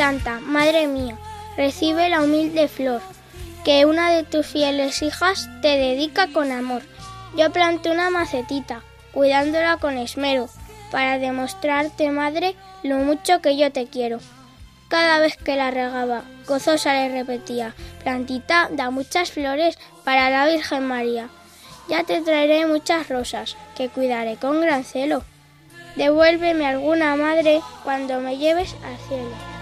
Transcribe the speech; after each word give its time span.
Santa, 0.00 0.40
Madre 0.40 0.86
mía, 0.86 1.18
recibe 1.58 2.08
la 2.08 2.22
humilde 2.22 2.68
flor 2.68 3.02
que 3.66 3.84
una 3.84 4.10
de 4.10 4.22
tus 4.22 4.46
fieles 4.46 5.02
hijas 5.02 5.46
te 5.60 5.76
dedica 5.76 6.26
con 6.28 6.52
amor. 6.52 6.80
Yo 7.36 7.52
planté 7.52 7.90
una 7.90 8.08
macetita, 8.08 8.80
cuidándola 9.12 9.76
con 9.76 9.98
esmero, 9.98 10.48
para 10.90 11.18
demostrarte, 11.18 12.10
madre, 12.12 12.54
lo 12.82 12.96
mucho 12.96 13.42
que 13.42 13.58
yo 13.58 13.70
te 13.72 13.88
quiero. 13.88 14.20
Cada 14.88 15.18
vez 15.18 15.36
que 15.36 15.56
la 15.56 15.70
regaba, 15.70 16.22
gozosa 16.46 16.94
le 16.94 17.10
repetía, 17.10 17.74
plantita 18.02 18.70
da 18.72 18.88
muchas 18.88 19.30
flores 19.30 19.78
para 20.02 20.30
la 20.30 20.46
Virgen 20.46 20.88
María. 20.88 21.28
Ya 21.90 22.04
te 22.04 22.22
traeré 22.22 22.64
muchas 22.64 23.10
rosas, 23.10 23.54
que 23.76 23.90
cuidaré 23.90 24.36
con 24.36 24.62
gran 24.62 24.82
celo. 24.82 25.24
Devuélveme 25.96 26.66
alguna 26.66 27.16
madre 27.16 27.60
cuando 27.84 28.18
me 28.20 28.38
lleves 28.38 28.74
al 28.82 28.96
cielo. 29.06 29.59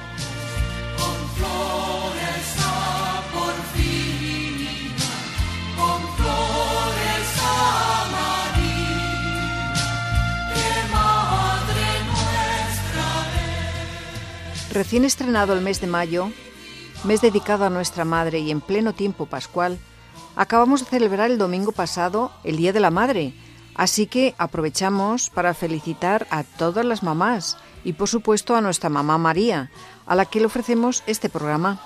Recién 14.79 15.05
estrenado 15.05 15.55
el 15.55 15.61
mes 15.61 15.81
de 15.81 15.89
mayo, 15.89 16.31
mes 17.03 17.21
dedicado 17.21 17.65
a 17.65 17.71
nuestra 17.71 18.05
Madre 18.05 18.39
y 18.39 18.53
en 18.53 18.61
pleno 18.61 18.93
tiempo 18.93 19.27
pascual, 19.27 19.77
acabamos 20.37 20.85
de 20.85 20.87
celebrar 20.87 21.33
el 21.33 21.37
domingo 21.37 21.73
pasado 21.73 22.31
el 22.45 22.59
Día 22.59 22.73
de 22.73 22.79
la 22.79 22.93
Madre, 22.93 23.35
así 23.75 24.07
que 24.07 24.37
aprovechamos 24.39 25.31
para 25.31 25.53
felicitar 25.53 26.29
a 26.31 26.45
todas 26.45 26.85
las 26.85 27.03
mamás 27.03 27.57
y 27.83 27.95
por 27.95 28.09
supuesto 28.09 28.55
a 28.55 28.61
nuestra 28.61 28.89
mamá 28.89 29.19
María, 29.19 29.69
a 30.09 30.15
la 30.15 30.25
que 30.25 30.41
le 30.41 30.47
ofrecemos 30.47 31.05
este 31.07 31.29
programa. 31.29 31.79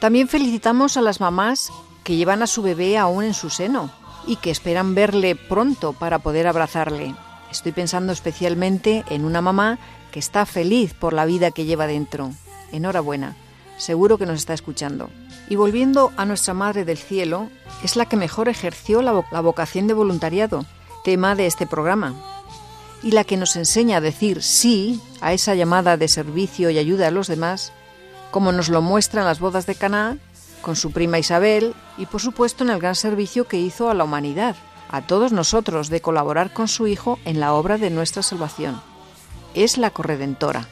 También 0.00 0.28
felicitamos 0.28 0.96
a 0.96 1.00
las 1.00 1.20
mamás 1.20 1.72
que 2.04 2.16
llevan 2.16 2.42
a 2.42 2.46
su 2.46 2.62
bebé 2.62 2.98
aún 2.98 3.24
en 3.24 3.34
su 3.34 3.48
seno 3.48 3.90
y 4.26 4.36
que 4.36 4.50
esperan 4.50 4.94
verle 4.94 5.36
pronto 5.36 5.92
para 5.92 6.18
poder 6.18 6.46
abrazarle. 6.46 7.14
Estoy 7.50 7.72
pensando 7.72 8.12
especialmente 8.12 9.04
en 9.08 9.24
una 9.24 9.40
mamá 9.40 9.78
que 10.10 10.18
está 10.18 10.46
feliz 10.46 10.94
por 10.94 11.12
la 11.12 11.24
vida 11.24 11.50
que 11.50 11.64
lleva 11.64 11.86
dentro. 11.86 12.30
Enhorabuena, 12.72 13.36
seguro 13.78 14.18
que 14.18 14.26
nos 14.26 14.36
está 14.36 14.54
escuchando. 14.54 15.10
Y 15.48 15.56
volviendo 15.56 16.12
a 16.16 16.24
nuestra 16.24 16.54
Madre 16.54 16.84
del 16.84 16.98
Cielo, 16.98 17.48
es 17.82 17.96
la 17.96 18.06
que 18.06 18.16
mejor 18.16 18.48
ejerció 18.48 19.02
la, 19.02 19.12
vocación 19.12 19.86
de 19.86 19.94
voluntariado, 19.94 20.64
tema 21.04 21.34
de 21.34 21.46
este 21.46 21.66
programa, 21.66 22.14
y 23.02 23.10
la 23.12 23.24
que 23.24 23.36
nos 23.36 23.56
enseña 23.56 23.98
a 23.98 24.00
decir 24.00 24.42
sí 24.42 25.00
a 25.20 25.32
esa 25.32 25.54
llamada 25.54 25.96
de 25.96 26.08
servicio 26.08 26.70
y 26.70 26.78
ayuda 26.78 27.08
a 27.08 27.10
los 27.10 27.28
demás, 27.28 27.72
como 28.30 28.52
nos 28.52 28.68
lo 28.68 28.82
muestra 28.82 29.22
en 29.22 29.26
las 29.26 29.40
bodas 29.40 29.66
de 29.66 29.74
Caná, 29.74 30.18
con 30.60 30.76
su 30.76 30.92
prima 30.92 31.18
Isabel 31.18 31.74
y 31.98 32.06
por 32.06 32.20
supuesto 32.20 32.64
en 32.64 32.70
el 32.70 32.78
gran 32.78 32.94
servicio 32.94 33.48
que 33.48 33.58
hizo 33.58 33.90
a 33.90 33.94
la 33.94 34.04
humanidad, 34.04 34.56
a 34.90 35.02
todos 35.02 35.32
nosotros 35.32 35.88
de 35.88 36.00
colaborar 36.00 36.52
con 36.52 36.68
su 36.68 36.86
Hijo 36.86 37.18
en 37.24 37.40
la 37.40 37.54
obra 37.54 37.78
de 37.78 37.90
nuestra 37.90 38.22
salvación 38.22 38.80
es 39.54 39.78
la 39.78 39.90
corredentora, 39.90 40.66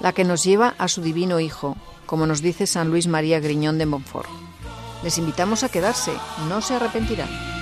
la 0.00 0.12
que 0.12 0.24
nos 0.24 0.44
lleva 0.44 0.74
a 0.78 0.88
su 0.88 1.02
divino 1.02 1.40
Hijo, 1.40 1.76
como 2.06 2.26
nos 2.26 2.42
dice 2.42 2.66
San 2.66 2.90
Luis 2.90 3.06
María 3.06 3.40
Griñón 3.40 3.78
de 3.78 3.86
Montfort. 3.86 4.28
Les 5.02 5.18
invitamos 5.18 5.64
a 5.64 5.68
quedarse, 5.68 6.12
no 6.48 6.60
se 6.60 6.74
arrepentirán. 6.74 7.53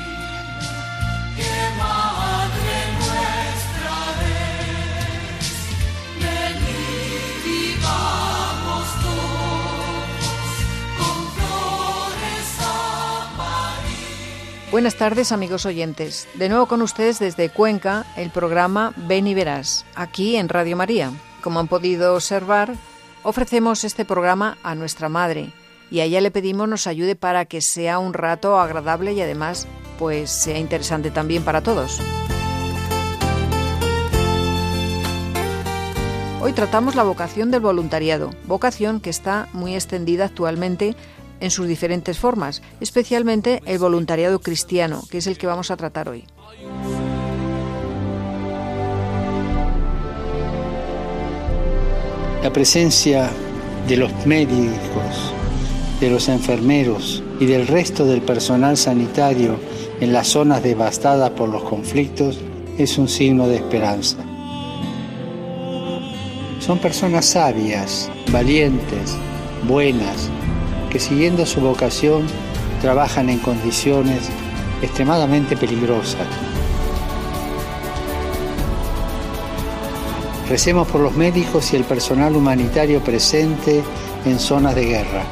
Buenas 14.73 14.95
tardes 14.95 15.33
amigos 15.33 15.67
oyentes. 15.67 16.27
De 16.33 16.49
nuevo 16.49 16.65
con 16.65 16.81
ustedes 16.81 17.19
desde 17.19 17.51
Cuenca 17.51 18.07
el 18.17 18.31
programa 18.31 18.95
Ven 18.97 19.27
y 19.27 19.35
Verás, 19.35 19.85
aquí 19.95 20.37
en 20.37 20.49
Radio 20.49 20.79
María. 20.79 21.13
Como 21.43 21.61
han 21.61 21.69
podido 21.69 22.15
observar, 22.15 22.73
ofrecemos 23.23 23.85
este 23.85 24.07
programa 24.07 24.57
a 24.63 24.75
nuestra 24.75 25.11
Madre 25.11 25.53
y 25.91 26.01
a 26.01 26.05
ella 26.05 26.23
le 26.23 26.31
pedimos 26.31 26.71
nos 26.71 26.87
ayude 26.87 27.17
para 27.17 27.45
que 27.45 27.61
sea 27.61 27.99
un 27.99 28.15
rato 28.15 28.59
agradable 28.59 29.13
y 29.13 29.21
además 29.21 29.69
pues 29.99 30.31
sea 30.31 30.57
interesante 30.57 31.11
también 31.11 31.45
para 31.45 31.61
todos. 31.61 32.01
Hoy 36.41 36.55
tratamos 36.55 36.95
la 36.95 37.03
vocación 37.03 37.51
del 37.51 37.61
voluntariado, 37.61 38.31
vocación 38.47 39.01
que 39.01 39.11
está 39.11 39.49
muy 39.53 39.75
extendida 39.75 40.25
actualmente 40.25 40.97
en 41.43 41.51
sus 41.51 41.67
diferentes 41.67 42.19
formas, 42.19 42.63
especialmente 42.81 43.61
el 43.67 43.79
voluntariado 43.79 44.41
cristiano, 44.41 45.03
que 45.11 45.19
es 45.19 45.27
el 45.27 45.37
que 45.37 45.49
vamos 45.49 45.71
a 45.73 45.77
tratar 45.77 46.09
hoy. 46.09 46.25
La 52.43 52.53
presencia 52.53 53.29
de 53.89 53.97
los 53.97 54.11
médicos, 54.25 55.33
de 56.01 56.11
los 56.11 56.29
enfermeros 56.29 57.23
y 57.41 57.47
del 57.47 57.67
resto 57.67 58.07
del 58.07 58.23
personal 58.23 58.77
sanitario 58.77 59.59
en 60.01 60.13
las 60.13 60.29
zonas 60.29 60.63
devastadas 60.63 61.31
por 61.31 61.49
los 61.49 61.65
conflictos 61.65 62.41
es 62.79 62.99
un 62.99 63.09
signo 63.09 63.49
de 63.49 63.57
esperanza. 63.57 64.19
Son 66.61 66.79
personas 66.79 67.27
sabias, 67.27 68.09
valientes, 68.31 69.17
buenas, 69.67 70.31
que 70.93 71.01
siguiendo 71.01 71.47
su 71.47 71.63
vocación 71.63 72.27
trabajan 72.83 73.31
en 73.31 73.39
condiciones 73.39 74.29
extremadamente 74.83 75.57
peligrosas. 75.57 76.27
Recemos 80.51 80.87
por 80.89 81.01
los 81.01 81.15
médicos 81.15 81.73
y 81.73 81.77
el 81.77 81.85
personal 81.85 82.37
humanitario 82.37 83.03
presente 83.03 83.83
en 84.27 84.39
zonas 84.39 84.75
de 84.75 84.85
guerra, 84.85 85.23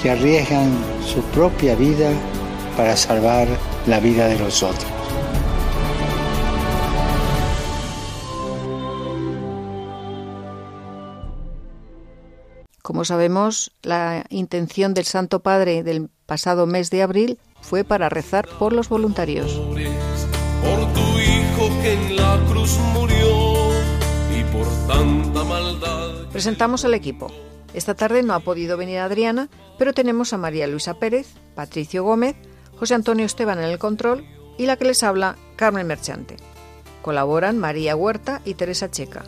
que 0.00 0.12
arriesgan 0.12 0.72
su 1.04 1.20
propia 1.24 1.74
vida 1.74 2.10
para 2.74 2.96
salvar 2.96 3.48
la 3.86 4.00
vida 4.00 4.28
de 4.28 4.38
los 4.38 4.62
otros. 4.62 4.97
Como 12.98 13.04
sabemos, 13.04 13.70
la 13.82 14.24
intención 14.28 14.92
del 14.92 15.04
Santo 15.04 15.38
Padre 15.38 15.84
del 15.84 16.10
pasado 16.26 16.66
mes 16.66 16.90
de 16.90 17.02
abril 17.02 17.38
fue 17.60 17.84
para 17.84 18.08
rezar 18.08 18.48
por 18.58 18.72
los 18.72 18.88
voluntarios. 18.88 19.52
Por 19.52 20.92
tu 20.94 21.20
hijo 21.20 21.80
que 21.80 21.92
en 21.92 22.16
la 22.16 22.44
cruz 22.48 22.76
murió 22.92 23.70
y 24.36 24.42
por 24.52 24.66
tanta 24.88 25.44
maldad. 25.44 26.28
Presentamos 26.32 26.84
al 26.84 26.92
equipo. 26.92 27.30
Esta 27.72 27.94
tarde 27.94 28.24
no 28.24 28.34
ha 28.34 28.40
podido 28.40 28.76
venir 28.76 28.98
Adriana, 28.98 29.48
pero 29.78 29.92
tenemos 29.92 30.32
a 30.32 30.38
María 30.38 30.66
Luisa 30.66 30.94
Pérez, 30.94 31.28
Patricio 31.54 32.02
Gómez, 32.02 32.34
José 32.80 32.94
Antonio 32.94 33.26
Esteban 33.26 33.60
en 33.60 33.66
el 33.66 33.78
control 33.78 34.26
y 34.58 34.66
la 34.66 34.76
que 34.76 34.86
les 34.86 35.04
habla, 35.04 35.36
Carmen 35.54 35.86
Merchante. 35.86 36.34
Colaboran 37.02 37.58
María 37.58 37.94
Huerta 37.94 38.42
y 38.44 38.54
Teresa 38.54 38.90
Checa. 38.90 39.22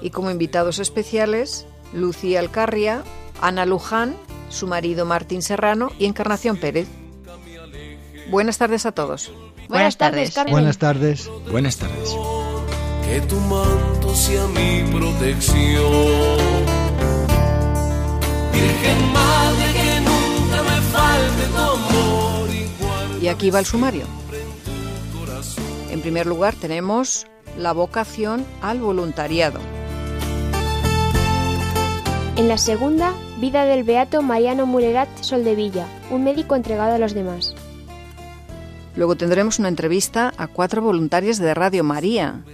Y 0.00 0.10
como 0.10 0.30
invitados 0.30 0.78
especiales, 0.78 1.66
Lucía 1.92 2.40
Alcarria, 2.40 3.02
Ana 3.40 3.66
Luján, 3.66 4.16
su 4.48 4.66
marido 4.66 5.04
Martín 5.04 5.42
Serrano 5.42 5.90
y 5.98 6.06
Encarnación 6.06 6.56
Pérez. 6.56 6.88
Buenas 8.30 8.58
tardes 8.58 8.86
a 8.86 8.92
todos. 8.92 9.32
Buenas 9.68 9.96
tardes, 9.98 10.34
Carmen. 10.34 10.52
Buenas 10.52 10.78
tardes. 10.78 11.30
Buenas 11.50 11.76
tardes. 11.76 12.14
Que 13.04 13.20
tu 13.22 13.36
manto 13.40 14.14
sea 14.14 14.46
mi 14.48 14.82
protección. 14.90 16.36
Virgen 18.52 19.12
Madre, 19.12 19.72
que 19.72 20.00
nunca 20.00 20.62
me 20.62 20.80
falte 20.92 21.46
tu 21.54 21.58
amor 21.58 22.50
igual. 22.50 23.22
Y 23.22 23.28
aquí 23.28 23.50
va 23.50 23.60
el 23.60 23.66
sumario. 23.66 24.06
En 25.90 26.00
primer 26.02 26.26
lugar 26.26 26.54
tenemos 26.54 27.26
la 27.56 27.72
vocación 27.72 28.46
al 28.60 28.80
voluntariado. 28.80 29.58
En 32.38 32.46
la 32.46 32.56
segunda, 32.56 33.14
vida 33.40 33.64
del 33.64 33.82
beato 33.82 34.22
Mariano 34.22 34.64
Mulerat 34.64 35.08
Soldevilla, 35.22 35.88
un 36.08 36.22
médico 36.22 36.54
entregado 36.54 36.94
a 36.94 36.98
los 36.98 37.12
demás. 37.12 37.52
Luego 38.94 39.16
tendremos 39.16 39.58
una 39.58 39.66
entrevista 39.66 40.32
a 40.36 40.46
cuatro 40.46 40.80
voluntarias 40.80 41.38
de 41.38 41.52
Radio 41.52 41.82
María. 41.82 42.44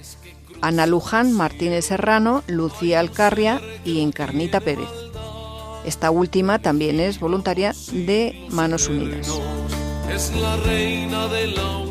Ana 0.62 0.86
Luján 0.86 1.34
Martínez 1.34 1.84
Serrano, 1.84 2.42
Lucía 2.46 2.98
Alcarria 2.98 3.60
y 3.84 4.00
Encarnita 4.00 4.60
Pérez. 4.60 4.88
Esta 5.84 6.10
última 6.10 6.60
también 6.60 6.98
es 6.98 7.20
voluntaria 7.20 7.74
de 7.92 8.46
Manos 8.48 8.88
Unidas. 8.88 9.38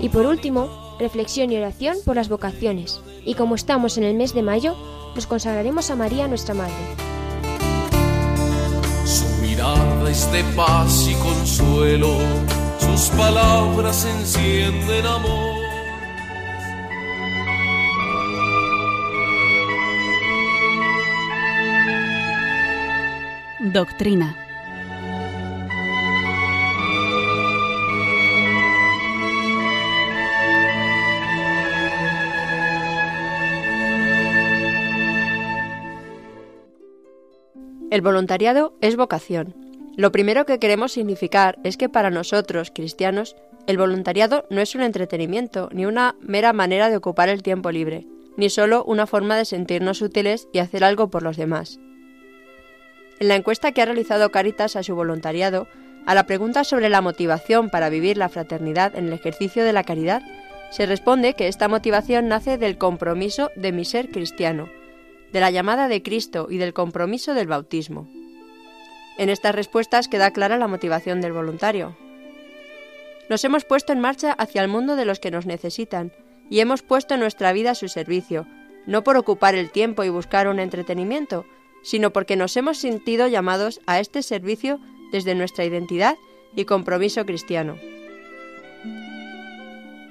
Y 0.01 0.09
por 0.09 0.25
último, 0.25 0.95
reflexión 0.99 1.51
y 1.51 1.57
oración 1.57 1.97
por 2.03 2.15
las 2.15 2.27
vocaciones. 2.27 3.01
Y 3.23 3.35
como 3.35 3.53
estamos 3.53 3.99
en 3.99 4.03
el 4.03 4.15
mes 4.15 4.33
de 4.33 4.41
mayo, 4.41 4.75
nos 5.13 5.27
consagraremos 5.27 5.91
a 5.91 5.95
María 5.95 6.27
nuestra 6.27 6.55
Madre. 6.55 7.12
Mirada 9.63 10.09
es 10.09 10.29
de 10.31 10.43
paz 10.55 11.07
y 11.07 11.15
consuelo, 11.15 12.17
sus 12.79 13.09
palabras 13.17 14.05
encienden 14.05 15.05
amor. 15.05 15.63
Doctrina. 23.59 24.42
El 37.93 38.01
voluntariado 38.01 38.73
es 38.81 38.95
vocación. 38.95 39.53
Lo 39.95 40.11
primero 40.11 40.47
que 40.47 40.57
queremos 40.57 40.93
significar 40.93 41.59
es 41.63 41.77
que 41.77 41.89
para 41.89 42.09
nosotros, 42.09 42.71
cristianos, 42.73 43.35
el 43.67 43.77
voluntariado 43.77 44.47
no 44.49 44.61
es 44.61 44.73
un 44.73 44.81
entretenimiento 44.81 45.69
ni 45.71 45.85
una 45.85 46.15
mera 46.19 46.53
manera 46.53 46.89
de 46.89 46.97
ocupar 46.97 47.29
el 47.29 47.43
tiempo 47.43 47.69
libre, 47.69 48.07
ni 48.35 48.49
solo 48.49 48.83
una 48.83 49.05
forma 49.05 49.37
de 49.37 49.45
sentirnos 49.45 50.01
útiles 50.01 50.47
y 50.51 50.57
hacer 50.57 50.83
algo 50.83 51.11
por 51.11 51.21
los 51.21 51.37
demás. 51.37 51.79
En 53.19 53.27
la 53.27 53.35
encuesta 53.35 53.73
que 53.73 53.83
ha 53.83 53.85
realizado 53.85 54.31
Caritas 54.31 54.75
a 54.75 54.81
su 54.81 54.95
voluntariado, 54.95 55.67
a 56.07 56.15
la 56.15 56.25
pregunta 56.25 56.63
sobre 56.63 56.89
la 56.89 57.01
motivación 57.01 57.69
para 57.69 57.89
vivir 57.89 58.17
la 58.17 58.29
fraternidad 58.29 58.95
en 58.95 59.05
el 59.05 59.13
ejercicio 59.13 59.63
de 59.63 59.73
la 59.73 59.83
caridad, 59.83 60.23
se 60.71 60.87
responde 60.87 61.35
que 61.35 61.47
esta 61.47 61.67
motivación 61.67 62.27
nace 62.27 62.57
del 62.57 62.79
compromiso 62.79 63.51
de 63.55 63.71
mi 63.71 63.85
ser 63.85 64.09
cristiano, 64.09 64.67
de 65.33 65.39
la 65.39 65.49
llamada 65.49 65.87
de 65.87 66.03
Cristo 66.03 66.47
y 66.49 66.57
del 66.57 66.73
compromiso 66.73 67.33
del 67.33 67.47
bautismo. 67.47 68.07
En 69.17 69.29
estas 69.29 69.55
respuestas 69.55 70.07
queda 70.07 70.31
clara 70.31 70.57
la 70.57 70.67
motivación 70.67 71.21
del 71.21 71.33
voluntario. 71.33 71.97
Nos 73.29 73.43
hemos 73.43 73.65
puesto 73.65 73.91
en 73.93 73.99
marcha 73.99 74.31
hacia 74.33 74.61
el 74.61 74.67
mundo 74.67 74.95
de 74.95 75.05
los 75.05 75.19
que 75.19 75.31
nos 75.31 75.47
necesitan 75.47 76.13
y 76.49 76.59
hemos 76.59 76.83
puesto 76.83 77.17
nuestra 77.17 77.51
vida 77.51 77.71
a 77.71 77.75
su 77.75 77.87
servicio, 77.87 78.45
no 78.85 79.03
por 79.03 79.17
ocupar 79.17 79.55
el 79.55 79.71
tiempo 79.71 80.03
y 80.03 80.09
buscar 80.09 80.47
un 80.47 80.59
entretenimiento, 80.59 81.45
sino 81.81 82.13
porque 82.13 82.35
nos 82.35 82.55
hemos 82.55 82.77
sentido 82.77 83.27
llamados 83.27 83.81
a 83.87 83.99
este 83.99 84.21
servicio 84.21 84.79
desde 85.11 85.35
nuestra 85.35 85.65
identidad 85.65 86.15
y 86.55 86.65
compromiso 86.65 87.25
cristiano. 87.25 87.77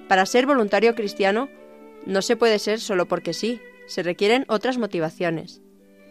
Para 0.08 0.26
ser 0.26 0.46
voluntario 0.46 0.94
cristiano 0.96 1.48
no 2.06 2.22
se 2.22 2.36
puede 2.36 2.58
ser 2.58 2.80
solo 2.80 3.06
porque 3.06 3.32
sí, 3.32 3.60
se 3.92 4.02
requieren 4.02 4.44
otras 4.48 4.78
motivaciones. 4.78 5.60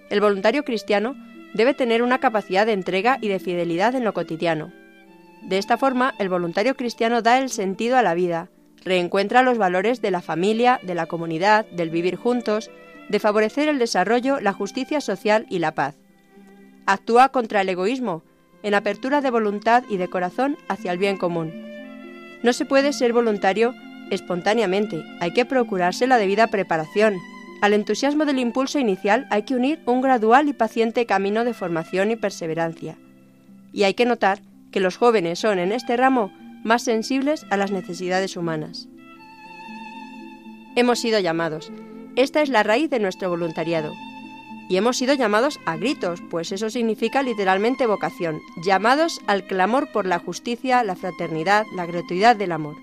El 0.09 0.21
voluntario 0.21 0.63
cristiano 0.63 1.15
debe 1.53 1.73
tener 1.73 2.03
una 2.03 2.19
capacidad 2.19 2.65
de 2.65 2.73
entrega 2.73 3.17
y 3.21 3.27
de 3.27 3.39
fidelidad 3.39 3.95
en 3.95 4.03
lo 4.03 4.13
cotidiano. 4.13 4.71
De 5.41 5.57
esta 5.57 5.77
forma, 5.77 6.13
el 6.19 6.29
voluntario 6.29 6.75
cristiano 6.75 7.21
da 7.21 7.39
el 7.39 7.49
sentido 7.49 7.97
a 7.97 8.03
la 8.03 8.13
vida, 8.13 8.49
reencuentra 8.83 9.41
los 9.41 9.57
valores 9.57 10.01
de 10.01 10.11
la 10.11 10.21
familia, 10.21 10.79
de 10.83 10.95
la 10.95 11.07
comunidad, 11.07 11.65
del 11.71 11.89
vivir 11.89 12.15
juntos, 12.15 12.69
de 13.09 13.19
favorecer 13.19 13.67
el 13.67 13.79
desarrollo, 13.79 14.39
la 14.39 14.53
justicia 14.53 15.01
social 15.01 15.45
y 15.49 15.59
la 15.59 15.73
paz. 15.73 15.95
Actúa 16.85 17.29
contra 17.29 17.61
el 17.61 17.69
egoísmo, 17.69 18.23
en 18.63 18.75
apertura 18.75 19.21
de 19.21 19.31
voluntad 19.31 19.83
y 19.89 19.97
de 19.97 20.07
corazón 20.07 20.57
hacia 20.67 20.91
el 20.91 20.99
bien 20.99 21.17
común. 21.17 21.51
No 22.43 22.53
se 22.53 22.65
puede 22.65 22.93
ser 22.93 23.11
voluntario 23.11 23.73
espontáneamente, 24.11 25.03
hay 25.19 25.31
que 25.31 25.45
procurarse 25.45 26.05
la 26.05 26.17
debida 26.17 26.47
preparación. 26.47 27.15
Al 27.61 27.73
entusiasmo 27.73 28.25
del 28.25 28.39
impulso 28.39 28.79
inicial 28.79 29.27
hay 29.29 29.43
que 29.43 29.53
unir 29.53 29.81
un 29.85 30.01
gradual 30.01 30.49
y 30.49 30.53
paciente 30.53 31.05
camino 31.05 31.45
de 31.45 31.53
formación 31.53 32.09
y 32.09 32.15
perseverancia. 32.15 32.97
Y 33.71 33.83
hay 33.83 33.93
que 33.93 34.05
notar 34.05 34.41
que 34.71 34.79
los 34.79 34.97
jóvenes 34.97 35.37
son 35.37 35.59
en 35.59 35.71
este 35.71 35.95
ramo 35.95 36.33
más 36.63 36.83
sensibles 36.83 37.45
a 37.51 37.57
las 37.57 37.71
necesidades 37.71 38.35
humanas. 38.35 38.87
Hemos 40.75 40.99
sido 40.99 41.19
llamados. 41.19 41.71
Esta 42.15 42.41
es 42.41 42.49
la 42.49 42.63
raíz 42.63 42.89
de 42.89 42.99
nuestro 42.99 43.29
voluntariado. 43.29 43.93
Y 44.67 44.77
hemos 44.77 44.97
sido 44.97 45.13
llamados 45.13 45.59
a 45.65 45.75
gritos, 45.77 46.21
pues 46.31 46.51
eso 46.51 46.69
significa 46.69 47.21
literalmente 47.21 47.85
vocación, 47.85 48.39
llamados 48.63 49.19
al 49.27 49.45
clamor 49.45 49.91
por 49.91 50.07
la 50.07 50.17
justicia, 50.17 50.83
la 50.83 50.95
fraternidad, 50.95 51.65
la 51.75 51.85
gratuidad 51.85 52.35
del 52.35 52.53
amor. 52.53 52.77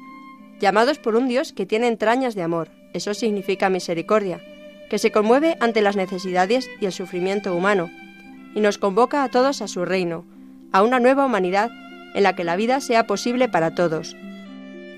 Llamados 0.60 0.98
por 0.98 1.16
un 1.16 1.28
Dios 1.28 1.52
que 1.52 1.66
tiene 1.66 1.88
entrañas 1.88 2.34
de 2.34 2.42
amor, 2.42 2.70
eso 2.92 3.14
significa 3.14 3.70
misericordia, 3.70 4.42
que 4.88 4.98
se 4.98 5.10
conmueve 5.10 5.56
ante 5.60 5.82
las 5.82 5.96
necesidades 5.96 6.68
y 6.80 6.86
el 6.86 6.92
sufrimiento 6.92 7.54
humano, 7.54 7.90
y 8.54 8.60
nos 8.60 8.78
convoca 8.78 9.22
a 9.22 9.28
todos 9.28 9.62
a 9.62 9.68
su 9.68 9.84
reino, 9.84 10.24
a 10.72 10.82
una 10.82 11.00
nueva 11.00 11.26
humanidad 11.26 11.70
en 12.14 12.22
la 12.22 12.34
que 12.34 12.44
la 12.44 12.56
vida 12.56 12.80
sea 12.80 13.06
posible 13.06 13.48
para 13.48 13.74
todos. 13.74 14.16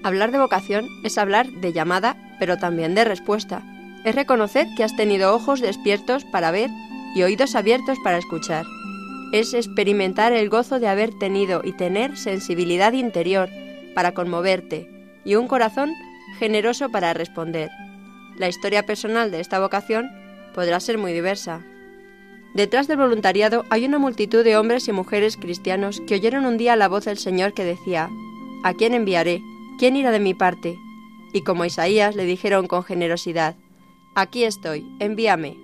Hablar 0.02 0.30
de 0.30 0.38
vocación 0.38 0.88
es 1.04 1.18
hablar 1.18 1.46
de 1.50 1.72
llamada, 1.72 2.16
pero 2.38 2.56
también 2.56 2.94
de 2.94 3.04
respuesta. 3.04 3.62
Es 4.04 4.14
reconocer 4.14 4.66
que 4.76 4.84
has 4.84 4.96
tenido 4.96 5.34
ojos 5.34 5.60
despiertos 5.60 6.24
para 6.24 6.50
ver 6.50 6.70
y 7.14 7.22
oídos 7.22 7.54
abiertos 7.54 7.98
para 8.02 8.16
escuchar. 8.16 8.64
Es 9.32 9.52
experimentar 9.52 10.32
el 10.32 10.48
gozo 10.48 10.80
de 10.80 10.88
haber 10.88 11.10
tenido 11.18 11.60
y 11.62 11.72
tener 11.72 12.16
sensibilidad 12.16 12.92
interior 12.92 13.50
para 13.94 14.12
conmoverte 14.12 14.88
y 15.24 15.34
un 15.34 15.48
corazón 15.48 15.92
generoso 16.38 16.88
para 16.88 17.12
responder. 17.12 17.70
La 18.40 18.48
historia 18.48 18.86
personal 18.86 19.30
de 19.30 19.38
esta 19.38 19.60
vocación 19.60 20.10
podrá 20.54 20.80
ser 20.80 20.96
muy 20.96 21.12
diversa. 21.12 21.62
Detrás 22.54 22.88
del 22.88 22.96
voluntariado 22.96 23.66
hay 23.68 23.84
una 23.84 23.98
multitud 23.98 24.42
de 24.42 24.56
hombres 24.56 24.88
y 24.88 24.92
mujeres 24.92 25.36
cristianos 25.36 26.00
que 26.06 26.14
oyeron 26.14 26.46
un 26.46 26.56
día 26.56 26.74
la 26.74 26.88
voz 26.88 27.04
del 27.04 27.18
Señor 27.18 27.52
que 27.52 27.64
decía, 27.64 28.08
¿A 28.64 28.72
quién 28.72 28.94
enviaré? 28.94 29.42
¿Quién 29.78 29.94
irá 29.94 30.10
de 30.10 30.20
mi 30.20 30.32
parte? 30.32 30.78
Y 31.34 31.42
como 31.42 31.66
Isaías 31.66 32.16
le 32.16 32.24
dijeron 32.24 32.66
con 32.66 32.82
generosidad, 32.82 33.56
Aquí 34.14 34.44
estoy, 34.44 34.86
envíame. 35.00 35.58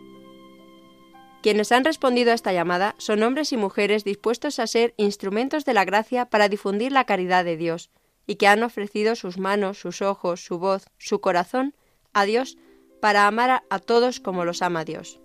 Quienes 1.42 1.73
han 1.73 1.83
respondido 1.83 2.33
a 2.33 2.35
esta 2.35 2.52
llamada 2.52 2.95
son 2.99 3.23
hombres 3.23 3.54
y 3.54 3.56
mujeres 3.56 4.04
dispuestos 4.04 4.59
a 4.59 4.66
ser 4.66 4.92
instrumentos 4.99 5.64
de 5.64 5.73
la 5.73 5.87
gracia 5.87 6.26
para 6.26 6.50
difundir 6.50 6.92
la 6.92 7.04
caridad 7.04 7.42
de 7.42 7.56
Dios, 7.56 7.88
y 8.26 8.35
que 8.35 8.49
han 8.49 8.62
ofrecido 8.62 9.16
sus 9.16 9.38
manos, 9.38 9.78
sus 9.78 10.02
ojos, 10.02 10.45
su 10.45 10.59
voz, 10.59 10.88
su 10.99 11.23
corazón 11.23 11.75
a 12.12 12.26
Dios 12.26 12.59
para 13.00 13.26
amar 13.26 13.62
a 13.69 13.79
todos 13.79 14.21
como 14.21 14.45
los 14.45 14.62
ama 14.62 14.85
Dios. 14.85 15.21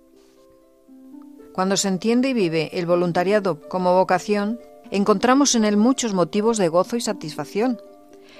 Cuando 1.53 1.75
se 1.77 1.89
entiende 1.89 2.29
y 2.29 2.33
vive 2.33 2.69
el 2.73 2.85
voluntariado 2.85 3.59
como 3.67 3.95
vocación, 3.95 4.59
encontramos 4.89 5.55
en 5.55 5.65
él 5.65 5.77
muchos 5.77 6.13
motivos 6.13 6.57
de 6.57 6.69
gozo 6.69 6.95
y 6.95 7.01
satisfacción. 7.01 7.81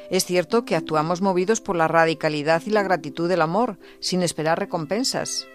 Es 0.10 0.26
cierto 0.26 0.66
que 0.66 0.76
actuamos 0.76 1.22
movidos 1.22 1.62
por 1.62 1.76
la 1.76 1.88
radicalidad 1.88 2.62
y 2.66 2.70
la 2.70 2.84
gratitud 2.84 3.28
del 3.28 3.42
amor, 3.42 3.80
sin 4.00 4.24
esperar 4.24 4.60
recompensas. 4.60 5.48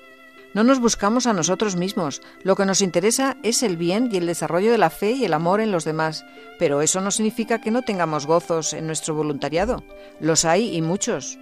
No 0.54 0.64
nos 0.64 0.80
buscamos 0.80 1.26
a 1.26 1.34
nosotros 1.34 1.76
mismos. 1.76 2.22
Lo 2.42 2.56
que 2.56 2.64
nos 2.64 2.80
interesa 2.80 3.36
es 3.42 3.62
el 3.62 3.76
bien 3.76 4.08
y 4.10 4.16
el 4.16 4.26
desarrollo 4.26 4.72
de 4.72 4.78
la 4.78 4.88
fe 4.88 5.10
y 5.10 5.26
el 5.26 5.34
amor 5.34 5.60
en 5.60 5.70
los 5.70 5.84
demás. 5.84 6.24
Pero 6.58 6.80
eso 6.80 7.02
no 7.02 7.10
significa 7.10 7.60
que 7.60 7.70
no 7.70 7.82
tengamos 7.82 8.26
gozos 8.26 8.72
en 8.72 8.86
nuestro 8.86 9.14
voluntariado. 9.14 9.84
Los 10.18 10.46
hay 10.46 10.74
y 10.74 10.80
muchos. 10.80 11.38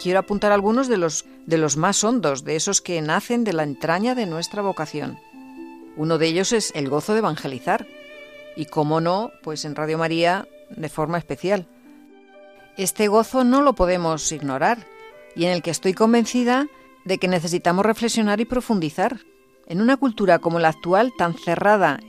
Quiero 0.00 0.20
apuntar 0.20 0.52
algunos 0.52 0.88
de 0.88 0.96
los, 0.96 1.24
de 1.46 1.58
los 1.58 1.76
más 1.76 2.04
hondos, 2.04 2.44
de 2.44 2.56
esos 2.56 2.80
que 2.80 3.00
nacen 3.02 3.44
de 3.44 3.52
la 3.52 3.64
entraña 3.64 4.14
de 4.14 4.26
nuestra 4.26 4.62
vocación. 4.62 5.18
Uno 5.96 6.18
de 6.18 6.28
ellos 6.28 6.52
es 6.52 6.72
el 6.76 6.88
gozo 6.88 7.12
de 7.12 7.18
evangelizar. 7.18 7.86
Y 8.56 8.66
cómo 8.66 9.00
no, 9.00 9.32
pues 9.42 9.64
en 9.64 9.74
Radio 9.74 9.98
María 9.98 10.48
de 10.70 10.88
forma 10.88 11.18
especial. 11.18 11.66
Este 12.76 13.08
gozo 13.08 13.42
no 13.42 13.62
lo 13.62 13.74
podemos 13.74 14.30
ignorar 14.30 14.86
y 15.34 15.44
en 15.44 15.50
el 15.50 15.62
que 15.62 15.70
estoy 15.70 15.94
convencida 15.94 16.68
de 17.04 17.18
que 17.18 17.28
necesitamos 17.28 17.84
reflexionar 17.84 18.40
y 18.40 18.44
profundizar. 18.44 19.20
En 19.66 19.80
una 19.80 19.96
cultura 19.96 20.38
como 20.38 20.60
la 20.60 20.68
actual, 20.68 21.12
tan 21.18 21.34
cerrada 21.34 22.00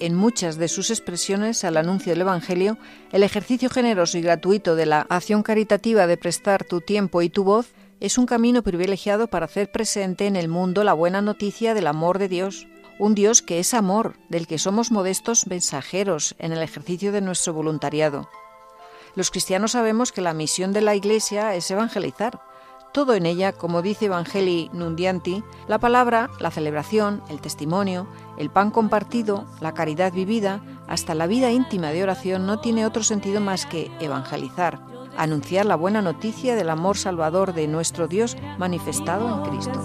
en 0.00 0.14
muchas 0.14 0.56
de 0.56 0.68
sus 0.68 0.90
expresiones 0.90 1.64
al 1.64 1.76
anuncio 1.76 2.12
del 2.12 2.22
Evangelio, 2.22 2.78
el 3.12 3.22
ejercicio 3.22 3.70
generoso 3.70 4.18
y 4.18 4.22
gratuito 4.22 4.76
de 4.76 4.86
la 4.86 5.06
acción 5.08 5.42
caritativa 5.42 6.06
de 6.06 6.16
prestar 6.16 6.64
tu 6.64 6.80
tiempo 6.80 7.22
y 7.22 7.28
tu 7.28 7.44
voz 7.44 7.72
es 8.00 8.18
un 8.18 8.26
camino 8.26 8.62
privilegiado 8.62 9.28
para 9.28 9.46
hacer 9.46 9.72
presente 9.72 10.26
en 10.26 10.36
el 10.36 10.48
mundo 10.48 10.84
la 10.84 10.92
buena 10.92 11.22
noticia 11.22 11.74
del 11.74 11.86
amor 11.86 12.18
de 12.18 12.28
Dios, 12.28 12.66
un 12.98 13.14
Dios 13.14 13.42
que 13.42 13.58
es 13.58 13.74
amor, 13.74 14.16
del 14.28 14.46
que 14.46 14.58
somos 14.58 14.90
modestos 14.90 15.46
mensajeros 15.46 16.34
en 16.38 16.52
el 16.52 16.62
ejercicio 16.62 17.12
de 17.12 17.20
nuestro 17.20 17.54
voluntariado. 17.54 18.28
Los 19.14 19.30
cristianos 19.30 19.72
sabemos 19.72 20.12
que 20.12 20.20
la 20.20 20.34
misión 20.34 20.72
de 20.72 20.82
la 20.82 20.94
Iglesia 20.94 21.54
es 21.54 21.70
evangelizar, 21.70 22.40
todo 22.96 23.12
en 23.12 23.26
ella, 23.26 23.52
como 23.52 23.82
dice 23.82 24.06
Evangelii 24.06 24.70
Nundianti, 24.72 25.44
la 25.68 25.76
palabra, 25.78 26.30
la 26.40 26.50
celebración, 26.50 27.20
el 27.28 27.42
testimonio, 27.42 28.06
el 28.38 28.48
pan 28.48 28.70
compartido, 28.70 29.44
la 29.60 29.74
caridad 29.74 30.14
vivida, 30.14 30.62
hasta 30.88 31.14
la 31.14 31.26
vida 31.26 31.50
íntima 31.50 31.90
de 31.90 32.02
oración 32.02 32.46
no 32.46 32.58
tiene 32.58 32.86
otro 32.86 33.02
sentido 33.02 33.42
más 33.42 33.66
que 33.66 33.90
evangelizar, 34.00 34.80
anunciar 35.14 35.66
la 35.66 35.76
buena 35.76 36.00
noticia 36.00 36.54
del 36.54 36.70
amor 36.70 36.96
salvador 36.96 37.52
de 37.52 37.68
nuestro 37.68 38.08
Dios 38.08 38.34
manifestado 38.56 39.28
en 39.28 39.50
Cristo. 39.50 39.78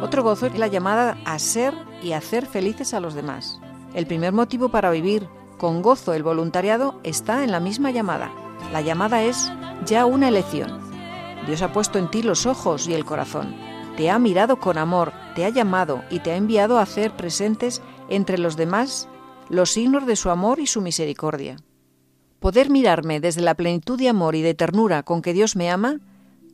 Otro 0.00 0.22
gozo 0.22 0.46
es 0.46 0.56
la 0.56 0.68
llamada 0.68 1.18
a 1.24 1.40
ser 1.40 1.74
y 2.04 2.12
hacer 2.12 2.46
felices 2.46 2.94
a 2.94 3.00
los 3.00 3.14
demás. 3.14 3.60
El 3.94 4.06
primer 4.06 4.32
motivo 4.32 4.68
para 4.68 4.92
vivir 4.92 5.28
con 5.58 5.82
gozo 5.82 6.14
el 6.14 6.22
voluntariado 6.22 7.00
está 7.02 7.44
en 7.44 7.52
la 7.52 7.60
misma 7.60 7.90
llamada. 7.90 8.32
La 8.72 8.80
llamada 8.80 9.22
es 9.22 9.50
ya 9.84 10.06
una 10.06 10.28
elección. 10.28 10.80
Dios 11.46 11.62
ha 11.62 11.72
puesto 11.72 11.98
en 11.98 12.10
ti 12.10 12.22
los 12.22 12.46
ojos 12.46 12.88
y 12.88 12.94
el 12.94 13.04
corazón. 13.04 13.54
Te 13.96 14.10
ha 14.10 14.18
mirado 14.18 14.60
con 14.60 14.78
amor, 14.78 15.12
te 15.34 15.44
ha 15.44 15.48
llamado 15.48 16.02
y 16.10 16.20
te 16.20 16.30
ha 16.30 16.36
enviado 16.36 16.78
a 16.78 16.82
hacer 16.82 17.10
presentes 17.16 17.82
entre 18.08 18.38
los 18.38 18.56
demás 18.56 19.08
los 19.48 19.70
signos 19.70 20.06
de 20.06 20.16
su 20.16 20.30
amor 20.30 20.60
y 20.60 20.66
su 20.66 20.80
misericordia. 20.80 21.56
Poder 22.38 22.70
mirarme 22.70 23.18
desde 23.18 23.40
la 23.40 23.54
plenitud 23.54 23.98
de 23.98 24.08
amor 24.08 24.34
y 24.36 24.42
de 24.42 24.54
ternura 24.54 25.02
con 25.02 25.22
que 25.22 25.32
Dios 25.32 25.56
me 25.56 25.70
ama, 25.70 26.00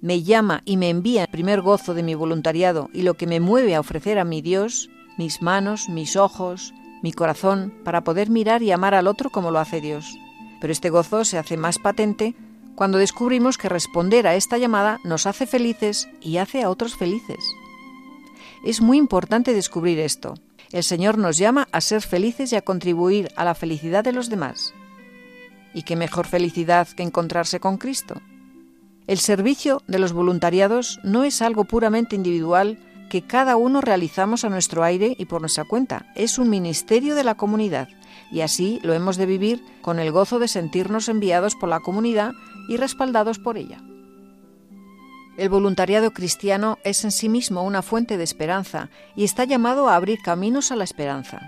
me 0.01 0.23
llama 0.23 0.63
y 0.65 0.77
me 0.77 0.91
envía 0.91 1.23
el 1.23 1.31
primer 1.31 1.61
gozo 1.61 1.93
de 1.93 2.03
mi 2.03 2.15
voluntariado 2.15 2.89
y 2.93 3.03
lo 3.03 3.15
que 3.15 3.27
me 3.27 3.41
mueve 3.41 3.75
a 3.75 3.81
ofrecer 3.81 4.19
a 4.19 4.25
mi 4.25 4.41
Dios, 4.41 4.89
mis 5.19 5.43
manos, 5.43 5.89
mis 5.89 6.17
ojos, 6.17 6.73
mi 7.05 7.13
corazón, 7.13 7.75
para 7.85 8.03
poder 8.03 8.31
mirar 8.31 8.63
y 8.63 8.73
amar 8.73 8.95
al 8.95 9.09
otro 9.09 9.29
como 9.29 9.51
lo 9.51 9.59
hace 9.59 9.83
Dios. 9.83 10.17
Pero 10.59 10.73
este 10.73 10.89
gozo 10.89 11.27
se 11.27 11.37
hace 11.37 11.59
más 11.59 11.79
patente 11.79 12.35
cuando 12.77 12.97
descubrimos 12.97 13.59
que 13.59 13.69
responder 13.69 14.27
a 14.27 14.37
esta 14.37 14.57
llamada 14.57 15.01
nos 15.05 15.27
hace 15.27 15.47
felices 15.47 16.09
y 16.23 16.39
hace 16.39 16.63
a 16.63 16.71
otros 16.71 16.97
felices. 16.97 17.45
Es 18.65 18.81
muy 18.81 18.97
importante 18.97 19.53
descubrir 19.53 19.99
esto. 19.99 20.33
El 20.73 20.83
Señor 20.83 21.19
nos 21.19 21.37
llama 21.37 21.69
a 21.73 21.83
ser 21.83 22.01
felices 22.01 22.55
y 22.55 22.57
a 22.57 22.63
contribuir 22.63 23.29
a 23.37 23.45
la 23.45 23.55
felicidad 23.55 24.03
de 24.03 24.13
los 24.13 24.31
demás. 24.31 24.73
¿Y 25.75 25.83
qué 25.83 25.97
mejor 25.97 26.27
felicidad 26.27 26.89
que 26.89 27.03
encontrarse 27.03 27.61
con 27.61 27.77
Cristo? 27.77 28.23
El 29.07 29.19
servicio 29.19 29.83
de 29.87 29.99
los 29.99 30.15
voluntariados 30.15 31.01
no 31.05 31.23
es 31.23 31.43
algo 31.43 31.65
puramente 31.65 32.17
individual 32.17 32.79
que 33.11 33.23
cada 33.23 33.57
uno 33.57 33.81
realizamos 33.81 34.45
a 34.45 34.49
nuestro 34.49 34.83
aire 34.83 35.15
y 35.19 35.27
por 35.27 35.41
nuestra 35.41 35.65
cuenta. 35.65 36.07
Es 36.15 36.39
un 36.39 36.51
ministerio 36.51 37.15
de 37.15 37.25
la 37.25 37.37
comunidad 37.37 37.89
y 38.31 38.41
así 38.41 38.81
lo 38.83 38.95
hemos 38.95 39.17
de 39.17 39.27
vivir 39.27 39.63
con 39.83 39.99
el 39.99 40.11
gozo 40.11 40.39
de 40.39 40.49
sentirnos 40.49 41.09
enviados 41.09 41.55
por 41.55 41.69
la 41.69 41.81
comunidad 41.81 42.33
y 42.69 42.77
respaldados 42.77 43.39
por 43.39 43.57
ella. 43.57 43.83
El 45.37 45.49
voluntariado 45.49 46.13
cristiano 46.13 46.79
es 46.85 47.05
en 47.05 47.11
sí 47.11 47.29
mismo 47.29 47.63
una 47.63 47.83
fuente 47.83 48.17
de 48.17 48.25
esperanza 48.25 48.91
y 49.17 49.25
está 49.25 49.45
llamado 49.45 49.89
a 49.89 49.97
abrir 49.97 50.21
caminos 50.21 50.71
a 50.71 50.77
la 50.77 50.85
esperanza. 50.85 51.41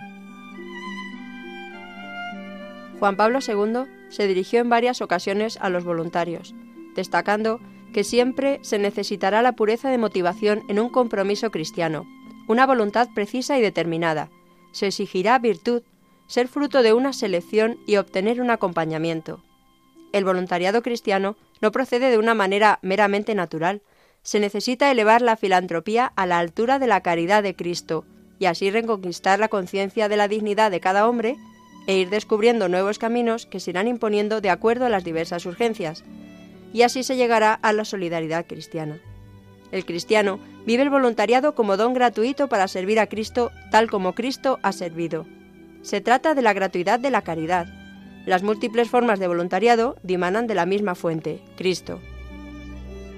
Juan 2.98 3.16
Pablo 3.16 3.38
II 3.46 3.84
se 4.08 4.26
dirigió 4.26 4.60
en 4.60 4.70
varias 4.70 5.02
ocasiones 5.02 5.58
a 5.60 5.68
los 5.68 5.84
voluntarios, 5.84 6.54
destacando 6.94 7.60
que 7.96 8.04
siempre 8.04 8.58
se 8.60 8.78
necesitará 8.78 9.40
la 9.40 9.52
pureza 9.52 9.88
de 9.88 9.96
motivación 9.96 10.64
en 10.68 10.78
un 10.78 10.90
compromiso 10.90 11.50
cristiano, 11.50 12.06
una 12.46 12.66
voluntad 12.66 13.08
precisa 13.14 13.56
y 13.56 13.62
determinada. 13.62 14.28
Se 14.70 14.88
exigirá 14.88 15.38
virtud, 15.38 15.82
ser 16.26 16.46
fruto 16.46 16.82
de 16.82 16.92
una 16.92 17.14
selección 17.14 17.78
y 17.86 17.96
obtener 17.96 18.42
un 18.42 18.50
acompañamiento. 18.50 19.42
El 20.12 20.26
voluntariado 20.26 20.82
cristiano 20.82 21.38
no 21.62 21.72
procede 21.72 22.10
de 22.10 22.18
una 22.18 22.34
manera 22.34 22.80
meramente 22.82 23.34
natural. 23.34 23.80
Se 24.22 24.40
necesita 24.40 24.90
elevar 24.90 25.22
la 25.22 25.38
filantropía 25.38 26.12
a 26.16 26.26
la 26.26 26.38
altura 26.38 26.78
de 26.78 26.88
la 26.88 27.00
caridad 27.00 27.42
de 27.42 27.56
Cristo 27.56 28.04
y 28.38 28.44
así 28.44 28.70
reconquistar 28.70 29.38
la 29.38 29.48
conciencia 29.48 30.10
de 30.10 30.18
la 30.18 30.28
dignidad 30.28 30.70
de 30.70 30.80
cada 30.80 31.08
hombre 31.08 31.38
e 31.86 31.96
ir 31.96 32.10
descubriendo 32.10 32.68
nuevos 32.68 32.98
caminos 32.98 33.46
que 33.46 33.58
se 33.58 33.70
irán 33.70 33.88
imponiendo 33.88 34.42
de 34.42 34.50
acuerdo 34.50 34.84
a 34.84 34.90
las 34.90 35.02
diversas 35.02 35.46
urgencias, 35.46 36.04
y 36.76 36.83
así 36.83 37.02
se 37.04 37.16
llegará 37.16 37.54
a 37.54 37.73
la 37.73 37.87
solidaridad 37.87 38.45
cristiana. 38.47 39.00
El 39.73 39.87
cristiano 39.87 40.38
vive 40.66 40.83
el 40.83 40.90
voluntariado 40.90 41.54
como 41.54 41.78
don 41.78 41.95
gratuito 41.95 42.49
para 42.49 42.68
servir 42.68 43.00
a 43.00 43.06
Cristo 43.06 43.50
tal 43.71 43.88
como 43.88 44.14
Cristo 44.14 44.59
ha 44.62 44.73
servido. 44.73 45.25
Se 45.80 46.02
trata 46.02 46.35
de 46.35 46.42
la 46.42 46.52
gratuidad 46.52 47.00
de 47.00 47.11
la 47.11 47.23
caridad. 47.23 47.66
Las 48.26 48.42
múltiples 48.42 48.90
formas 48.90 49.18
de 49.18 49.26
voluntariado 49.26 49.97
dimanan 50.02 50.47
de 50.47 50.54
la 50.54 50.66
misma 50.66 50.95
fuente, 50.95 51.40
Cristo. 51.56 51.99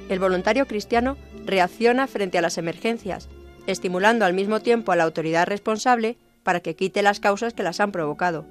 El 0.08 0.20
voluntario 0.20 0.68
cristiano 0.68 1.16
reacciona 1.44 2.06
frente 2.06 2.38
a 2.38 2.42
las 2.42 2.58
emergencias, 2.58 3.28
estimulando 3.66 4.24
al 4.24 4.34
mismo 4.34 4.60
tiempo 4.60 4.92
a 4.92 4.96
la 4.96 5.02
autoridad 5.02 5.48
responsable 5.48 6.16
para 6.44 6.60
que 6.60 6.76
quite 6.76 7.02
las 7.02 7.18
causas 7.18 7.54
que 7.54 7.64
las 7.64 7.80
han 7.80 7.90
provocado. 7.90 8.46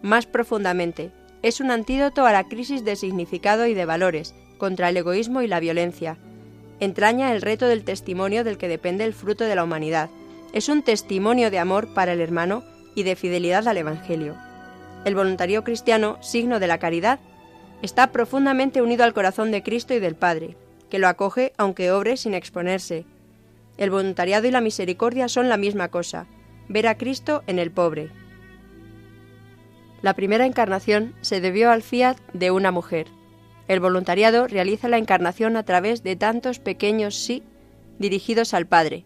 Más 0.00 0.24
profundamente, 0.24 1.10
es 1.42 1.60
un 1.60 1.70
antídoto 1.70 2.26
a 2.26 2.32
la 2.32 2.48
crisis 2.48 2.84
de 2.84 2.96
significado 2.96 3.66
y 3.66 3.74
de 3.74 3.84
valores, 3.84 4.34
contra 4.58 4.88
el 4.88 4.96
egoísmo 4.96 5.42
y 5.42 5.46
la 5.46 5.60
violencia. 5.60 6.18
Entraña 6.80 7.32
el 7.32 7.42
reto 7.42 7.66
del 7.66 7.84
testimonio 7.84 8.44
del 8.44 8.58
que 8.58 8.68
depende 8.68 9.04
el 9.04 9.14
fruto 9.14 9.44
de 9.44 9.54
la 9.54 9.64
humanidad. 9.64 10.10
Es 10.52 10.68
un 10.68 10.82
testimonio 10.82 11.50
de 11.50 11.58
amor 11.58 11.92
para 11.94 12.12
el 12.12 12.20
hermano 12.20 12.64
y 12.94 13.02
de 13.04 13.16
fidelidad 13.16 13.66
al 13.68 13.76
Evangelio. 13.76 14.36
El 15.04 15.14
voluntario 15.14 15.64
cristiano, 15.64 16.18
signo 16.20 16.58
de 16.58 16.66
la 16.66 16.78
caridad, 16.78 17.20
está 17.82 18.10
profundamente 18.10 18.82
unido 18.82 19.04
al 19.04 19.14
corazón 19.14 19.50
de 19.50 19.62
Cristo 19.62 19.94
y 19.94 20.00
del 20.00 20.16
Padre, 20.16 20.56
que 20.90 20.98
lo 20.98 21.08
acoge 21.08 21.52
aunque 21.56 21.92
obre 21.92 22.16
sin 22.16 22.34
exponerse. 22.34 23.04
El 23.76 23.90
voluntariado 23.90 24.48
y 24.48 24.50
la 24.50 24.60
misericordia 24.60 25.28
son 25.28 25.48
la 25.48 25.56
misma 25.56 25.88
cosa, 25.88 26.26
ver 26.68 26.88
a 26.88 26.96
Cristo 26.96 27.44
en 27.46 27.58
el 27.60 27.70
pobre, 27.70 28.10
la 30.02 30.14
primera 30.14 30.46
encarnación 30.46 31.14
se 31.20 31.40
debió 31.40 31.70
al 31.70 31.82
fiat 31.82 32.18
de 32.32 32.50
una 32.50 32.70
mujer. 32.70 33.08
El 33.66 33.80
voluntariado 33.80 34.46
realiza 34.46 34.88
la 34.88 34.98
encarnación 34.98 35.56
a 35.56 35.64
través 35.64 36.02
de 36.02 36.16
tantos 36.16 36.58
pequeños 36.58 37.16
sí 37.16 37.42
dirigidos 37.98 38.54
al 38.54 38.66
Padre. 38.66 39.04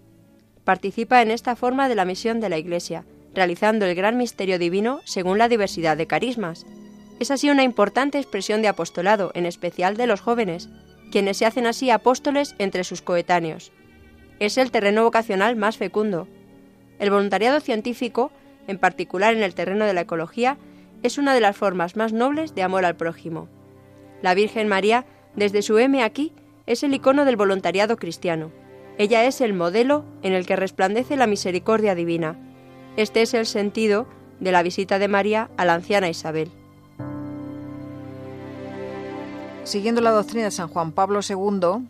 Participa 0.65 1.23
en 1.23 1.31
esta 1.31 1.57
forma 1.57 1.89
de 1.89 1.95
la 1.95 2.05
misión 2.05 2.41
de 2.41 2.49
la 2.49 2.59
Iglesia, 2.59 3.05
realizando 3.35 3.87
el 3.87 3.95
gran 3.95 4.17
misterio 4.17 4.59
divino 4.59 5.01
según 5.05 5.39
la 5.39 5.49
diversidad 5.49 5.97
de 5.97 6.07
carismas. 6.07 6.67
Es 7.19 7.31
así 7.31 7.51
una 7.51 7.65
importante 7.65 8.19
expresión 8.19 8.63
de 8.63 8.69
apostolado, 8.69 9.33
en 9.35 9.47
especial 9.47 9.97
de 9.97 10.07
los 10.07 10.21
jóvenes, 10.21 10.69
quienes 11.11 11.39
se 11.39 11.47
hacen 11.47 11.67
así 11.67 11.91
apóstoles 11.91 12.55
entre 12.59 12.85
sus 12.85 13.03
coetáneos. 13.03 13.73
Es 14.39 14.59
el 14.59 14.71
terreno 14.71 15.05
vocacional 15.05 15.57
más 15.57 15.77
fecundo. 15.77 16.29
El 16.99 17.11
voluntariado 17.11 17.61
científico, 17.61 18.31
en 18.67 18.79
particular 18.79 19.35
en 19.35 19.43
el 19.43 19.55
terreno 19.55 19.85
de 19.87 19.95
la 19.95 20.03
ecología, 20.03 20.57
es 21.03 21.19
una 21.19 21.35
de 21.35 21.41
las 21.41 21.57
formas 21.57 21.97
más 21.97 22.13
nobles 22.13 22.55
de 22.55 22.63
amor 22.63 22.85
al 22.85 22.97
prójimo. 22.97 23.49
La 24.23 24.35
Virgen 24.35 24.69
María, 24.69 25.05
desde 25.35 25.63
su 25.63 25.79
M 25.79 26.03
aquí, 26.03 26.33
es 26.67 26.83
el 26.83 26.95
icono 26.95 27.25
del 27.25 27.37
voluntariado 27.37 27.97
cristiano. 27.97 28.51
Ella 28.99 29.25
es 29.25 29.41
el 29.41 29.55
modelo 29.55 30.05
en 30.23 30.33
el 30.33 30.47
que 30.47 30.57
resplandece 30.57 31.17
la 31.17 31.27
misericordia 31.27 31.95
divina. 31.95 32.39
Este 32.97 33.23
es 33.23 33.35
el 33.35 33.47
sentido 33.47 34.07
de 34.39 34.53
la 34.53 34.63
visita 34.63 34.99
de 34.99 35.09
María 35.09 35.51
a 35.57 35.65
la 35.65 35.75
anciana 35.75 36.09
Isabel. 36.09 36.51
siguiendo 39.65 40.01
la 40.01 40.11
doctrina 40.11 40.45
de 40.45 40.51
San 40.51 40.69
Juan 40.69 40.93
Pablo 40.93 41.21
II, 41.27 41.87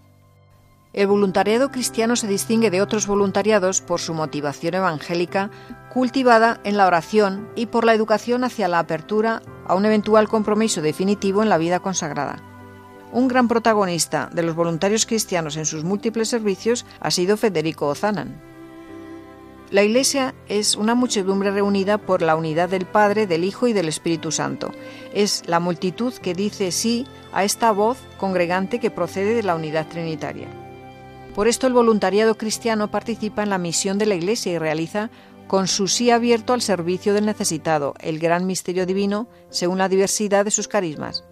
el 0.93 1.07
voluntariado 1.07 1.71
cristiano 1.71 2.17
se 2.17 2.27
distingue 2.27 2.71
de 2.71 2.83
otros 2.83 3.07
voluntariados 3.07 3.81
por 3.81 4.01
su 4.01 4.13
motivación 4.13 4.75
evangélica 4.75 5.51
cultivada 5.91 6.61
en 6.65 6.77
la 6.77 6.87
oración 6.87 7.49
y 7.57 7.67
por 7.67 7.85
la 7.85 7.95
educación 7.95 8.45
hacia 8.45 8.69
la 8.69 8.79
apertura 8.79 9.43
a 9.67 9.75
un 9.75 9.87
eventual 9.87 10.29
compromiso 10.29 10.83
definitivo 10.83 11.43
en 11.43 11.49
la 11.49 11.59
vida 11.59 11.81
consagrada. 11.81 12.43
Un 13.11 13.29
gran 13.29 13.49
protagonista 13.49 14.31
de 14.33 14.43
los 14.43 14.55
voluntarios 14.55 15.07
cristianos 15.07 15.57
en 15.57 15.67
sus 15.67 15.85
múltiples 15.85 16.29
servicios 16.29 16.85
ha 17.01 17.11
sido 17.11 17.37
Federico 17.37 17.89
Ozanan. 17.89 18.41
La 19.71 19.83
Iglesia 19.83 20.35
es 20.49 20.77
una 20.77 20.95
muchedumbre 20.95 21.51
reunida 21.51 21.97
por 21.97 22.21
la 22.21 22.37
unidad 22.37 22.69
del 22.69 22.85
Padre, 22.85 23.27
del 23.27 23.45
Hijo 23.45 23.67
y 23.67 23.73
del 23.73 23.89
Espíritu 23.89 24.31
Santo. 24.31 24.71
Es 25.15 25.43
la 25.47 25.61
multitud 25.61 26.13
que 26.13 26.35
dice 26.35 26.71
sí 26.73 27.07
a 27.33 27.45
esta 27.45 27.73
voz 27.73 27.97
congregante 28.19 28.81
que 28.81 28.91
procede 28.91 29.35
de 29.35 29.43
la 29.43 29.55
unidad 29.55 29.87
trinitaria. 29.89 30.62
Por 31.35 31.49
esto 31.49 31.67
el 31.67 31.73
voluntariado 31.73 32.37
cristiano 32.37 32.91
participa 32.91 33.43
en 33.43 33.51
la 33.51 33.59
misión 33.59 33.97
de 33.97 34.07
la 34.07 34.15
Iglesia 34.15 34.53
y 34.53 34.59
realiza 34.59 35.11
con 35.47 35.67
su 35.67 35.89
sí 35.89 36.11
abierto 36.11 36.53
al 36.53 36.63
servicio 36.63 37.15
del 37.15 37.27
necesitado 37.27 37.95
el 38.01 38.19
gran 38.19 38.47
misterio 38.47 38.85
divino 38.85 39.29
según 39.49 39.79
la 39.79 39.89
diversidad 39.89 40.45
de 40.45 40.51
sus 40.51 40.69
carismas. 40.69 41.25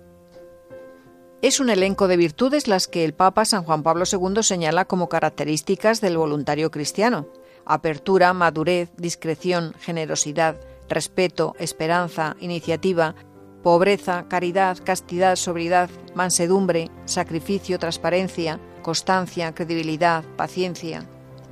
Es 1.42 1.60
un 1.60 1.70
elenco 1.70 2.06
de 2.08 2.16
virtudes 2.16 2.68
las 2.68 2.86
que 2.86 3.04
el 3.04 3.14
Papa 3.14 3.44
San 3.44 3.64
Juan 3.64 3.82
Pablo 3.82 4.04
II 4.10 4.42
señala 4.42 4.84
como 4.84 5.08
características 5.08 6.00
del 6.00 6.18
voluntario 6.18 6.70
cristiano. 6.70 7.28
Apertura, 7.64 8.32
madurez, 8.34 8.90
discreción, 8.96 9.74
generosidad, 9.80 10.60
respeto, 10.88 11.54
esperanza, 11.58 12.36
iniciativa, 12.40 13.14
pobreza, 13.62 14.26
caridad, 14.28 14.78
castidad, 14.82 15.36
sobriedad, 15.36 15.88
mansedumbre, 16.14 16.90
sacrificio, 17.06 17.78
transparencia, 17.78 18.60
constancia, 18.80 19.54
credibilidad, 19.54 20.24
paciencia, 20.36 21.06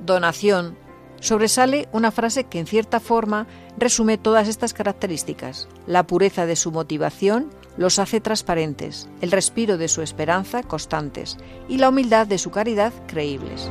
donación, 0.05 0.77
sobresale 1.19 1.87
una 1.91 2.11
frase 2.11 2.45
que 2.45 2.59
en 2.59 2.67
cierta 2.67 2.99
forma 2.99 3.47
resume 3.77 4.17
todas 4.17 4.47
estas 4.47 4.73
características. 4.73 5.67
La 5.87 6.03
pureza 6.03 6.45
de 6.45 6.55
su 6.55 6.71
motivación 6.71 7.49
los 7.77 7.99
hace 7.99 8.19
transparentes, 8.19 9.09
el 9.21 9.31
respiro 9.31 9.77
de 9.77 9.87
su 9.87 10.01
esperanza 10.01 10.63
constantes 10.63 11.37
y 11.67 11.77
la 11.77 11.89
humildad 11.89 12.27
de 12.27 12.37
su 12.37 12.51
caridad 12.51 12.93
creíbles. 13.07 13.69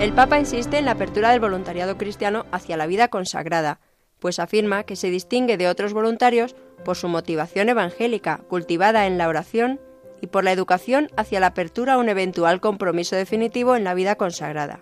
El 0.00 0.12
Papa 0.12 0.38
insiste 0.38 0.78
en 0.78 0.84
la 0.84 0.92
apertura 0.92 1.30
del 1.30 1.40
voluntariado 1.40 1.96
cristiano 1.96 2.44
hacia 2.52 2.76
la 2.76 2.86
vida 2.86 3.08
consagrada, 3.08 3.80
pues 4.18 4.38
afirma 4.38 4.84
que 4.84 4.96
se 4.96 5.10
distingue 5.10 5.56
de 5.56 5.68
otros 5.68 5.92
voluntarios 5.92 6.54
por 6.84 6.96
su 6.96 7.08
motivación 7.08 7.68
evangélica, 7.68 8.42
cultivada 8.48 9.06
en 9.06 9.18
la 9.18 9.28
oración 9.28 9.80
y 10.20 10.28
por 10.28 10.44
la 10.44 10.52
educación 10.52 11.10
hacia 11.16 11.40
la 11.40 11.48
apertura 11.48 11.94
a 11.94 11.98
un 11.98 12.08
eventual 12.08 12.60
compromiso 12.60 13.16
definitivo 13.16 13.76
en 13.76 13.84
la 13.84 13.94
vida 13.94 14.16
consagrada. 14.16 14.80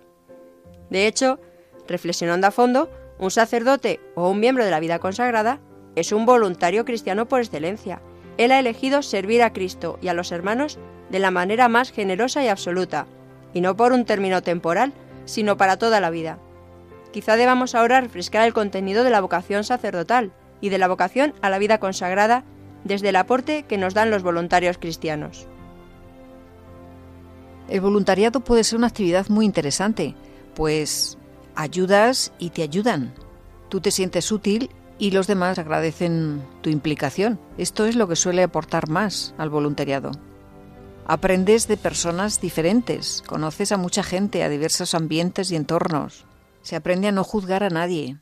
De 0.89 1.07
hecho, 1.07 1.39
reflexionando 1.87 2.47
a 2.47 2.51
fondo, 2.51 2.89
un 3.19 3.31
sacerdote 3.31 3.99
o 4.15 4.29
un 4.29 4.39
miembro 4.39 4.65
de 4.65 4.71
la 4.71 4.79
vida 4.79 4.99
consagrada 4.99 5.59
es 5.95 6.11
un 6.11 6.25
voluntario 6.25 6.85
cristiano 6.85 7.27
por 7.27 7.39
excelencia. 7.39 8.01
Él 8.37 8.51
ha 8.51 8.59
elegido 8.59 9.01
servir 9.01 9.41
a 9.43 9.53
Cristo 9.53 9.97
y 10.01 10.09
a 10.09 10.13
los 10.13 10.31
hermanos 10.31 10.77
de 11.09 11.19
la 11.19 11.31
manera 11.31 11.69
más 11.69 11.91
generosa 11.91 12.43
y 12.43 12.49
absoluta, 12.49 13.07
y 13.53 13.61
no 13.61 13.77
por 13.77 13.93
un 13.93 14.05
término 14.05 14.41
temporal, 14.41 14.93
sino 15.25 15.55
para 15.57 15.77
toda 15.77 16.01
la 16.01 16.09
vida. 16.09 16.39
Quizá 17.11 17.37
debamos 17.37 17.75
ahora 17.75 18.01
refrescar 18.01 18.45
el 18.45 18.53
contenido 18.53 19.05
de 19.05 19.09
la 19.09 19.21
vocación 19.21 19.63
sacerdotal 19.63 20.33
y 20.59 20.69
de 20.69 20.77
la 20.77 20.89
vocación 20.89 21.33
a 21.41 21.49
la 21.49 21.59
vida 21.59 21.79
consagrada 21.79 22.43
desde 22.85 23.09
el 23.09 23.17
aporte 23.17 23.63
que 23.63 23.77
nos 23.77 23.93
dan 23.93 24.11
los 24.11 24.23
voluntarios 24.23 24.77
cristianos. 24.77 25.47
El 27.67 27.81
voluntariado 27.81 28.39
puede 28.39 28.63
ser 28.63 28.77
una 28.77 28.87
actividad 28.87 29.27
muy 29.27 29.43
interesante, 29.43 30.15
pues 30.53 31.17
ayudas 31.55 32.31
y 32.39 32.51
te 32.51 32.61
ayudan. 32.61 33.13
Tú 33.69 33.81
te 33.81 33.91
sientes 33.91 34.31
útil 34.31 34.69
y 34.99 35.11
los 35.11 35.27
demás 35.27 35.57
agradecen 35.57 36.43
tu 36.61 36.69
implicación. 36.69 37.39
Esto 37.57 37.85
es 37.85 37.95
lo 37.95 38.07
que 38.07 38.15
suele 38.15 38.43
aportar 38.43 38.87
más 38.87 39.33
al 39.37 39.49
voluntariado. 39.49 40.11
Aprendes 41.07 41.67
de 41.67 41.77
personas 41.77 42.39
diferentes, 42.39 43.23
conoces 43.27 43.71
a 43.71 43.77
mucha 43.77 44.03
gente, 44.03 44.43
a 44.43 44.49
diversos 44.49 44.93
ambientes 44.93 45.51
y 45.51 45.55
entornos. 45.55 46.25
Se 46.61 46.75
aprende 46.75 47.07
a 47.07 47.11
no 47.11 47.23
juzgar 47.23 47.63
a 47.63 47.69
nadie, 47.69 48.17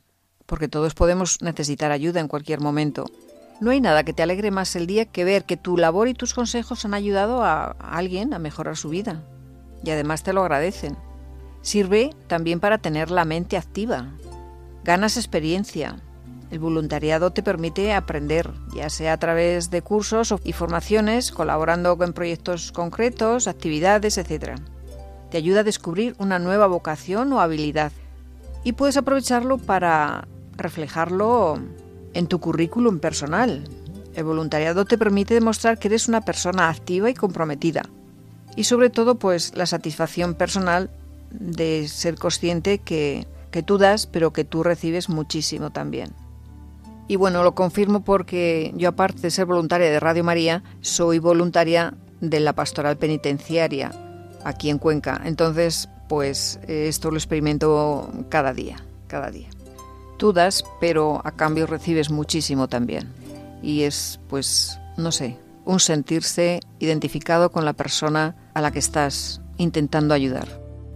porque 0.46 0.68
todos 0.68 0.94
podemos 0.94 1.40
necesitar 1.40 1.92
ayuda 1.92 2.20
en 2.20 2.28
cualquier 2.28 2.60
momento. 2.60 3.06
No 3.60 3.70
hay 3.70 3.80
nada 3.80 4.04
que 4.04 4.12
te 4.12 4.22
alegre 4.22 4.50
más 4.50 4.74
el 4.74 4.86
día 4.86 5.06
que 5.06 5.24
ver 5.24 5.44
que 5.44 5.56
tu 5.56 5.76
labor 5.76 6.08
y 6.08 6.14
tus 6.14 6.34
consejos 6.34 6.84
han 6.84 6.94
ayudado 6.94 7.44
a, 7.44 7.76
alguien 7.78 8.34
a 8.34 8.38
mejorar 8.38 8.76
su 8.76 8.88
vida. 8.88 9.22
Y 9.84 9.90
además 9.90 10.22
te 10.22 10.32
lo 10.32 10.42
agradecen. 10.42 10.96
Sirve 11.62 12.10
también 12.26 12.60
para 12.60 12.78
tener 12.78 13.10
la 13.10 13.24
mente 13.24 13.56
activa. 13.56 14.08
Ganas 14.82 15.16
experiencia. 15.16 15.96
El 16.50 16.58
voluntariado 16.58 17.30
te 17.32 17.42
permite 17.42 17.92
aprender, 17.94 18.50
ya 18.74 18.90
sea 18.90 19.14
a 19.14 19.18
través 19.18 19.70
de 19.70 19.82
cursos 19.82 20.34
y 20.44 20.52
formaciones, 20.52 21.32
colaborando 21.32 21.96
con 21.96 22.12
proyectos 22.12 22.70
concretos, 22.70 23.48
actividades, 23.48 24.18
etc. 24.18 24.58
Te 25.30 25.38
ayuda 25.38 25.60
a 25.60 25.64
descubrir 25.64 26.14
una 26.18 26.38
nueva 26.38 26.66
vocación 26.66 27.32
o 27.32 27.40
habilidad 27.40 27.92
y 28.62 28.72
puedes 28.72 28.96
aprovecharlo 28.96 29.58
para 29.58 30.28
reflejarlo 30.56 31.58
en 32.14 32.26
tu 32.26 32.40
currículum 32.40 32.98
personal. 32.98 33.64
El 34.14 34.24
voluntariado 34.24 34.84
te 34.84 34.96
permite 34.96 35.34
demostrar 35.34 35.78
que 35.78 35.88
eres 35.88 36.08
una 36.08 36.22
persona 36.22 36.68
activa 36.68 37.10
y 37.10 37.14
comprometida. 37.14 37.82
Y 38.56 38.64
sobre 38.64 38.88
todo, 38.90 39.16
pues 39.16 39.56
la 39.56 39.66
satisfacción 39.66 40.34
personal 40.34 40.90
de 41.30 41.88
ser 41.88 42.14
consciente 42.14 42.78
que, 42.78 43.26
que 43.50 43.62
tú 43.62 43.78
das, 43.78 44.06
pero 44.06 44.32
que 44.32 44.44
tú 44.44 44.62
recibes 44.62 45.08
muchísimo 45.08 45.70
también. 45.70 46.12
Y 47.06 47.16
bueno, 47.16 47.42
lo 47.42 47.54
confirmo 47.54 48.04
porque 48.04 48.72
yo 48.76 48.88
aparte 48.90 49.22
de 49.22 49.30
ser 49.30 49.46
voluntaria 49.46 49.90
de 49.90 50.00
Radio 50.00 50.24
María, 50.24 50.62
soy 50.80 51.18
voluntaria 51.18 51.94
de 52.20 52.40
la 52.40 52.54
pastoral 52.54 52.96
penitenciaria 52.96 53.92
aquí 54.44 54.70
en 54.70 54.78
Cuenca. 54.78 55.20
Entonces, 55.24 55.88
pues 56.08 56.58
esto 56.66 57.10
lo 57.10 57.16
experimento 57.16 58.10
cada 58.30 58.54
día, 58.54 58.76
cada 59.06 59.30
día. 59.30 59.48
Tú 60.24 60.32
das, 60.32 60.64
pero 60.80 61.20
a 61.22 61.32
cambio 61.32 61.66
recibes 61.66 62.10
muchísimo 62.10 62.66
también. 62.66 63.12
Y 63.62 63.82
es, 63.82 64.20
pues, 64.30 64.80
no 64.96 65.12
sé, 65.12 65.36
un 65.66 65.80
sentirse 65.80 66.60
identificado 66.78 67.50
con 67.50 67.66
la 67.66 67.74
persona 67.74 68.34
a 68.54 68.62
la 68.62 68.70
que 68.70 68.78
estás 68.78 69.42
intentando 69.58 70.14
ayudar. 70.14 70.48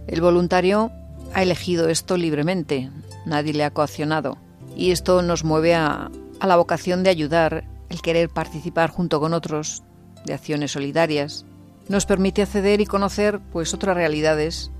El 0.07 0.21
voluntario 0.21 0.91
ha 1.35 1.43
elegido 1.43 1.89
esto 1.89 2.17
libremente, 2.17 2.89
nadie 3.27 3.53
le 3.53 3.65
ha 3.65 3.69
coaccionado. 3.69 4.39
Y 4.75 4.89
esto 4.89 5.21
nos 5.21 5.43
mueve 5.43 5.75
a, 5.75 6.09
a 6.39 6.47
la 6.47 6.55
vocación 6.55 7.03
de 7.03 7.11
ayudar, 7.11 7.65
el 7.89 8.01
querer 8.01 8.29
participar 8.29 8.89
junto 8.89 9.19
con 9.19 9.35
otros 9.35 9.83
de 10.25 10.33
acciones 10.33 10.71
solidarias. 10.71 11.45
Nos 11.87 12.07
permite 12.07 12.41
acceder 12.41 12.81
y 12.81 12.87
conocer 12.87 13.39
pues 13.51 13.75
otras 13.75 13.95
realidades 13.95 14.71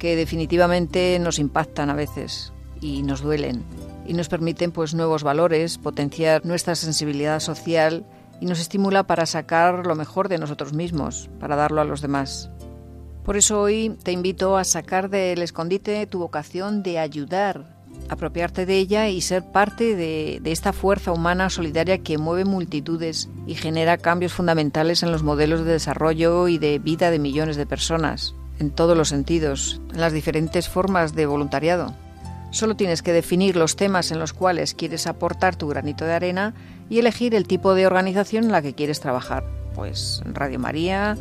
que 0.00 0.16
definitivamente 0.16 1.16
nos 1.20 1.38
impactan 1.38 1.88
a 1.88 1.94
veces 1.94 2.52
y 2.80 3.04
nos 3.04 3.20
duelen 3.20 3.62
y 4.06 4.14
nos 4.14 4.28
permiten 4.28 4.72
pues 4.72 4.94
nuevos 4.94 5.22
valores, 5.22 5.78
potenciar 5.78 6.44
nuestra 6.44 6.74
sensibilidad 6.74 7.40
social 7.40 8.04
y 8.40 8.46
nos 8.46 8.60
estimula 8.60 9.04
para 9.04 9.26
sacar 9.26 9.86
lo 9.86 9.94
mejor 9.94 10.28
de 10.28 10.38
nosotros 10.38 10.72
mismos, 10.72 11.30
para 11.38 11.56
darlo 11.56 11.80
a 11.80 11.84
los 11.84 12.00
demás. 12.00 12.50
Por 13.24 13.36
eso 13.36 13.60
hoy 13.60 13.96
te 14.02 14.10
invito 14.10 14.56
a 14.56 14.64
sacar 14.64 15.08
del 15.08 15.42
escondite 15.42 16.06
tu 16.08 16.18
vocación 16.18 16.82
de 16.82 16.98
ayudar, 16.98 17.76
apropiarte 18.08 18.66
de 18.66 18.78
ella 18.78 19.08
y 19.08 19.20
ser 19.20 19.44
parte 19.44 19.94
de, 19.94 20.40
de, 20.42 20.50
esta 20.50 20.72
fuerza 20.72 21.12
humana 21.12 21.48
solidaria 21.48 21.98
que 21.98 22.18
mueve 22.18 22.44
multitudes 22.44 23.28
y 23.46 23.54
genera 23.54 23.96
cambios 23.96 24.32
fundamentales 24.32 25.04
en 25.04 25.12
los 25.12 25.22
modelos 25.22 25.64
de 25.64 25.72
desarrollo 25.72 26.48
y 26.48 26.58
de 26.58 26.80
vida 26.80 27.12
de 27.12 27.20
millones 27.20 27.56
de 27.56 27.66
personas, 27.66 28.34
en 28.58 28.70
todos 28.70 28.96
los 28.96 29.08
sentidos, 29.08 29.80
en 29.92 30.00
las 30.00 30.12
diferentes 30.12 30.68
formas 30.68 31.14
de 31.14 31.26
voluntariado. 31.26 31.94
Solo 32.52 32.76
tienes 32.76 33.00
que 33.02 33.14
definir 33.14 33.56
los 33.56 33.76
temas 33.76 34.12
en 34.12 34.18
los 34.18 34.34
cuales 34.34 34.74
quieres 34.74 35.06
aportar 35.06 35.56
tu 35.56 35.68
granito 35.68 36.04
de 36.04 36.12
arena 36.12 36.52
y 36.90 36.98
elegir 36.98 37.34
el 37.34 37.46
tipo 37.46 37.74
de 37.74 37.86
organización 37.86 38.44
en 38.44 38.52
la 38.52 38.60
que 38.60 38.74
quieres 38.74 39.00
trabajar. 39.00 39.42
Pues 39.74 40.22
Radio 40.26 40.58
María, 40.58 41.16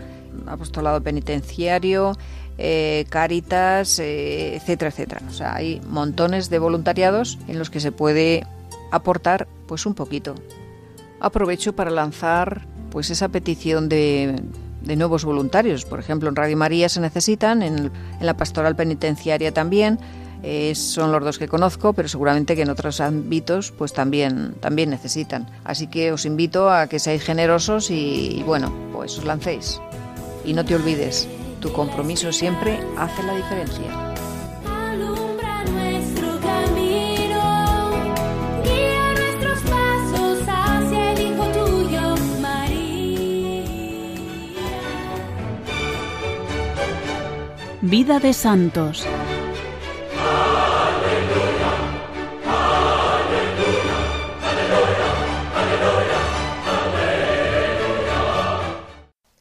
Apostolado 0.46 1.02
Penitenciario, 1.02 2.17
eh, 2.58 3.06
Cáritas, 3.08 3.98
eh, 4.00 4.58
etcétera, 4.58 4.89
etcétera. 4.89 5.22
O 5.30 5.32
sea, 5.32 5.56
hay 5.56 5.82
montones 5.88 6.50
de 6.50 6.60
voluntariados 6.60 7.39
en 7.48 7.60
los 7.60 7.70
que 7.70 7.80
se 7.80 7.94
puede 7.94 8.46
aportar 8.91 9.48
pues 9.67 9.86
un 9.86 9.94
poquito. 9.94 10.36
Aprovecho 11.22 11.74
para 11.74 11.91
lanzar 11.91 12.67
pues 12.89 13.10
esa 13.10 13.30
petición 13.30 13.88
de, 13.88 14.36
de 14.82 14.96
nuevos 14.98 15.24
voluntarios. 15.24 15.86
Por 15.86 16.02
ejemplo, 16.02 16.28
en 16.28 16.36
Radio 16.36 16.58
María 16.58 16.89
se 16.89 17.00
necesitan, 17.00 17.63
en 17.63 17.89
la 18.20 18.36
Pastoral 18.36 18.76
Penitenciaria 18.76 19.54
también 19.54 19.98
Eh, 20.43 20.73
son 20.75 21.12
los 21.12 21.23
dos 21.23 21.38
que 21.38 21.47
conozco, 21.47 21.93
pero 21.93 22.08
seguramente 22.08 22.56
que 22.56 22.63
en 22.63 22.69
otros 22.69 22.99
ámbitos 22.99 23.71
pues 23.71 23.93
también, 23.93 24.56
también 24.60 24.89
necesitan. 24.89 25.47
Así 25.63 25.88
que 25.88 26.12
os 26.12 26.25
invito 26.25 26.69
a 26.69 26.88
que 26.88 26.99
seáis 26.99 27.23
generosos 27.23 27.91
y, 27.91 28.39
y 28.39 28.43
bueno, 28.43 28.73
pues 28.91 29.17
os 29.17 29.25
lancéis. 29.25 29.80
Y 30.43 30.54
no 30.54 30.65
te 30.65 30.75
olvides, 30.75 31.27
tu 31.60 31.71
compromiso 31.71 32.32
siempre 32.32 32.80
hace 32.97 33.23
la 33.23 33.36
diferencia. 33.36 34.12
Vida 47.84 48.19
de 48.19 48.32
Santos. 48.32 49.06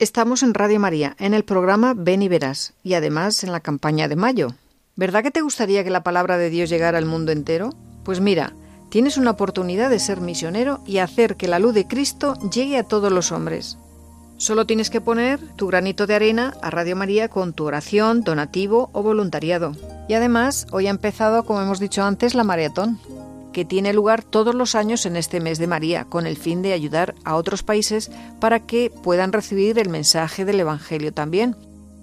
Estamos 0.00 0.42
en 0.42 0.54
Radio 0.54 0.80
María, 0.80 1.14
en 1.18 1.34
el 1.34 1.44
programa 1.44 1.92
Ven 1.94 2.22
y 2.22 2.28
Verás, 2.28 2.72
y 2.82 2.94
además 2.94 3.44
en 3.44 3.52
la 3.52 3.60
campaña 3.60 4.08
de 4.08 4.16
mayo. 4.16 4.54
¿Verdad 4.96 5.22
que 5.22 5.30
te 5.30 5.42
gustaría 5.42 5.84
que 5.84 5.90
la 5.90 6.02
palabra 6.02 6.38
de 6.38 6.48
Dios 6.48 6.70
llegara 6.70 6.96
al 6.96 7.04
mundo 7.04 7.32
entero? 7.32 7.74
Pues 8.02 8.18
mira, 8.18 8.54
tienes 8.88 9.18
una 9.18 9.32
oportunidad 9.32 9.90
de 9.90 9.98
ser 9.98 10.22
misionero 10.22 10.82
y 10.86 10.98
hacer 10.98 11.36
que 11.36 11.48
la 11.48 11.58
luz 11.58 11.74
de 11.74 11.86
Cristo 11.86 12.32
llegue 12.50 12.78
a 12.78 12.84
todos 12.84 13.12
los 13.12 13.30
hombres. 13.30 13.76
Solo 14.38 14.64
tienes 14.64 14.88
que 14.88 15.02
poner 15.02 15.38
tu 15.56 15.66
granito 15.66 16.06
de 16.06 16.14
arena 16.14 16.54
a 16.62 16.70
Radio 16.70 16.96
María 16.96 17.28
con 17.28 17.52
tu 17.52 17.66
oración, 17.66 18.22
donativo 18.22 18.88
o 18.94 19.02
voluntariado. 19.02 19.72
Y 20.08 20.14
además, 20.14 20.66
hoy 20.72 20.86
ha 20.86 20.90
empezado, 20.90 21.44
como 21.44 21.60
hemos 21.60 21.78
dicho 21.78 22.02
antes, 22.02 22.34
la 22.34 22.42
maratón, 22.42 22.98
que 23.52 23.64
tiene 23.64 23.92
lugar 23.92 24.22
todos 24.22 24.54
los 24.54 24.74
años 24.74 25.06
en 25.06 25.16
este 25.16 25.40
mes 25.40 25.58
de 25.58 25.66
María, 25.66 26.04
con 26.04 26.26
el 26.26 26.36
fin 26.36 26.62
de 26.62 26.72
ayudar 26.72 27.14
a 27.24 27.36
otros 27.36 27.62
países 27.62 28.10
para 28.40 28.60
que 28.60 28.90
puedan 29.02 29.32
recibir 29.32 29.78
el 29.78 29.88
mensaje 29.88 30.44
del 30.44 30.60
Evangelio 30.60 31.12
también. 31.12 31.56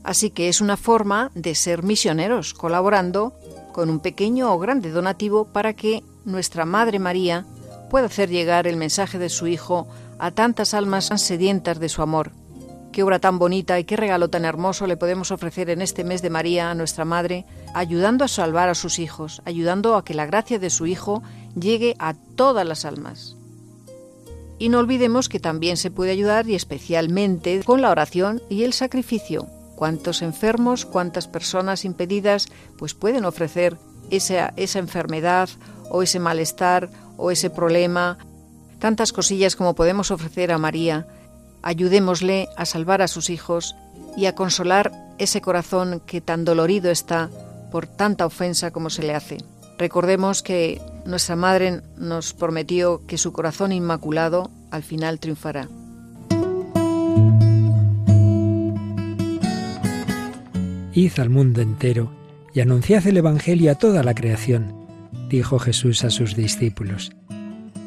Así 0.03 0.29
que 0.29 0.49
es 0.49 0.62
una 0.62 0.77
forma 0.77 1.31
de 1.36 1.55
ser 1.55 1.83
misioneros, 1.83 2.53
colaborando 2.53 3.33
con 3.73 3.89
un 3.89 3.99
pequeño 3.99 4.53
o 4.53 4.60
grande 4.60 4.89
donativo 4.89 5.45
para 5.45 5.73
que 5.73 6.03
nuestra 6.25 6.65
Madre 6.65 6.99
María 6.99 7.45
pueda 7.89 8.07
hacer 8.07 8.29
llegar 8.29 8.67
el 8.67 8.77
mensaje 8.77 9.19
de 9.19 9.29
su 9.29 9.47
Hijo 9.47 9.88
a 10.19 10.31
tantas 10.31 10.73
almas 10.73 11.12
sedientas 11.17 11.79
de 11.79 11.89
su 11.89 12.01
amor. 12.01 12.31
Qué 12.91 13.04
obra 13.04 13.19
tan 13.19 13.38
bonita 13.38 13.80
y 13.80 13.84
qué 13.84 13.95
regalo 13.95 14.30
tan 14.30 14.45
hermoso 14.45 14.88
le 14.88 14.97
podemos 14.97 15.32
ofrecer 15.32 15.69
en 15.69 15.82
este 15.82 16.04
mes 16.04 16.21
de 16.21 16.30
María 16.30 16.71
a 16.71 16.76
nuestra 16.76 17.06
Madre, 17.06 17.45
ayudando 17.73 18.26
a 18.26 18.28
salvar 18.28 18.69
a 18.69 18.76
sus 18.76 19.00
hijos, 19.00 19.41
ayudando 19.45 19.95
a 19.95 20.04
que 20.04 20.13
la 20.13 20.26
gracia 20.26 20.58
de 20.58 20.69
su 20.69 20.88
Hijo 20.88 21.21
llegue 21.60 21.95
a 22.00 22.13
todas 22.13 22.65
las 22.65 22.86
almas. 22.86 23.36
Y 24.60 24.69
no 24.69 24.80
olvidemos 24.80 25.30
que 25.30 25.39
también 25.39 25.78
se 25.78 25.91
puede 25.91 26.12
ayudar 26.12 26.50
y 26.50 26.56
especialmente 26.56 27.62
con 27.63 27.82
la 27.82 27.91
oración 27.91 28.41
y 28.50 28.63
el 28.63 28.73
sacrificio. 28.73 29.47
Cuántos 29.76 30.23
enfermos, 30.23 30.86
cuántas 30.86 31.28
personas 31.28 31.86
impedidas, 31.86 32.47
pues 32.80 32.95
pueden 32.95 33.26
ofrecer 33.26 33.78
esa, 34.10 34.54
esa 34.56 34.80
enfermedad 34.80 35.50
o 35.91 36.02
ese 36.02 36.19
malestar 36.19 36.89
o 37.17 37.30
ese 37.30 37.52
problema 37.52 38.17
tantas 38.80 39.12
cosillas 39.12 39.56
como 39.56 39.76
podemos 39.76 40.12
ofrecer 40.12 40.52
a 40.52 40.58
María, 40.58 41.08
ayudémosle 41.61 42.49
a 42.55 42.65
salvar 42.65 43.01
a 43.01 43.07
sus 43.07 43.29
hijos 43.29 43.75
y 44.15 44.25
a 44.25 44.35
consolar 44.35 44.91
ese 45.17 45.41
corazón 45.41 46.01
que 46.05 46.21
tan 46.21 46.45
dolorido 46.45 46.91
está 46.91 47.29
por 47.71 47.87
tanta 47.87 48.25
ofensa 48.25 48.71
como 48.71 48.89
se 48.89 49.03
le 49.03 49.13
hace. 49.13 49.37
Recordemos 49.77 50.41
que 50.41 50.81
nuestra 51.05 51.35
Madre 51.35 51.81
nos 51.97 52.33
prometió 52.33 53.05
que 53.05 53.17
su 53.17 53.31
corazón 53.31 53.71
inmaculado 53.71 54.49
al 54.71 54.83
final 54.83 55.19
triunfará. 55.19 55.67
Id 60.93 61.19
al 61.19 61.29
mundo 61.29 61.61
entero 61.61 62.11
y 62.55 62.61
anunciad 62.61 63.05
el 63.05 63.17
Evangelio 63.17 63.71
a 63.71 63.75
toda 63.75 64.01
la 64.01 64.15
creación, 64.15 64.73
dijo 65.29 65.59
Jesús 65.59 66.03
a 66.03 66.09
sus 66.09 66.35
discípulos. 66.35 67.11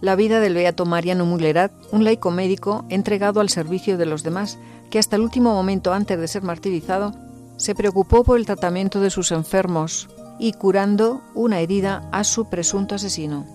la 0.00 0.16
vida 0.16 0.40
del 0.40 0.54
beato 0.54 0.84
Mariano 0.84 1.24
Mullerat, 1.24 1.72
un 1.90 2.04
laico 2.04 2.30
médico 2.30 2.84
entregado 2.88 3.40
al 3.40 3.48
servicio 3.48 3.96
de 3.96 4.06
los 4.06 4.22
demás, 4.22 4.58
que 4.90 4.98
hasta 4.98 5.16
el 5.16 5.22
último 5.22 5.54
momento 5.54 5.92
antes 5.92 6.18
de 6.18 6.28
ser 6.28 6.42
martirizado 6.42 7.12
se 7.56 7.74
preocupó 7.74 8.22
por 8.22 8.38
el 8.38 8.46
tratamiento 8.46 9.00
de 9.00 9.10
sus 9.10 9.32
enfermos 9.32 10.08
y 10.38 10.52
curando 10.52 11.22
una 11.34 11.60
herida 11.60 12.08
a 12.12 12.24
su 12.24 12.48
presunto 12.48 12.94
asesino. 12.94 13.46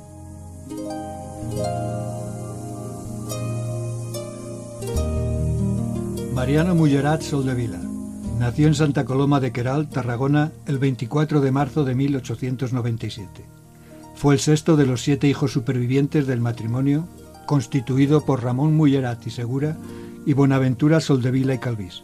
Mariano 6.33 6.73
Mullerat 6.73 7.21
Soldevila 7.21 7.79
nació 8.39 8.67
en 8.67 8.73
Santa 8.73 9.05
Coloma 9.05 9.39
de 9.39 9.51
Queral, 9.51 9.87
Tarragona, 9.87 10.51
el 10.65 10.79
24 10.79 11.41
de 11.41 11.51
marzo 11.51 11.83
de 11.83 11.93
1897. 11.93 13.60
Fue 14.21 14.35
el 14.35 14.39
sexto 14.39 14.77
de 14.77 14.85
los 14.85 15.01
siete 15.01 15.27
hijos 15.27 15.51
supervivientes 15.51 16.27
del 16.27 16.41
matrimonio 16.41 17.07
constituido 17.47 18.23
por 18.23 18.43
Ramón 18.43 18.75
Mullerat 18.75 19.25
y 19.25 19.31
Segura 19.31 19.75
y 20.27 20.33
Bonaventura 20.33 20.99
Soldevila 20.99 21.55
y 21.55 21.57
Calvis. 21.57 22.03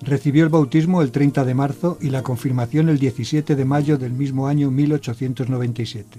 Recibió 0.00 0.42
el 0.42 0.50
bautismo 0.50 1.00
el 1.00 1.12
30 1.12 1.44
de 1.44 1.54
marzo 1.54 1.96
y 2.00 2.10
la 2.10 2.24
confirmación 2.24 2.88
el 2.88 2.98
17 2.98 3.54
de 3.54 3.64
mayo 3.64 3.98
del 3.98 4.14
mismo 4.14 4.48
año 4.48 4.72
1897. 4.72 6.18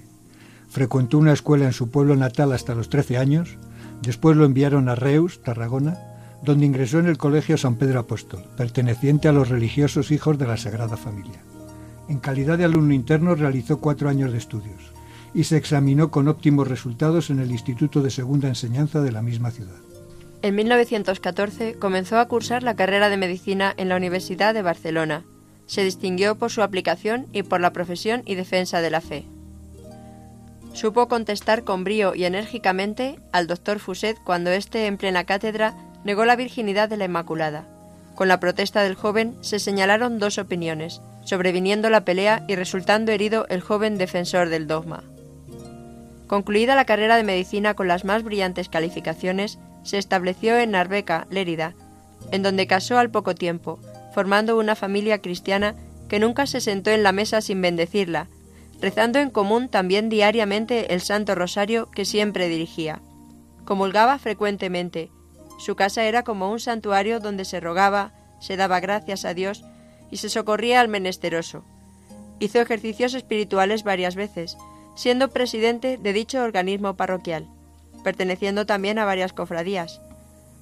Frecuentó 0.70 1.18
una 1.18 1.34
escuela 1.34 1.66
en 1.66 1.74
su 1.74 1.90
pueblo 1.90 2.16
natal 2.16 2.52
hasta 2.52 2.74
los 2.74 2.88
13 2.88 3.18
años, 3.18 3.58
después 4.00 4.38
lo 4.38 4.46
enviaron 4.46 4.88
a 4.88 4.94
Reus, 4.94 5.42
Tarragona, 5.42 5.98
donde 6.44 6.64
ingresó 6.64 6.98
en 6.98 7.08
el 7.08 7.18
Colegio 7.18 7.58
San 7.58 7.74
Pedro 7.74 8.00
Apóstol, 8.00 8.42
perteneciente 8.56 9.28
a 9.28 9.32
los 9.32 9.50
religiosos 9.50 10.12
hijos 10.12 10.38
de 10.38 10.46
la 10.46 10.56
Sagrada 10.56 10.96
Familia. 10.96 11.42
En 12.08 12.20
calidad 12.20 12.56
de 12.56 12.64
alumno 12.64 12.94
interno 12.94 13.34
realizó 13.34 13.80
cuatro 13.80 14.08
años 14.08 14.32
de 14.32 14.38
estudios 14.38 14.95
y 15.34 15.44
se 15.44 15.56
examinó 15.56 16.10
con 16.10 16.28
óptimos 16.28 16.68
resultados 16.68 17.30
en 17.30 17.40
el 17.40 17.50
Instituto 17.50 18.02
de 18.02 18.10
Segunda 18.10 18.48
Enseñanza 18.48 19.00
de 19.00 19.12
la 19.12 19.22
misma 19.22 19.50
ciudad. 19.50 19.76
En 20.42 20.54
1914 20.54 21.74
comenzó 21.74 22.18
a 22.18 22.28
cursar 22.28 22.62
la 22.62 22.76
carrera 22.76 23.08
de 23.08 23.16
medicina 23.16 23.74
en 23.76 23.88
la 23.88 23.96
Universidad 23.96 24.54
de 24.54 24.62
Barcelona. 24.62 25.24
Se 25.66 25.82
distinguió 25.82 26.36
por 26.36 26.50
su 26.50 26.62
aplicación 26.62 27.26
y 27.32 27.42
por 27.42 27.60
la 27.60 27.72
profesión 27.72 28.22
y 28.26 28.34
defensa 28.34 28.80
de 28.80 28.90
la 28.90 29.00
fe. 29.00 29.24
Supo 30.72 31.08
contestar 31.08 31.64
con 31.64 31.84
brío 31.84 32.14
y 32.14 32.24
enérgicamente 32.24 33.18
al 33.32 33.46
doctor 33.46 33.78
Fuset 33.78 34.18
cuando 34.22 34.50
éste, 34.50 34.86
en 34.86 34.98
plena 34.98 35.24
cátedra, 35.24 35.74
negó 36.04 36.26
la 36.26 36.36
virginidad 36.36 36.88
de 36.88 36.98
la 36.98 37.06
Inmaculada. 37.06 37.66
Con 38.14 38.28
la 38.28 38.40
protesta 38.40 38.82
del 38.82 38.94
joven 38.94 39.36
se 39.40 39.58
señalaron 39.58 40.18
dos 40.18 40.38
opiniones, 40.38 41.00
sobreviniendo 41.24 41.90
la 41.90 42.04
pelea 42.04 42.44
y 42.46 42.56
resultando 42.56 43.10
herido 43.10 43.46
el 43.48 43.62
joven 43.62 43.98
defensor 43.98 44.48
del 44.48 44.66
dogma. 44.66 45.02
Concluida 46.26 46.74
la 46.74 46.84
carrera 46.84 47.16
de 47.16 47.22
medicina 47.22 47.74
con 47.74 47.88
las 47.88 48.04
más 48.04 48.22
brillantes 48.22 48.68
calificaciones, 48.68 49.58
se 49.82 49.98
estableció 49.98 50.58
en 50.58 50.72
Narbeca, 50.72 51.26
Lérida, 51.30 51.74
en 52.32 52.42
donde 52.42 52.66
casó 52.66 52.98
al 52.98 53.10
poco 53.10 53.34
tiempo, 53.34 53.78
formando 54.12 54.58
una 54.58 54.74
familia 54.74 55.20
cristiana 55.20 55.76
que 56.08 56.18
nunca 56.18 56.46
se 56.46 56.60
sentó 56.60 56.90
en 56.90 57.02
la 57.02 57.12
mesa 57.12 57.40
sin 57.40 57.60
bendecirla, 57.60 58.28
rezando 58.80 59.18
en 59.18 59.30
común 59.30 59.68
también 59.68 60.08
diariamente 60.08 60.92
el 60.94 61.00
Santo 61.00 61.34
Rosario 61.34 61.90
que 61.90 62.04
siempre 62.04 62.48
dirigía. 62.48 63.00
Comulgaba 63.64 64.18
frecuentemente. 64.18 65.10
Su 65.58 65.76
casa 65.76 66.04
era 66.04 66.22
como 66.22 66.50
un 66.50 66.60
santuario 66.60 67.20
donde 67.20 67.44
se 67.44 67.60
rogaba, 67.60 68.12
se 68.40 68.56
daba 68.56 68.80
gracias 68.80 69.24
a 69.24 69.34
Dios 69.34 69.64
y 70.10 70.18
se 70.18 70.28
socorría 70.28 70.80
al 70.80 70.88
menesteroso. 70.88 71.64
Hizo 72.38 72.60
ejercicios 72.60 73.14
espirituales 73.14 73.82
varias 73.82 74.14
veces, 74.14 74.56
siendo 74.96 75.28
presidente 75.28 75.98
de 75.98 76.12
dicho 76.12 76.42
organismo 76.42 76.96
parroquial, 76.96 77.46
perteneciendo 78.02 78.66
también 78.66 78.98
a 78.98 79.04
varias 79.04 79.32
cofradías, 79.32 80.00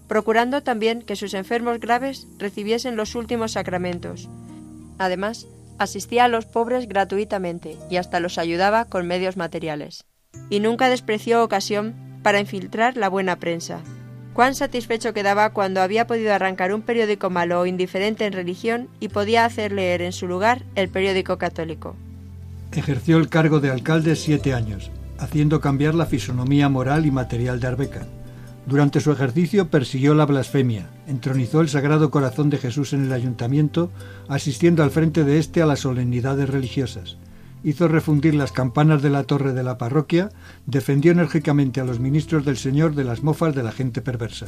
procurando 0.06 0.62
también 0.62 1.00
que 1.00 1.16
sus 1.16 1.32
enfermos 1.32 1.80
graves 1.80 2.26
recibiesen 2.38 2.96
los 2.96 3.14
últimos 3.14 3.52
sacramentos. 3.52 4.28
Además, 4.98 5.46
asistía 5.78 6.24
a 6.24 6.28
los 6.28 6.46
pobres 6.46 6.88
gratuitamente 6.88 7.76
y 7.90 7.96
hasta 7.96 8.20
los 8.20 8.38
ayudaba 8.38 8.84
con 8.84 9.06
medios 9.06 9.36
materiales. 9.36 10.04
Y 10.50 10.60
nunca 10.60 10.88
despreció 10.88 11.42
ocasión 11.42 11.94
para 12.22 12.40
infiltrar 12.40 12.96
la 12.96 13.08
buena 13.08 13.36
prensa. 13.36 13.80
Cuán 14.34 14.56
satisfecho 14.56 15.14
quedaba 15.14 15.50
cuando 15.50 15.80
había 15.80 16.06
podido 16.08 16.34
arrancar 16.34 16.74
un 16.74 16.82
periódico 16.82 17.30
malo 17.30 17.60
o 17.60 17.66
indiferente 17.66 18.26
en 18.26 18.32
religión 18.32 18.88
y 18.98 19.08
podía 19.08 19.44
hacer 19.44 19.70
leer 19.70 20.02
en 20.02 20.12
su 20.12 20.26
lugar 20.26 20.62
el 20.74 20.88
periódico 20.88 21.38
católico. 21.38 21.96
Ejerció 22.74 23.18
el 23.18 23.28
cargo 23.28 23.60
de 23.60 23.70
alcalde 23.70 24.16
siete 24.16 24.52
años, 24.52 24.90
haciendo 25.18 25.60
cambiar 25.60 25.94
la 25.94 26.06
fisonomía 26.06 26.68
moral 26.68 27.06
y 27.06 27.12
material 27.12 27.60
de 27.60 27.68
Arbeca. 27.68 28.06
Durante 28.66 29.00
su 29.00 29.12
ejercicio 29.12 29.68
persiguió 29.68 30.14
la 30.14 30.26
blasfemia, 30.26 30.88
entronizó 31.06 31.60
el 31.60 31.68
Sagrado 31.68 32.10
Corazón 32.10 32.50
de 32.50 32.58
Jesús 32.58 32.92
en 32.92 33.04
el 33.04 33.12
ayuntamiento, 33.12 33.90
asistiendo 34.26 34.82
al 34.82 34.90
frente 34.90 35.22
de 35.22 35.38
éste 35.38 35.62
a 35.62 35.66
las 35.66 35.80
solemnidades 35.80 36.48
religiosas. 36.48 37.16
Hizo 37.62 37.86
refundir 37.86 38.34
las 38.34 38.50
campanas 38.50 39.02
de 39.02 39.10
la 39.10 39.22
torre 39.22 39.52
de 39.52 39.62
la 39.62 39.78
parroquia, 39.78 40.30
defendió 40.66 41.12
enérgicamente 41.12 41.80
a 41.80 41.84
los 41.84 42.00
ministros 42.00 42.44
del 42.44 42.56
Señor 42.56 42.96
de 42.96 43.04
las 43.04 43.22
mofas 43.22 43.54
de 43.54 43.62
la 43.62 43.70
gente 43.70 44.02
perversa. 44.02 44.46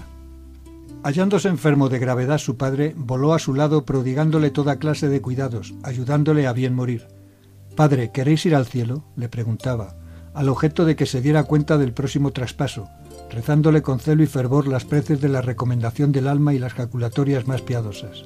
Hallándose 1.04 1.48
enfermo 1.48 1.88
de 1.88 2.00
gravedad 2.00 2.38
su 2.38 2.56
padre, 2.56 2.92
voló 2.96 3.34
a 3.34 3.38
su 3.38 3.54
lado 3.54 3.84
prodigándole 3.84 4.50
toda 4.50 4.80
clase 4.80 5.08
de 5.08 5.20
cuidados, 5.20 5.74
ayudándole 5.84 6.48
a 6.48 6.52
bien 6.52 6.74
morir. 6.74 7.06
Padre, 7.76 8.10
¿queréis 8.10 8.46
ir 8.46 8.54
al 8.54 8.64
cielo? 8.64 9.04
le 9.16 9.28
preguntaba, 9.28 9.96
al 10.32 10.48
objeto 10.48 10.86
de 10.86 10.96
que 10.96 11.04
se 11.04 11.20
diera 11.20 11.44
cuenta 11.44 11.76
del 11.76 11.92
próximo 11.92 12.32
traspaso, 12.32 12.88
rezándole 13.30 13.82
con 13.82 14.00
celo 14.00 14.22
y 14.22 14.26
fervor 14.26 14.66
las 14.66 14.86
preces 14.86 15.20
de 15.20 15.28
la 15.28 15.42
recomendación 15.42 16.10
del 16.10 16.26
alma 16.26 16.54
y 16.54 16.58
las 16.58 16.72
jaculatorias 16.72 17.46
más 17.46 17.60
piadosas. 17.60 18.24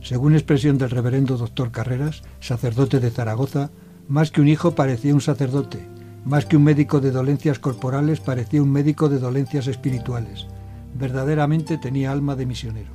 Según 0.00 0.34
expresión 0.34 0.78
del 0.78 0.90
reverendo 0.90 1.36
doctor 1.36 1.72
Carreras, 1.72 2.22
sacerdote 2.38 3.00
de 3.00 3.10
Zaragoza, 3.10 3.70
más 4.06 4.30
que 4.30 4.40
un 4.40 4.48
hijo 4.48 4.76
parecía 4.76 5.12
un 5.12 5.20
sacerdote, 5.20 5.84
más 6.24 6.46
que 6.46 6.56
un 6.56 6.62
médico 6.62 7.00
de 7.00 7.10
dolencias 7.10 7.58
corporales 7.58 8.20
parecía 8.20 8.62
un 8.62 8.70
médico 8.70 9.08
de 9.08 9.18
dolencias 9.18 9.66
espirituales. 9.66 10.46
Verdaderamente 10.94 11.78
tenía 11.78 12.12
alma 12.12 12.36
de 12.36 12.46
misionero. 12.46 12.92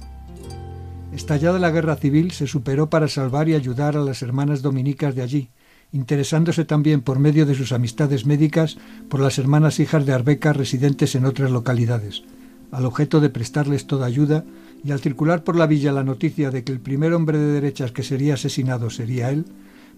Estallada 1.11 1.59
la 1.59 1.71
guerra 1.71 1.97
civil, 1.97 2.31
se 2.31 2.47
superó 2.47 2.89
para 2.89 3.09
salvar 3.09 3.49
y 3.49 3.53
ayudar 3.53 3.97
a 3.97 4.01
las 4.01 4.21
hermanas 4.21 4.61
dominicas 4.61 5.13
de 5.13 5.21
allí, 5.21 5.49
interesándose 5.93 6.65
también 6.65 7.01
por 7.01 7.19
medio 7.19 7.45
de 7.45 7.55
sus 7.55 7.71
amistades 7.71 8.25
médicas 8.25 8.77
por 9.09 9.21
las 9.21 9.37
hermanas 9.37 9.79
hijas 9.79 10.05
de 10.05 10.13
Arbeca 10.13 10.51
residentes 10.51 11.15
en 11.15 11.25
otras 11.25 11.51
localidades, 11.51 12.23
al 12.71 12.85
objeto 12.85 13.21
de 13.21 13.29
prestarles 13.29 13.85
toda 13.85 14.07
ayuda, 14.07 14.43
y 14.83 14.91
al 14.91 14.99
circular 14.99 15.43
por 15.43 15.55
la 15.55 15.67
villa 15.67 15.93
la 15.93 16.03
noticia 16.03 16.51
de 16.51 16.63
que 16.63 16.73
el 16.73 16.81
primer 16.81 17.13
hombre 17.13 17.37
de 17.37 17.53
derechas 17.53 17.91
que 17.91 18.03
sería 18.03 18.33
asesinado 18.33 18.89
sería 18.89 19.29
él, 19.29 19.45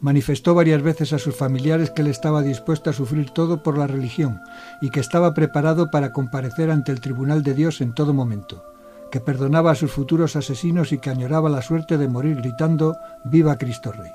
manifestó 0.01 0.53
varias 0.53 0.83
veces 0.83 1.13
a 1.13 1.17
sus 1.17 1.35
familiares 1.35 1.89
que 1.89 2.01
él 2.01 2.09
estaba 2.09 2.43
dispuesto 2.43 2.89
a 2.89 2.93
sufrir 2.93 3.31
todo 3.31 3.63
por 3.63 3.77
la 3.77 3.87
religión 3.87 4.39
y 4.81 4.89
que 4.89 4.99
estaba 4.99 5.33
preparado 5.33 5.89
para 5.89 6.11
comparecer 6.11 6.69
ante 6.69 6.91
el 6.91 6.99
tribunal 6.99 7.41
de 7.41 7.53
Dios 7.53 7.79
en 7.79 7.93
todo 7.93 8.13
momento, 8.13 8.63
que 9.11 9.21
perdonaba 9.21 9.71
a 9.71 9.75
sus 9.75 9.91
futuros 9.91 10.35
asesinos 10.35 10.91
y 10.91 10.99
que 10.99 11.09
añoraba 11.09 11.49
la 11.49 11.61
suerte 11.61 11.97
de 11.97 12.09
morir 12.09 12.35
gritando 12.35 12.97
Viva 13.23 13.57
Cristo 13.57 13.93
Rey. 13.93 14.11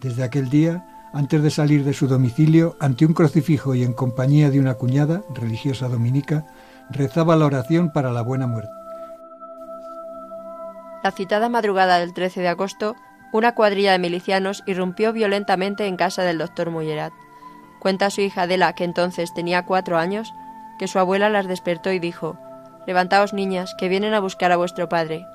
Desde 0.00 0.24
aquel 0.24 0.50
día, 0.50 0.84
antes 1.12 1.42
de 1.42 1.50
salir 1.50 1.84
de 1.84 1.94
su 1.94 2.06
domicilio, 2.08 2.76
ante 2.80 3.06
un 3.06 3.14
crucifijo 3.14 3.74
y 3.74 3.82
en 3.82 3.94
compañía 3.94 4.50
de 4.50 4.60
una 4.60 4.74
cuñada, 4.74 5.22
religiosa 5.34 5.88
dominica, 5.88 6.46
rezaba 6.90 7.36
la 7.36 7.46
oración 7.46 7.90
para 7.90 8.12
la 8.12 8.22
buena 8.22 8.46
muerte. 8.46 8.70
La 11.02 11.12
citada 11.12 11.48
madrugada 11.48 11.98
del 11.98 12.12
13 12.12 12.40
de 12.40 12.48
agosto, 12.48 12.96
una 13.32 13.54
cuadrilla 13.54 13.92
de 13.92 13.98
milicianos 13.98 14.62
irrumpió 14.66 15.12
violentamente 15.12 15.86
en 15.86 15.96
casa 15.96 16.22
del 16.22 16.38
doctor 16.38 16.70
Mullerat. 16.70 17.12
Cuenta 17.80 18.10
su 18.10 18.20
hija 18.20 18.42
Adela, 18.42 18.74
que 18.74 18.84
entonces 18.84 19.32
tenía 19.32 19.64
cuatro 19.64 19.98
años, 19.98 20.32
que 20.78 20.88
su 20.88 20.98
abuela 20.98 21.30
las 21.30 21.46
despertó 21.46 21.92
y 21.92 21.98
dijo 21.98 22.38
Levantaos 22.86 23.32
niñas, 23.32 23.74
que 23.78 23.88
vienen 23.88 24.14
a 24.14 24.20
buscar 24.20 24.52
a 24.52 24.56
vuestro 24.56 24.88
padre. 24.88 25.26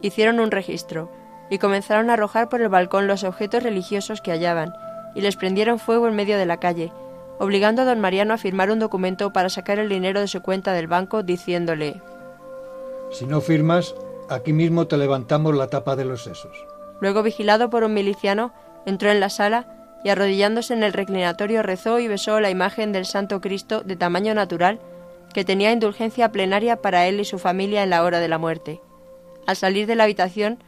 Hicieron 0.00 0.40
un 0.40 0.50
registro, 0.50 1.12
y 1.50 1.58
comenzaron 1.58 2.10
a 2.10 2.14
arrojar 2.14 2.48
por 2.48 2.60
el 2.60 2.68
balcón 2.68 3.06
los 3.06 3.24
objetos 3.24 3.62
religiosos 3.62 4.20
que 4.20 4.32
hallaban, 4.32 4.74
y 5.14 5.20
les 5.20 5.36
prendieron 5.36 5.78
fuego 5.78 6.08
en 6.08 6.16
medio 6.16 6.36
de 6.36 6.46
la 6.46 6.58
calle, 6.58 6.92
obligando 7.38 7.82
a 7.82 7.84
don 7.84 8.00
Mariano 8.00 8.34
a 8.34 8.38
firmar 8.38 8.70
un 8.70 8.78
documento 8.78 9.32
para 9.32 9.48
sacar 9.48 9.78
el 9.78 9.88
dinero 9.88 10.20
de 10.20 10.28
su 10.28 10.42
cuenta 10.42 10.72
del 10.72 10.86
banco, 10.86 11.22
diciéndole 11.22 12.00
Si 13.10 13.26
no 13.26 13.40
firmas, 13.40 13.94
aquí 14.28 14.52
mismo 14.52 14.86
te 14.86 14.96
levantamos 14.96 15.54
la 15.54 15.68
tapa 15.68 15.96
de 15.96 16.04
los 16.04 16.24
sesos. 16.24 16.66
Luego, 17.00 17.22
vigilado 17.22 17.70
por 17.70 17.84
un 17.84 17.94
miliciano, 17.94 18.52
entró 18.86 19.10
en 19.10 19.20
la 19.20 19.30
sala 19.30 19.66
y 20.04 20.08
arrodillándose 20.08 20.74
en 20.74 20.82
el 20.82 20.92
reclinatorio 20.92 21.62
rezó 21.62 21.98
y 21.98 22.08
besó 22.08 22.40
la 22.40 22.50
imagen 22.50 22.92
del 22.92 23.06
Santo 23.06 23.40
Cristo 23.40 23.82
de 23.82 23.96
tamaño 23.96 24.34
natural 24.34 24.78
que 25.34 25.44
tenía 25.44 25.72
indulgencia 25.72 26.32
plenaria 26.32 26.76
para 26.76 27.06
él 27.06 27.20
y 27.20 27.24
su 27.24 27.38
familia 27.38 27.82
en 27.82 27.90
la 27.90 28.02
hora 28.02 28.20
de 28.20 28.28
la 28.28 28.38
muerte. 28.38 28.80
Al 29.46 29.56
salir 29.56 29.86
de 29.86 29.94
la 29.94 30.04
habitación, 30.04 30.58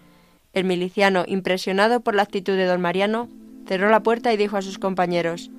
el 0.59 0.65
miliciano, 0.65 1.25
impresionado 1.27 2.01
por 2.01 2.15
la 2.15 2.23
actitud 2.23 2.57
de 2.57 2.67
don 2.67 2.81
Mariano, 2.81 3.29
cerró 3.67 3.91
la 3.91 4.03
puerta 4.03 4.33
y 4.33 4.37
dijo 4.37 4.57
a 4.57 4.63
sus 4.63 4.79
compañeros 4.79 5.51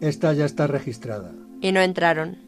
Esta 0.00 0.32
ya 0.32 0.44
está 0.44 0.66
registrada. 0.66 1.32
Y 1.60 1.72
no 1.72 1.80
entraron. 1.80 2.38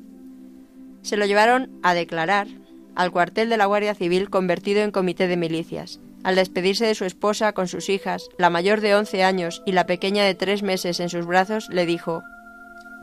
Se 1.02 1.16
lo 1.16 1.26
llevaron 1.26 1.70
a 1.82 1.94
declarar 1.94 2.48
al 2.94 3.12
cuartel 3.12 3.48
de 3.48 3.56
la 3.56 3.66
Guardia 3.66 3.94
Civil 3.94 4.28
convertido 4.28 4.82
en 4.82 4.90
comité 4.90 5.28
de 5.28 5.36
milicias. 5.36 6.00
Al 6.24 6.34
despedirse 6.34 6.84
de 6.84 6.96
su 6.96 7.04
esposa 7.04 7.52
con 7.52 7.68
sus 7.68 7.88
hijas, 7.88 8.28
la 8.38 8.50
mayor 8.50 8.80
de 8.80 8.96
once 8.96 9.22
años 9.22 9.62
y 9.64 9.72
la 9.72 9.86
pequeña 9.86 10.24
de 10.24 10.34
tres 10.34 10.62
meses 10.62 10.98
en 10.98 11.08
sus 11.08 11.24
brazos, 11.24 11.68
le 11.70 11.86
dijo 11.86 12.22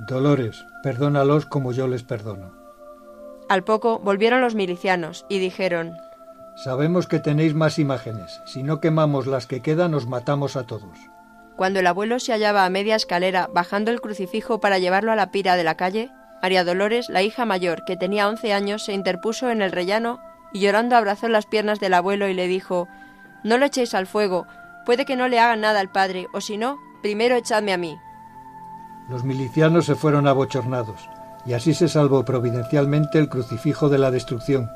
Dolores, 0.07 0.65
perdónalos 0.83 1.45
como 1.45 1.71
yo 1.71 1.87
les 1.87 2.03
perdono. 2.03 2.51
Al 3.47 3.63
poco 3.63 3.99
volvieron 3.99 4.41
los 4.41 4.55
milicianos 4.55 5.25
y 5.29 5.39
dijeron 5.39 5.93
Sabemos 6.55 7.07
que 7.07 7.19
tenéis 7.19 7.53
más 7.53 7.79
imágenes. 7.79 8.41
Si 8.45 8.63
no 8.63 8.79
quemamos 8.79 9.27
las 9.27 9.45
que 9.45 9.61
quedan, 9.61 9.93
os 9.93 10.07
matamos 10.07 10.55
a 10.55 10.63
todos. 10.63 10.97
Cuando 11.57 11.79
el 11.79 11.87
abuelo 11.87 12.19
se 12.19 12.31
hallaba 12.31 12.65
a 12.65 12.69
media 12.69 12.95
escalera 12.95 13.49
bajando 13.53 13.91
el 13.91 14.01
crucifijo 14.01 14.59
para 14.59 14.79
llevarlo 14.79 15.11
a 15.11 15.15
la 15.15 15.31
pira 15.31 15.55
de 15.55 15.63
la 15.63 15.75
calle, 15.75 16.11
María 16.41 16.63
Dolores, 16.63 17.09
la 17.09 17.23
hija 17.23 17.45
mayor, 17.45 17.85
que 17.85 17.97
tenía 17.97 18.27
once 18.27 18.53
años, 18.53 18.83
se 18.83 18.93
interpuso 18.93 19.49
en 19.49 19.61
el 19.61 19.71
rellano 19.71 20.19
y 20.53 20.59
llorando 20.59 20.95
abrazó 20.95 21.27
las 21.27 21.45
piernas 21.45 21.79
del 21.79 21.93
abuelo 21.93 22.27
y 22.27 22.33
le 22.33 22.47
dijo 22.47 22.87
No 23.43 23.57
lo 23.57 23.65
echéis 23.65 23.93
al 23.93 24.07
fuego, 24.07 24.45
puede 24.85 25.05
que 25.05 25.15
no 25.15 25.27
le 25.27 25.39
hagan 25.39 25.61
nada 25.61 25.79
al 25.79 25.91
padre, 25.91 26.27
o 26.33 26.41
si 26.41 26.57
no, 26.57 26.77
primero 27.01 27.35
echadme 27.35 27.73
a 27.73 27.77
mí. 27.77 27.97
Los 29.09 29.23
milicianos 29.23 29.85
se 29.85 29.95
fueron 29.95 30.27
abochornados, 30.27 31.09
y 31.45 31.53
así 31.53 31.73
se 31.73 31.87
salvó 31.87 32.23
providencialmente 32.25 33.19
el 33.19 33.29
crucifijo 33.29 33.89
de 33.89 33.97
la 33.97 34.11
destrucción, 34.11 34.69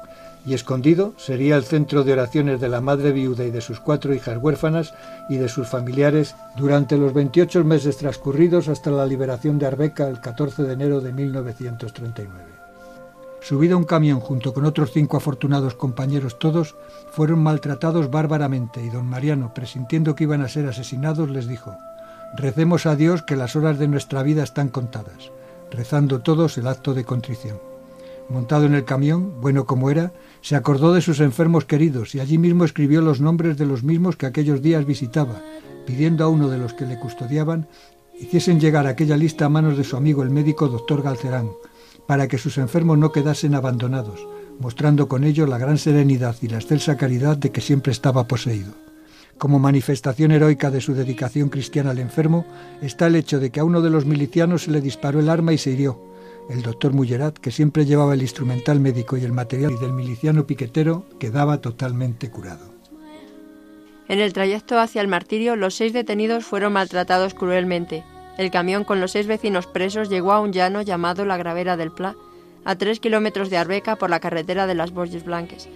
y 0.49 0.55
escondido 0.55 1.13
sería 1.15 1.55
el 1.57 1.63
centro 1.63 2.03
de 2.03 2.13
oraciones 2.13 2.59
de 2.59 2.69
la 2.69 2.81
madre 2.81 3.11
viuda 3.11 3.45
y 3.45 3.51
de 3.51 3.61
sus 3.61 3.79
cuatro 3.79 4.15
hijas 4.15 4.39
huérfanas 4.41 4.95
y 5.29 5.37
de 5.37 5.47
sus 5.47 5.67
familiares 5.67 6.35
durante 6.57 6.97
los 6.97 7.13
28 7.13 7.63
meses 7.63 7.97
transcurridos 7.97 8.67
hasta 8.67 8.89
la 8.89 9.05
liberación 9.05 9.59
de 9.59 9.67
Arbeca 9.67 10.07
el 10.07 10.19
14 10.19 10.63
de 10.63 10.73
enero 10.73 11.01
de 11.01 11.13
1939. 11.13 12.45
Subido 13.41 13.75
a 13.75 13.77
un 13.77 13.83
camión 13.83 14.19
junto 14.19 14.51
con 14.51 14.65
otros 14.65 14.89
cinco 14.91 15.17
afortunados 15.17 15.75
compañeros 15.75 16.39
todos, 16.39 16.75
fueron 17.11 17.43
maltratados 17.43 18.09
bárbaramente 18.09 18.83
y 18.83 18.89
don 18.89 19.05
Mariano, 19.05 19.53
presintiendo 19.53 20.15
que 20.15 20.23
iban 20.23 20.41
a 20.41 20.49
ser 20.49 20.65
asesinados, 20.65 21.29
les 21.29 21.47
dijo, 21.47 21.77
Recemos 22.35 22.87
a 22.87 22.95
Dios 22.95 23.21
que 23.21 23.35
las 23.35 23.55
horas 23.55 23.77
de 23.77 23.87
nuestra 23.87 24.23
vida 24.23 24.41
están 24.41 24.69
contadas, 24.69 25.31
rezando 25.69 26.21
todos 26.21 26.57
el 26.57 26.65
acto 26.65 26.95
de 26.95 27.05
contrición. 27.05 27.68
Montado 28.29 28.65
en 28.65 28.75
el 28.75 28.85
camión, 28.85 29.33
bueno 29.41 29.65
como 29.65 29.89
era, 29.89 30.13
se 30.41 30.55
acordó 30.55 30.93
de 30.93 31.01
sus 31.01 31.19
enfermos 31.19 31.65
queridos 31.65 32.13
y 32.13 32.19
allí 32.19 32.37
mismo 32.37 32.63
escribió 32.63 33.01
los 33.01 33.21
nombres 33.21 33.57
de 33.57 33.65
los 33.65 33.83
mismos 33.83 34.17
que 34.17 34.27
aquellos 34.27 34.61
días 34.61 34.85
visitaba, 34.85 35.41
pidiendo 35.87 36.23
a 36.23 36.27
uno 36.27 36.47
de 36.49 36.59
los 36.59 36.73
que 36.73 36.85
le 36.85 36.99
custodiaban 36.99 37.67
hiciesen 38.19 38.59
llegar 38.59 38.85
aquella 38.85 39.17
lista 39.17 39.45
a 39.45 39.49
manos 39.49 39.77
de 39.77 39.83
su 39.83 39.95
amigo 39.95 40.23
el 40.23 40.29
médico 40.29 40.67
doctor 40.67 41.01
Galcerán, 41.01 41.49
para 42.05 42.27
que 42.27 42.37
sus 42.37 42.57
enfermos 42.57 42.97
no 42.97 43.11
quedasen 43.11 43.55
abandonados, 43.55 44.27
mostrando 44.59 45.07
con 45.07 45.23
ello 45.23 45.47
la 45.47 45.57
gran 45.57 45.77
serenidad 45.77 46.35
y 46.41 46.49
la 46.49 46.57
excelsa 46.57 46.97
caridad 46.97 47.37
de 47.37 47.51
que 47.51 47.61
siempre 47.61 47.91
estaba 47.91 48.27
poseído. 48.27 48.73
Como 49.37 49.57
manifestación 49.57 50.31
heroica 50.31 50.69
de 50.69 50.81
su 50.81 50.93
dedicación 50.93 51.47
cristiana 51.47 51.91
al 51.91 51.99
enfermo 51.99 52.45
está 52.81 53.07
el 53.07 53.15
hecho 53.15 53.39
de 53.39 53.51
que 53.51 53.61
a 53.61 53.63
uno 53.63 53.81
de 53.81 53.89
los 53.89 54.05
milicianos 54.05 54.63
se 54.63 54.71
le 54.71 54.81
disparó 54.81 55.21
el 55.21 55.29
arma 55.29 55.53
y 55.53 55.57
se 55.57 55.71
hirió. 55.71 56.08
El 56.49 56.63
doctor 56.63 56.93
Mullerat, 56.93 57.37
que 57.37 57.51
siempre 57.51 57.85
llevaba 57.85 58.15
el 58.15 58.23
instrumental 58.23 58.79
médico 58.79 59.17
y 59.17 59.23
el 59.23 59.31
material 59.31 59.79
del 59.79 59.93
miliciano 59.93 60.47
piquetero, 60.47 61.05
quedaba 61.19 61.61
totalmente 61.61 62.31
curado. 62.31 62.73
En 64.07 64.19
el 64.19 64.33
trayecto 64.33 64.79
hacia 64.79 65.01
el 65.01 65.07
martirio, 65.07 65.55
los 65.55 65.75
seis 65.75 65.93
detenidos 65.93 66.43
fueron 66.43 66.73
maltratados 66.73 67.35
cruelmente. 67.35 68.03
El 68.39 68.49
camión 68.49 68.83
con 68.83 68.99
los 68.99 69.11
seis 69.11 69.27
vecinos 69.27 69.67
presos 69.67 70.09
llegó 70.09 70.31
a 70.31 70.39
un 70.39 70.51
llano 70.51 70.81
llamado 70.81 71.23
la 71.23 71.37
Gravera 71.37 71.77
del 71.77 71.91
Pla, 71.91 72.15
a 72.65 72.75
tres 72.75 72.99
kilómetros 72.99 73.51
de 73.51 73.57
Arbeca 73.57 73.97
por 73.97 74.09
la 74.09 74.19
carretera 74.19 74.65
de 74.65 74.75
las 74.75 74.91
Borges 74.91 75.23
Blanques 75.23 75.69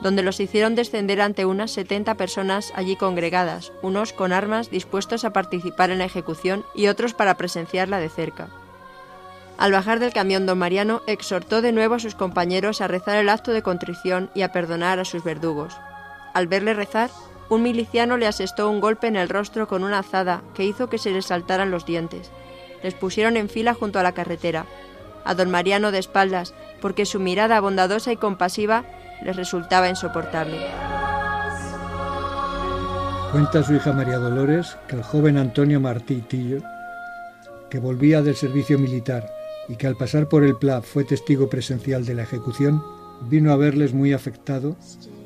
donde 0.00 0.22
los 0.22 0.40
hicieron 0.40 0.74
descender 0.74 1.20
ante 1.20 1.46
unas 1.46 1.70
70 1.70 2.16
personas 2.16 2.72
allí 2.74 2.94
congregadas, 2.94 3.72
unos 3.80 4.12
con 4.12 4.32
armas 4.32 4.70
dispuestos 4.70 5.24
a 5.24 5.32
participar 5.32 5.90
en 5.90 5.98
la 5.98 6.04
ejecución 6.04 6.64
y 6.74 6.88
otros 6.88 7.14
para 7.14 7.36
presenciarla 7.36 7.98
de 7.98 8.10
cerca. 8.10 8.50
Al 9.56 9.72
bajar 9.72 10.00
del 10.00 10.12
camión, 10.12 10.46
don 10.46 10.58
Mariano 10.58 11.02
exhortó 11.06 11.62
de 11.62 11.72
nuevo 11.72 11.94
a 11.94 12.00
sus 12.00 12.14
compañeros 12.14 12.80
a 12.80 12.88
rezar 12.88 13.18
el 13.18 13.28
acto 13.28 13.52
de 13.52 13.62
contrición 13.62 14.30
y 14.34 14.42
a 14.42 14.50
perdonar 14.52 14.98
a 14.98 15.04
sus 15.04 15.22
verdugos. 15.22 15.76
Al 16.34 16.48
verle 16.48 16.74
rezar, 16.74 17.10
un 17.48 17.62
miliciano 17.62 18.16
le 18.16 18.26
asestó 18.26 18.68
un 18.68 18.80
golpe 18.80 19.06
en 19.06 19.16
el 19.16 19.28
rostro 19.28 19.68
con 19.68 19.84
una 19.84 20.00
azada 20.00 20.42
que 20.54 20.64
hizo 20.64 20.88
que 20.88 20.98
se 20.98 21.10
le 21.10 21.22
saltaran 21.22 21.70
los 21.70 21.86
dientes. 21.86 22.30
Les 22.82 22.94
pusieron 22.94 23.36
en 23.36 23.48
fila 23.48 23.74
junto 23.74 23.98
a 23.98 24.02
la 24.02 24.12
carretera. 24.12 24.66
A 25.24 25.34
don 25.34 25.50
Mariano 25.50 25.92
de 25.92 25.98
espaldas, 25.98 26.52
porque 26.80 27.06
su 27.06 27.20
mirada 27.20 27.60
bondadosa 27.60 28.12
y 28.12 28.16
compasiva 28.16 28.84
les 29.22 29.36
resultaba 29.36 29.88
insoportable. 29.88 30.58
Cuenta 33.30 33.62
su 33.62 33.74
hija 33.74 33.92
María 33.92 34.18
Dolores 34.18 34.76
que 34.88 34.96
el 34.96 35.02
joven 35.02 35.38
Antonio 35.38 35.80
Martí 35.80 36.20
Tillo, 36.22 36.60
que 37.70 37.78
volvía 37.78 38.20
del 38.20 38.36
servicio 38.36 38.78
militar 38.78 39.33
y 39.68 39.76
que 39.76 39.86
al 39.86 39.96
pasar 39.96 40.28
por 40.28 40.44
el 40.44 40.56
PLA 40.56 40.82
fue 40.82 41.04
testigo 41.04 41.48
presencial 41.48 42.04
de 42.04 42.14
la 42.14 42.22
ejecución, 42.22 42.82
vino 43.28 43.52
a 43.52 43.56
verles 43.56 43.94
muy 43.94 44.12
afectado 44.12 44.76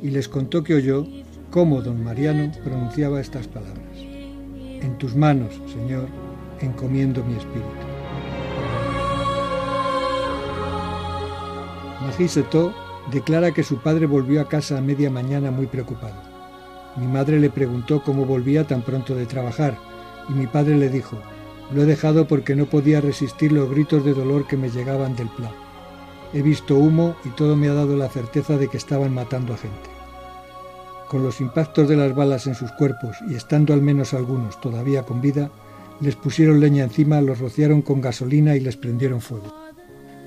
y 0.02 0.10
les 0.10 0.28
contó 0.28 0.62
que 0.62 0.74
oyó 0.74 1.06
cómo 1.50 1.82
don 1.82 2.04
Mariano 2.04 2.52
pronunciaba 2.62 3.20
estas 3.20 3.48
palabras. 3.48 3.96
En 3.96 4.96
tus 4.98 5.16
manos, 5.16 5.60
Señor, 5.72 6.08
encomiendo 6.60 7.24
mi 7.24 7.34
espíritu. 7.34 7.68
Magisetó 12.02 12.74
declara 13.12 13.52
que 13.52 13.62
su 13.62 13.78
padre 13.78 14.06
volvió 14.06 14.40
a 14.40 14.48
casa 14.48 14.78
a 14.78 14.80
media 14.80 15.10
mañana 15.10 15.50
muy 15.50 15.66
preocupado. 15.66 16.22
Mi 16.96 17.06
madre 17.06 17.40
le 17.40 17.50
preguntó 17.50 18.02
cómo 18.02 18.24
volvía 18.24 18.66
tan 18.66 18.82
pronto 18.82 19.14
de 19.14 19.26
trabajar 19.26 19.78
y 20.28 20.32
mi 20.32 20.46
padre 20.46 20.76
le 20.76 20.88
dijo, 20.88 21.16
lo 21.72 21.82
he 21.82 21.86
dejado 21.86 22.26
porque 22.26 22.56
no 22.56 22.66
podía 22.66 23.00
resistir 23.00 23.52
los 23.52 23.70
gritos 23.70 24.04
de 24.04 24.14
dolor 24.14 24.46
que 24.46 24.56
me 24.56 24.70
llegaban 24.70 25.16
del 25.16 25.28
plan. 25.28 25.52
He 26.32 26.42
visto 26.42 26.76
humo 26.76 27.16
y 27.24 27.30
todo 27.30 27.56
me 27.56 27.68
ha 27.68 27.74
dado 27.74 27.96
la 27.96 28.08
certeza 28.08 28.56
de 28.56 28.68
que 28.68 28.76
estaban 28.76 29.12
matando 29.12 29.54
a 29.54 29.58
gente. 29.58 29.90
Con 31.08 31.22
los 31.22 31.40
impactos 31.40 31.88
de 31.88 31.96
las 31.96 32.14
balas 32.14 32.46
en 32.46 32.54
sus 32.54 32.70
cuerpos 32.72 33.16
y 33.28 33.34
estando 33.34 33.72
al 33.72 33.82
menos 33.82 34.12
algunos 34.14 34.60
todavía 34.60 35.04
con 35.04 35.20
vida, 35.20 35.50
les 36.00 36.16
pusieron 36.16 36.60
leña 36.60 36.84
encima, 36.84 37.20
los 37.20 37.38
rociaron 37.38 37.82
con 37.82 38.00
gasolina 38.00 38.56
y 38.56 38.60
les 38.60 38.76
prendieron 38.76 39.20
fuego. 39.20 39.54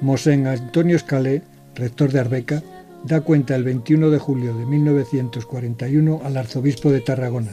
Mosén 0.01 0.47
Antonio 0.47 0.95
Escalé 0.95 1.43
rector 1.75 2.12
de 2.12 2.19
Arbeca, 2.19 2.63
da 3.04 3.21
cuenta 3.21 3.56
el 3.56 3.63
21 3.63 4.10
de 4.10 4.19
julio 4.19 4.56
de 4.56 4.65
1941 4.65 6.21
al 6.23 6.38
arzobispo 6.38 6.91
de 6.91 7.01
Tarragona. 7.01 7.51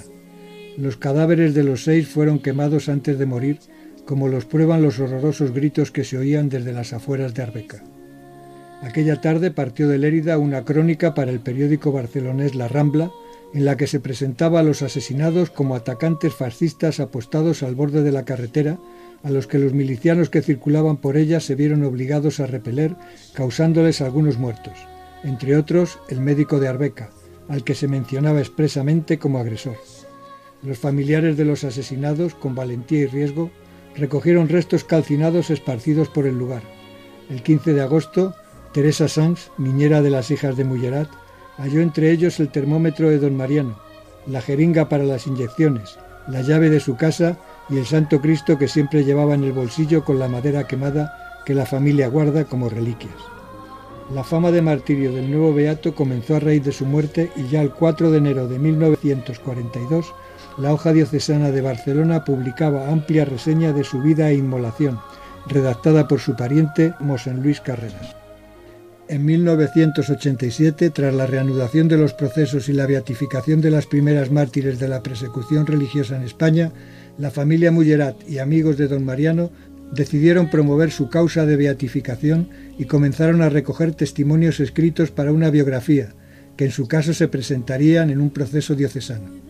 Los 0.76 0.96
cadáveres 0.96 1.54
de 1.54 1.64
los 1.64 1.84
seis 1.84 2.08
fueron 2.08 2.38
quemados 2.38 2.88
antes 2.88 3.18
de 3.18 3.26
morir, 3.26 3.58
como 4.08 4.28
los 4.28 4.46
prueban 4.46 4.80
los 4.80 4.98
horrorosos 5.00 5.52
gritos 5.52 5.90
que 5.90 6.02
se 6.02 6.16
oían 6.16 6.48
desde 6.48 6.72
las 6.72 6.94
afueras 6.94 7.34
de 7.34 7.42
Arbeca. 7.42 7.84
Aquella 8.80 9.20
tarde 9.20 9.50
partió 9.50 9.86
de 9.86 9.98
Lérida 9.98 10.38
una 10.38 10.64
crónica 10.64 11.12
para 11.12 11.30
el 11.30 11.40
periódico 11.40 11.92
barcelonés 11.92 12.54
La 12.54 12.68
Rambla, 12.68 13.10
en 13.52 13.66
la 13.66 13.76
que 13.76 13.86
se 13.86 14.00
presentaba 14.00 14.60
a 14.60 14.62
los 14.62 14.80
asesinados 14.80 15.50
como 15.50 15.74
atacantes 15.74 16.34
fascistas 16.34 17.00
apostados 17.00 17.62
al 17.62 17.74
borde 17.74 18.02
de 18.02 18.10
la 18.10 18.24
carretera 18.24 18.78
a 19.24 19.28
los 19.28 19.46
que 19.46 19.58
los 19.58 19.74
milicianos 19.74 20.30
que 20.30 20.40
circulaban 20.40 20.96
por 20.96 21.18
ella 21.18 21.38
se 21.38 21.54
vieron 21.54 21.84
obligados 21.84 22.40
a 22.40 22.46
repeler, 22.46 22.96
causándoles 23.34 24.00
algunos 24.00 24.38
muertos, 24.38 24.78
entre 25.22 25.54
otros 25.54 25.98
el 26.08 26.20
médico 26.20 26.60
de 26.60 26.68
Arbeca, 26.68 27.10
al 27.50 27.62
que 27.62 27.74
se 27.74 27.88
mencionaba 27.88 28.40
expresamente 28.40 29.18
como 29.18 29.38
agresor. 29.38 29.76
Los 30.62 30.78
familiares 30.78 31.36
de 31.36 31.44
los 31.44 31.62
asesinados, 31.64 32.34
con 32.34 32.54
valentía 32.54 33.00
y 33.00 33.06
riesgo, 33.06 33.50
recogieron 33.98 34.48
restos 34.48 34.84
calcinados 34.84 35.50
esparcidos 35.50 36.08
por 36.08 36.26
el 36.26 36.38
lugar. 36.38 36.62
El 37.28 37.42
15 37.42 37.74
de 37.74 37.82
agosto, 37.82 38.34
Teresa 38.72 39.08
Sanz, 39.08 39.50
niñera 39.58 40.02
de 40.02 40.10
las 40.10 40.30
hijas 40.30 40.56
de 40.56 40.64
Mullerat, 40.64 41.08
halló 41.56 41.80
entre 41.80 42.10
ellos 42.10 42.40
el 42.40 42.48
termómetro 42.48 43.10
de 43.10 43.18
don 43.18 43.36
Mariano, 43.36 43.78
la 44.26 44.40
jeringa 44.40 44.88
para 44.88 45.04
las 45.04 45.26
inyecciones, 45.26 45.98
la 46.28 46.42
llave 46.42 46.70
de 46.70 46.80
su 46.80 46.96
casa 46.96 47.38
y 47.68 47.78
el 47.78 47.86
Santo 47.86 48.20
Cristo 48.20 48.58
que 48.58 48.68
siempre 48.68 49.04
llevaba 49.04 49.34
en 49.34 49.44
el 49.44 49.52
bolsillo 49.52 50.04
con 50.04 50.18
la 50.18 50.28
madera 50.28 50.66
quemada 50.66 51.40
que 51.44 51.54
la 51.54 51.66
familia 51.66 52.08
guarda 52.08 52.44
como 52.44 52.68
reliquias. 52.68 53.16
La 54.14 54.24
fama 54.24 54.50
de 54.50 54.62
martirio 54.62 55.12
del 55.12 55.30
nuevo 55.30 55.52
beato 55.52 55.94
comenzó 55.94 56.36
a 56.36 56.40
raíz 56.40 56.64
de 56.64 56.72
su 56.72 56.86
muerte 56.86 57.30
y 57.36 57.48
ya 57.48 57.60
el 57.60 57.70
4 57.70 58.10
de 58.10 58.18
enero 58.18 58.48
de 58.48 58.58
1942 58.58 60.14
la 60.58 60.72
hoja 60.72 60.92
diocesana 60.92 61.50
de 61.50 61.60
Barcelona 61.60 62.24
publicaba 62.24 62.90
amplia 62.90 63.24
reseña 63.24 63.72
de 63.72 63.84
su 63.84 64.02
vida 64.02 64.30
e 64.30 64.34
inmolación, 64.34 64.98
redactada 65.46 66.08
por 66.08 66.20
su 66.20 66.34
pariente 66.36 66.94
Mosén 67.00 67.42
Luis 67.42 67.60
Carreras. 67.60 68.16
En 69.08 69.24
1987, 69.24 70.90
tras 70.90 71.14
la 71.14 71.26
reanudación 71.26 71.88
de 71.88 71.96
los 71.96 72.12
procesos 72.12 72.68
y 72.68 72.74
la 72.74 72.86
beatificación 72.86 73.62
de 73.62 73.70
las 73.70 73.86
primeras 73.86 74.30
mártires 74.30 74.78
de 74.78 74.88
la 74.88 75.02
persecución 75.02 75.64
religiosa 75.66 76.16
en 76.16 76.24
España, 76.24 76.72
la 77.16 77.30
familia 77.30 77.70
Mullerat 77.70 78.16
y 78.28 78.38
amigos 78.38 78.76
de 78.76 78.88
don 78.88 79.04
Mariano 79.04 79.50
decidieron 79.92 80.50
promover 80.50 80.90
su 80.90 81.08
causa 81.08 81.46
de 81.46 81.56
beatificación 81.56 82.50
y 82.78 82.84
comenzaron 82.84 83.40
a 83.40 83.48
recoger 83.48 83.94
testimonios 83.94 84.60
escritos 84.60 85.10
para 85.10 85.32
una 85.32 85.48
biografía, 85.48 86.10
que 86.56 86.66
en 86.66 86.72
su 86.72 86.86
caso 86.86 87.14
se 87.14 87.28
presentarían 87.28 88.10
en 88.10 88.20
un 88.20 88.28
proceso 88.30 88.74
diocesano. 88.74 89.47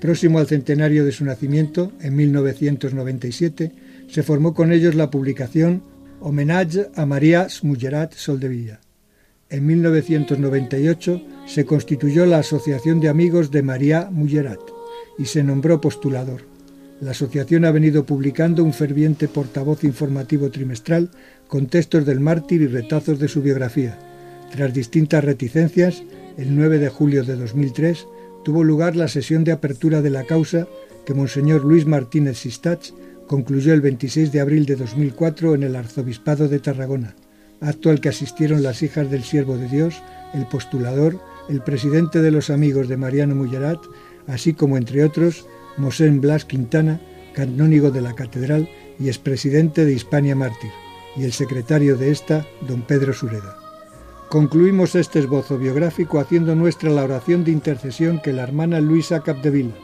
Próximo 0.00 0.38
al 0.38 0.46
centenario 0.46 1.04
de 1.04 1.12
su 1.12 1.26
nacimiento, 1.26 1.92
en 2.00 2.16
1997, 2.16 3.72
se 4.08 4.22
formó 4.22 4.54
con 4.54 4.72
ellos 4.72 4.94
la 4.94 5.10
publicación 5.10 5.82
Homenage 6.20 6.88
a 6.94 7.04
María 7.04 7.46
Mullerat 7.62 8.14
Soldevilla. 8.14 8.80
En 9.50 9.66
1998 9.66 11.22
se 11.46 11.66
constituyó 11.66 12.24
la 12.24 12.38
Asociación 12.38 13.00
de 13.00 13.10
Amigos 13.10 13.50
de 13.50 13.62
María 13.62 14.08
Mullerat 14.10 14.60
y 15.18 15.26
se 15.26 15.42
nombró 15.42 15.80
postulador. 15.82 16.42
La 17.00 17.10
asociación 17.10 17.64
ha 17.66 17.70
venido 17.70 18.06
publicando 18.06 18.64
un 18.64 18.72
ferviente 18.72 19.28
portavoz 19.28 19.84
informativo 19.84 20.50
trimestral 20.50 21.10
con 21.46 21.66
textos 21.66 22.06
del 22.06 22.20
mártir 22.20 22.62
y 22.62 22.68
retazos 22.68 23.18
de 23.18 23.28
su 23.28 23.42
biografía. 23.42 23.98
Tras 24.50 24.72
distintas 24.72 25.24
reticencias, 25.24 26.02
el 26.38 26.56
9 26.56 26.78
de 26.78 26.88
julio 26.88 27.24
de 27.24 27.36
2003 27.36 28.06
tuvo 28.44 28.64
lugar 28.64 28.96
la 28.96 29.08
sesión 29.08 29.44
de 29.44 29.52
apertura 29.52 30.02
de 30.02 30.10
la 30.10 30.24
causa 30.24 30.66
que 31.04 31.14
Monseñor 31.14 31.64
Luis 31.64 31.86
Martínez 31.86 32.38
Sistach 32.38 32.90
concluyó 33.26 33.72
el 33.72 33.80
26 33.80 34.32
de 34.32 34.40
abril 34.40 34.66
de 34.66 34.76
2004 34.76 35.54
en 35.54 35.62
el 35.62 35.76
Arzobispado 35.76 36.48
de 36.48 36.58
Tarragona, 36.58 37.14
acto 37.60 37.90
al 37.90 38.00
que 38.00 38.08
asistieron 38.08 38.62
las 38.62 38.82
hijas 38.82 39.10
del 39.10 39.22
Siervo 39.22 39.56
de 39.56 39.68
Dios, 39.68 40.02
el 40.34 40.46
postulador, 40.46 41.20
el 41.48 41.62
presidente 41.62 42.22
de 42.22 42.30
los 42.30 42.50
amigos 42.50 42.88
de 42.88 42.96
Mariano 42.96 43.34
Mullerat, 43.34 43.78
así 44.26 44.54
como, 44.54 44.76
entre 44.76 45.04
otros, 45.04 45.46
Mosén 45.76 46.20
Blas 46.20 46.44
Quintana, 46.44 47.00
canónigo 47.34 47.90
de 47.90 48.00
la 48.00 48.14
catedral 48.14 48.68
y 48.98 49.08
expresidente 49.08 49.84
de 49.84 49.92
Hispania 49.92 50.34
Mártir, 50.34 50.70
y 51.16 51.24
el 51.24 51.32
secretario 51.32 51.96
de 51.96 52.10
esta, 52.10 52.46
don 52.66 52.82
Pedro 52.82 53.12
Sureda. 53.12 53.59
Concluimos 54.30 54.94
este 54.94 55.18
esbozo 55.18 55.58
biográfico 55.58 56.20
haciendo 56.20 56.54
nuestra 56.54 56.88
la 56.88 57.02
oración 57.02 57.42
de 57.42 57.50
intercesión 57.50 58.20
que 58.22 58.32
la 58.32 58.44
hermana 58.44 58.80
Luisa 58.80 59.20
Capdevila, 59.20 59.74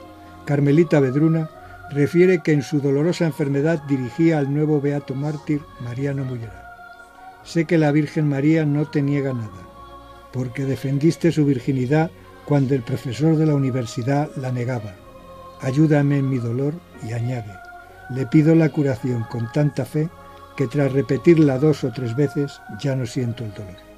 Carmelita 0.45 1.01
Bedruna, 1.01 1.51
refiere 1.91 2.41
que 2.43 2.53
en 2.53 2.63
su 2.63 2.81
dolorosa 2.81 3.27
enfermedad 3.27 3.83
dirigía 3.89 4.39
al 4.39 4.55
nuevo 4.55 4.81
beato 4.81 5.17
mártir 5.17 5.61
Mariano 5.81 6.25
Mullera. 6.25 6.65
Sé 7.43 7.65
que 7.65 7.77
la 7.77 7.91
Virgen 7.91 8.29
María 8.29 8.65
no 8.65 8.87
te 8.87 9.03
niega 9.03 9.33
nada, 9.33 9.67
porque 10.33 10.65
defendiste 10.65 11.33
su 11.33 11.45
virginidad 11.45 12.13
cuando 12.45 12.75
el 12.75 12.83
profesor 12.83 13.37
de 13.37 13.47
la 13.47 13.55
universidad 13.57 14.31
la 14.37 14.53
negaba 14.53 14.95
ayúdame 15.61 16.19
en 16.19 16.29
mi 16.29 16.39
dolor 16.39 16.75
y 17.03 17.13
añade, 17.13 17.59
le 18.11 18.27
pido 18.27 18.55
la 18.55 18.69
curación 18.69 19.25
con 19.25 19.51
tanta 19.53 19.85
fe 19.85 20.09
que 20.57 20.67
tras 20.67 20.93
repetirla 20.93 21.59
dos 21.59 21.85
o 21.85 21.93
tres 21.93 22.15
veces 22.15 22.61
ya 22.81 22.95
no 22.95 23.07
siento 23.07 23.45
el 23.45 23.53
dolor. 23.53 23.96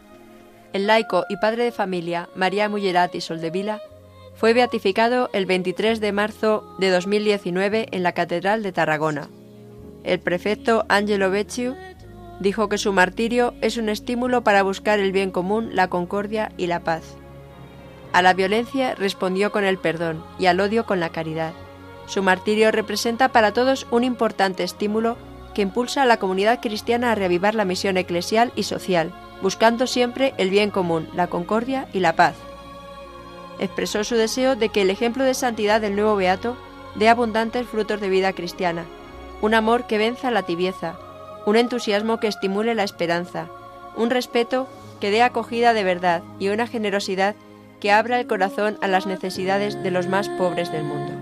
El 0.73 0.87
laico 0.87 1.25
y 1.31 1.37
padre 1.39 1.65
de 1.65 1.73
familia 1.73 2.29
María 2.35 2.69
Mullerat 2.69 3.15
y 3.15 3.23
Soldevila 3.23 3.81
Fue 4.35 4.53
beatificado 4.53 5.31
el 5.33 5.47
23 5.47 5.99
de 5.99 6.13
marzo 6.13 6.77
de 6.79 6.91
2019 6.91 7.89
en 7.91 8.03
la 8.03 8.13
Catedral 8.13 8.63
de 8.63 8.73
Tarragona. 8.73 9.31
El 10.05 10.21
prefecto 10.21 10.85
Angelo 10.89 11.31
Becciu 11.31 11.75
dijo 12.41 12.69
que 12.69 12.79
su 12.79 12.93
martirio 12.93 13.55
es 13.63 13.79
un 13.79 13.89
estímulo 13.89 14.45
para 14.45 14.63
buscar 14.63 15.01
el 15.01 15.11
bien 15.11 15.31
común, 15.31 15.71
la 15.73 15.89
concordia 15.89 16.53
y 16.59 16.67
la 16.67 16.85
paz. 16.85 17.17
A 18.13 18.21
la 18.21 18.35
violencia 18.35 18.95
respondió 18.95 19.51
con 19.51 19.65
el 19.65 19.79
perdón 19.79 20.23
y 20.39 20.47
al 20.47 20.61
odio 20.61 20.85
con 20.85 21.01
la 21.01 21.09
caridad. 21.09 21.53
Su 22.07 22.23
martirio 22.23 22.71
representa 22.71 23.29
para 23.31 23.53
todos 23.53 23.87
un 23.91 24.05
importante 24.05 24.65
estímulo 24.65 25.17
impulsa 25.63 26.03
a 26.03 26.07
la 26.07 26.19
comunidad 26.19 26.61
cristiana 26.61 27.13
a 27.13 27.15
reavivar 27.15 27.55
la 27.55 27.65
misión 27.65 27.97
eclesial 27.97 28.53
y 28.55 28.65
social, 28.65 29.13
buscando 29.43 29.87
siempre 29.87 30.35
el 30.37 30.51
bien 30.51 30.71
común, 30.71 31.09
la 31.15 31.27
concordia 31.27 31.89
y 31.93 32.01
la 32.01 32.17
paz. 32.17 32.35
Expresó 33.59 34.05
su 34.05 34.15
deseo 34.15 34.57
de 34.57 34.69
que 34.69 34.83
el 34.83 34.91
ejemplo 34.91 35.25
de 35.25 35.35
santidad 35.35 35.81
del 35.81 35.97
nuevo 35.97 36.17
beato 36.17 36.57
dé 36.95 37.09
abundantes 37.09 37.67
frutos 37.67 38.01
de 38.01 38.09
vida 38.09 38.33
cristiana, 38.33 38.85
un 39.41 39.55
amor 39.55 39.87
que 39.87 39.99
venza 39.99 40.31
la 40.31 40.43
tibieza, 40.43 40.99
un 41.47 41.57
entusiasmo 41.57 42.19
que 42.19 42.27
estimule 42.27 42.75
la 42.75 42.85
esperanza, 42.85 43.49
un 43.97 44.11
respeto 44.11 44.69
que 45.01 45.11
dé 45.11 45.23
acogida 45.23 45.73
de 45.75 45.85
verdad 45.85 46.23
y 46.39 46.49
una 46.49 46.67
generosidad 46.67 47.35
que 47.81 47.93
abra 47.93 48.19
el 48.19 48.27
corazón 48.27 48.79
a 48.81 48.89
las 48.89 49.07
necesidades 49.07 49.81
de 49.83 49.91
los 49.91 50.09
más 50.09 50.29
pobres 50.31 50.73
del 50.73 50.85
mundo. 50.85 51.13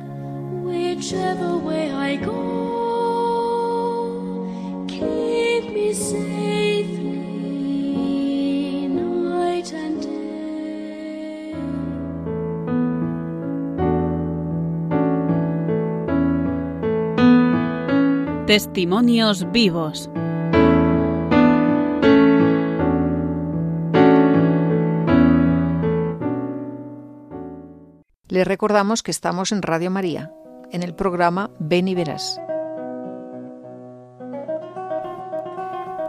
Testimonios 18.47 19.51
vivos. 19.51 20.09
Les 28.29 28.47
recordamos 28.47 29.03
que 29.03 29.11
estamos 29.11 29.51
en 29.51 29.63
Radio 29.63 29.91
María, 29.91 30.33
en 30.71 30.83
el 30.83 30.95
programa 30.95 31.51
Ven 31.59 31.89
y 31.89 31.95
Verás. 31.95 32.41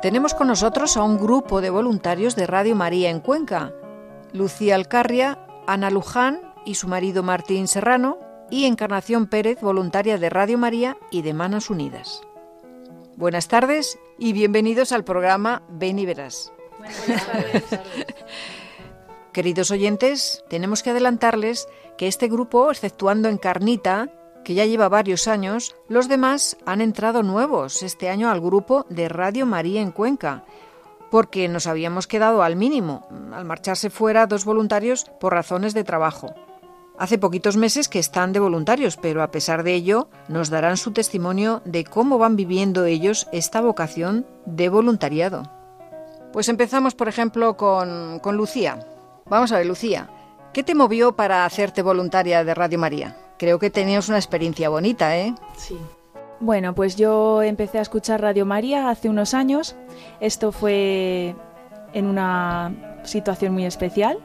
Tenemos 0.08 0.34
con 0.34 0.47
nosotros 0.47 0.95
a 0.95 1.03
un 1.03 1.18
grupo 1.18 1.60
de 1.60 1.70
voluntarios 1.70 2.38
de 2.38 2.47
Radio 2.47 2.78
María 2.78 3.10
en 3.10 3.20
Cuenca, 3.20 3.74
Lucía 4.32 4.76
Alcarria, 4.76 5.38
Ana 5.68 5.89
Luján 5.89 6.53
y 6.66 6.76
su 6.76 6.88
marido 6.88 7.24
Martín 7.24 7.68
Serrano, 7.68 8.18
y 8.49 8.68
Encarnación 8.68 9.28
Pérez, 9.28 9.60
voluntaria 9.60 10.18
de 10.18 10.30
Radio 10.30 10.58
María 10.58 10.95
y 11.12 11.24
de 11.24 11.34
Manos 11.34 11.70
Unidas. 11.70 12.22
Buenas 13.18 13.49
tardes 13.49 13.99
y 14.18 14.32
bienvenidos 14.32 14.93
al 14.93 15.03
programa 15.03 15.64
Ven 15.68 15.99
y 15.99 16.05
Verás. 16.05 16.53
Buenas 16.78 17.28
tardes. 17.28 17.64
Queridos 19.34 19.72
oyentes, 19.72 20.41
tenemos 20.49 20.84
que 20.84 20.91
adelantarles 20.91 21.68
que 21.97 22.08
este 22.08 22.30
grupo, 22.30 22.72
exceptuando 22.72 23.28
Encarnita, 23.28 24.08
que 24.47 24.53
ya 24.53 24.65
lleva 24.65 24.87
varios 24.87 25.27
años, 25.27 25.75
los 25.89 26.07
demás 26.07 26.55
han 26.65 26.79
entrado 26.79 27.21
nuevos 27.21 27.83
este 27.83 28.07
año 28.07 28.29
al 28.29 28.39
grupo 28.39 28.85
de 28.87 29.09
Radio 29.09 29.45
María 29.45 29.81
en 29.81 29.91
Cuenca, 29.91 30.45
porque 31.11 31.49
nos 31.49 31.67
habíamos 31.67 32.07
quedado 32.07 32.41
al 32.41 32.55
mínimo, 32.55 33.05
al 33.33 33.43
marcharse 33.43 33.89
fuera 33.89 34.25
dos 34.25 34.45
voluntarios 34.45 35.03
por 35.19 35.33
razones 35.33 35.73
de 35.73 35.83
trabajo. 35.83 36.33
Hace 36.97 37.17
poquitos 37.17 37.57
meses 37.57 37.89
que 37.89 37.99
están 37.99 38.31
de 38.31 38.39
voluntarios, 38.39 38.95
pero 38.95 39.21
a 39.21 39.31
pesar 39.31 39.63
de 39.63 39.73
ello 39.73 40.07
nos 40.29 40.49
darán 40.49 40.77
su 40.77 40.93
testimonio 40.93 41.61
de 41.65 41.83
cómo 41.83 42.17
van 42.17 42.37
viviendo 42.37 42.85
ellos 42.85 43.27
esta 43.33 43.59
vocación 43.59 44.25
de 44.45 44.69
voluntariado. 44.69 45.43
Pues 46.31 46.47
empezamos, 46.47 46.95
por 46.95 47.09
ejemplo, 47.09 47.57
con, 47.57 48.19
con 48.19 48.37
Lucía. 48.37 48.79
Vamos 49.25 49.51
a 49.51 49.57
ver, 49.57 49.65
Lucía, 49.65 50.09
¿qué 50.53 50.63
te 50.63 50.73
movió 50.73 51.17
para 51.17 51.43
hacerte 51.43 51.81
voluntaria 51.81 52.45
de 52.45 52.53
Radio 52.53 52.79
María? 52.79 53.26
Creo 53.38 53.59
que 53.59 53.69
tenías 53.69 54.09
una 54.09 54.17
experiencia 54.17 54.69
bonita, 54.69 55.17
¿eh? 55.17 55.35
Sí. 55.55 55.77
Bueno, 56.39 56.75
pues 56.75 56.95
yo 56.95 57.41
empecé 57.41 57.79
a 57.79 57.81
escuchar 57.81 58.21
Radio 58.21 58.45
María 58.45 58.89
hace 58.89 59.09
unos 59.09 59.33
años. 59.33 59.75
Esto 60.19 60.51
fue 60.51 61.35
en 61.93 62.05
una 62.05 63.01
situación 63.03 63.53
muy 63.53 63.65
especial 63.65 64.19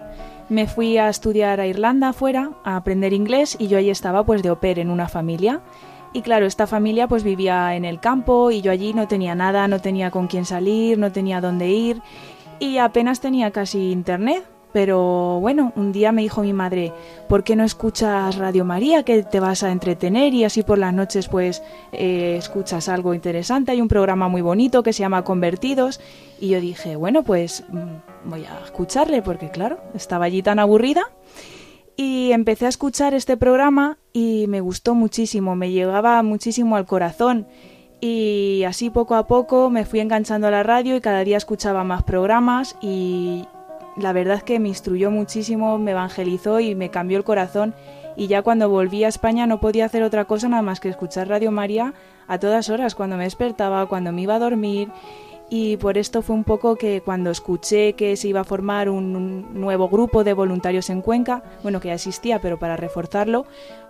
me 0.52 0.66
fui 0.66 0.98
a 0.98 1.08
estudiar 1.08 1.60
a 1.60 1.66
Irlanda 1.66 2.10
afuera, 2.10 2.50
a 2.62 2.76
aprender 2.76 3.14
inglés 3.14 3.56
y 3.58 3.68
yo 3.68 3.78
allí 3.78 3.88
estaba 3.88 4.24
pues 4.24 4.42
de 4.42 4.50
oper 4.50 4.78
en 4.78 4.90
una 4.90 5.08
familia. 5.08 5.62
Y 6.12 6.20
claro, 6.20 6.44
esta 6.44 6.66
familia 6.66 7.08
pues 7.08 7.24
vivía 7.24 7.74
en 7.74 7.86
el 7.86 8.00
campo 8.00 8.50
y 8.50 8.60
yo 8.60 8.70
allí 8.70 8.92
no 8.92 9.08
tenía 9.08 9.34
nada, 9.34 9.66
no 9.66 9.80
tenía 9.80 10.10
con 10.10 10.26
quién 10.26 10.44
salir, 10.44 10.98
no 10.98 11.10
tenía 11.10 11.40
dónde 11.40 11.70
ir 11.70 12.02
y 12.58 12.76
apenas 12.76 13.20
tenía 13.20 13.50
casi 13.50 13.92
internet. 13.92 14.44
Pero 14.72 15.38
bueno, 15.40 15.72
un 15.76 15.92
día 15.92 16.12
me 16.12 16.22
dijo 16.22 16.42
mi 16.42 16.52
madre, 16.52 16.92
¿por 17.28 17.44
qué 17.44 17.56
no 17.56 17.64
escuchas 17.64 18.36
Radio 18.36 18.64
María 18.64 19.02
que 19.02 19.22
te 19.22 19.38
vas 19.38 19.62
a 19.62 19.70
entretener 19.70 20.32
y 20.32 20.44
así 20.44 20.62
por 20.62 20.78
las 20.78 20.94
noches 20.94 21.28
pues 21.28 21.62
eh, 21.92 22.36
escuchas 22.38 22.88
algo 22.88 23.12
interesante? 23.12 23.72
Hay 23.72 23.80
un 23.80 23.88
programa 23.88 24.28
muy 24.28 24.40
bonito 24.40 24.82
que 24.82 24.92
se 24.92 25.00
llama 25.00 25.24
Convertidos 25.24 26.00
y 26.40 26.48
yo 26.48 26.60
dije, 26.60 26.96
bueno, 26.96 27.22
pues 27.22 27.64
mm, 27.68 28.30
voy 28.30 28.44
a 28.44 28.64
escucharle 28.64 29.22
porque 29.22 29.50
claro, 29.50 29.78
estaba 29.94 30.24
allí 30.24 30.42
tan 30.42 30.58
aburrida. 30.58 31.02
Y 31.94 32.32
empecé 32.32 32.64
a 32.66 32.70
escuchar 32.70 33.12
este 33.12 33.36
programa 33.36 33.98
y 34.14 34.46
me 34.48 34.60
gustó 34.62 34.94
muchísimo, 34.94 35.54
me 35.56 35.70
llegaba 35.70 36.22
muchísimo 36.22 36.76
al 36.76 36.86
corazón. 36.86 37.46
Y 38.00 38.64
así 38.66 38.90
poco 38.90 39.14
a 39.14 39.28
poco 39.28 39.70
me 39.70 39.84
fui 39.84 40.00
enganchando 40.00 40.48
a 40.48 40.50
la 40.50 40.62
radio 40.62 40.96
y 40.96 41.00
cada 41.00 41.22
día 41.22 41.36
escuchaba 41.36 41.84
más 41.84 42.02
programas 42.02 42.76
y 42.80 43.44
la 43.96 44.12
verdad 44.12 44.42
que 44.42 44.58
me 44.58 44.68
instruyó 44.68 45.10
muchísimo, 45.10 45.78
me 45.78 45.92
evangelizó 45.92 46.60
y 46.60 46.74
me 46.74 46.90
cambió 46.90 47.18
el 47.18 47.24
corazón. 47.24 47.74
Y 48.16 48.26
ya 48.26 48.42
cuando 48.42 48.68
volví 48.68 49.04
a 49.04 49.08
España 49.08 49.46
no 49.46 49.60
podía 49.60 49.86
hacer 49.86 50.02
otra 50.02 50.26
cosa 50.26 50.48
nada 50.48 50.62
más 50.62 50.80
que 50.80 50.88
escuchar 50.88 51.28
Radio 51.28 51.50
María 51.50 51.94
a 52.28 52.38
todas 52.38 52.68
horas, 52.68 52.94
cuando 52.94 53.16
me 53.16 53.24
despertaba, 53.24 53.86
cuando 53.86 54.12
me 54.12 54.22
iba 54.22 54.34
a 54.34 54.38
dormir. 54.38 54.88
Y 55.50 55.76
por 55.76 55.98
esto 55.98 56.22
fue 56.22 56.34
un 56.34 56.44
poco 56.44 56.76
que 56.76 57.02
cuando 57.02 57.30
escuché 57.30 57.92
que 57.92 58.16
se 58.16 58.28
iba 58.28 58.40
a 58.40 58.44
formar 58.44 58.88
un, 58.88 59.60
nuevo 59.60 59.88
grupo 59.88 60.24
de 60.24 60.32
voluntarios 60.32 60.88
en 60.88 61.02
Cuenca, 61.02 61.42
bueno 61.62 61.80
que 61.80 61.88
ya 61.88 61.94
existía 61.94 62.40
pero 62.40 62.58
para 62.58 62.76
reforzarlo, 62.78 63.44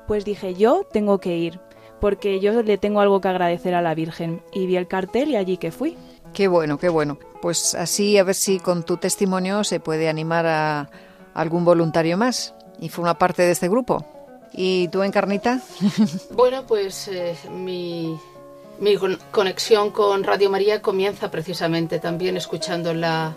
pues 0.09 0.25
dije 0.25 0.55
yo 0.55 0.85
tengo 0.91 1.19
que 1.19 1.37
ir 1.37 1.61
porque 2.03 2.41
yo 2.41 2.65
le 2.65 2.79
tengo 2.79 3.01
algo 3.01 3.21
que 3.21 3.29
agradecer 3.29 3.77
a 3.77 3.81
la 3.81 3.95
Virgen. 3.95 4.43
Y 4.53 4.67
vi 4.67 4.75
el 4.75 4.89
cartel 4.89 5.29
y 5.31 5.37
allí 5.37 5.57
que 5.57 5.71
fui. 5.71 5.97
Qué 6.33 6.49
bueno, 6.49 6.79
qué 6.79 6.89
bueno. 6.89 7.19
Pues 7.41 7.75
así 7.75 8.17
a 8.19 8.25
ver 8.25 8.35
si 8.35 8.59
con 8.59 8.85
tu 8.85 8.97
testimonio 8.97 9.65
se 9.65 9.81
puede 9.81 10.09
animar 10.09 10.47
a 10.47 10.91
algún 11.35 11.65
voluntario 11.65 12.17
más 12.17 12.55
y 12.81 12.89
forma 12.89 13.19
parte 13.19 13.43
de 13.43 13.53
este 13.53 13.69
grupo. 13.69 14.05
¿Y 14.53 14.89
tú, 14.89 15.03
Encarnita? 15.03 15.61
Bueno, 16.31 16.65
pues 16.67 17.09
eh, 17.09 17.37
mi, 17.51 18.19
mi, 18.79 18.97
conexión 19.31 19.91
con 19.91 20.25
Radio 20.25 20.51
María 20.51 20.83
comienza 20.83 21.31
precisamente 21.31 21.99
también 21.99 22.37
escuchando 22.37 22.93
la, 22.95 23.35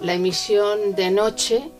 la 0.00 0.14
emisión 0.14 0.94
de 0.94 1.10
noche 1.10 1.70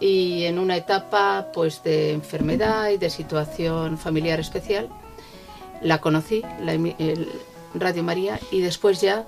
y 0.00 0.44
en 0.44 0.58
una 0.58 0.76
etapa 0.76 1.48
pues 1.52 1.82
de 1.82 2.12
enfermedad 2.12 2.90
y 2.90 2.98
de 2.98 3.10
situación 3.10 3.98
familiar 3.98 4.40
especial. 4.40 4.88
La 5.82 6.00
conocí, 6.00 6.42
la, 6.60 6.72
el 6.72 7.28
Radio 7.74 8.02
María, 8.02 8.38
y 8.50 8.60
después 8.60 9.00
ya 9.00 9.26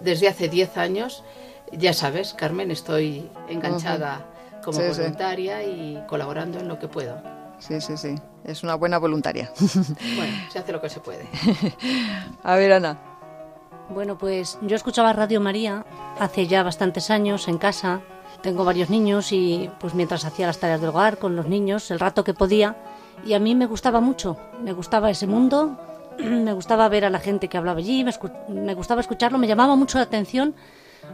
desde 0.00 0.28
hace 0.28 0.48
10 0.48 0.76
años. 0.76 1.24
Ya 1.72 1.92
sabes, 1.92 2.34
Carmen, 2.34 2.70
estoy 2.70 3.28
enganchada 3.48 4.26
como 4.64 4.80
voluntaria 4.80 5.62
y 5.64 6.02
colaborando 6.08 6.58
en 6.58 6.68
lo 6.68 6.78
que 6.78 6.88
puedo. 6.88 7.20
Sí, 7.58 7.80
sí, 7.80 7.96
sí. 7.96 8.14
Es 8.44 8.62
una 8.62 8.74
buena 8.74 8.98
voluntaria. 8.98 9.50
Bueno, 10.16 10.34
se 10.50 10.58
hace 10.58 10.72
lo 10.72 10.80
que 10.80 10.88
se 10.88 11.00
puede. 11.00 11.26
A 12.42 12.56
ver, 12.56 12.72
Ana. 12.72 12.98
Bueno, 13.88 14.18
pues 14.18 14.58
yo 14.62 14.76
escuchaba 14.76 15.12
Radio 15.12 15.40
María 15.40 15.84
hace 16.18 16.46
ya 16.46 16.62
bastantes 16.62 17.10
años 17.10 17.48
en 17.48 17.58
casa. 17.58 18.00
Tengo 18.42 18.64
varios 18.64 18.90
niños 18.90 19.32
y 19.32 19.70
pues 19.80 19.94
mientras 19.94 20.24
hacía 20.24 20.46
las 20.46 20.58
tareas 20.58 20.80
del 20.80 20.90
hogar 20.90 21.18
con 21.18 21.36
los 21.36 21.46
niños, 21.46 21.90
el 21.90 22.00
rato 22.00 22.24
que 22.24 22.34
podía, 22.34 22.76
y 23.24 23.32
a 23.34 23.38
mí 23.38 23.54
me 23.54 23.66
gustaba 23.66 24.00
mucho, 24.00 24.36
me 24.62 24.72
gustaba 24.72 25.10
ese 25.10 25.26
mundo, 25.26 25.78
me 26.18 26.52
gustaba 26.52 26.88
ver 26.88 27.04
a 27.04 27.10
la 27.10 27.18
gente 27.18 27.48
que 27.48 27.58
hablaba 27.58 27.78
allí, 27.78 28.04
me, 28.04 28.74
gustaba 28.74 29.00
escucharlo, 29.00 29.38
me 29.38 29.46
llamaba 29.46 29.76
mucho 29.76 29.98
la 29.98 30.04
atención 30.04 30.54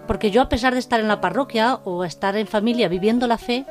porque 0.07 0.31
yo 0.31 0.43
a 0.43 0.49
pesar 0.49 0.73
de 0.73 0.79
estar 0.79 1.01
en 1.01 1.09
la 1.09 1.21
parroquia 1.21 1.81
o 1.85 2.05
estar 2.05 2.37
en 2.37 2.47
familia 2.47 2.89
viviendo 2.89 3.27
la 3.27 3.39
fe, 3.39 3.67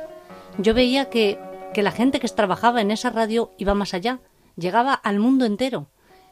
yo 0.58 0.74
veía 0.74 1.10
que, 1.10 1.38
que 1.74 1.82
la 1.82 1.90
gente 1.90 2.20
que 2.20 2.28
trabajaba 2.28 2.80
en 2.80 2.90
esa 2.90 3.10
radio 3.10 3.50
iba 3.58 3.74
más 3.74 3.94
allá, 3.94 4.20
llegaba 4.56 4.94
al 4.94 5.18
mundo 5.18 5.44
entero 5.44 5.88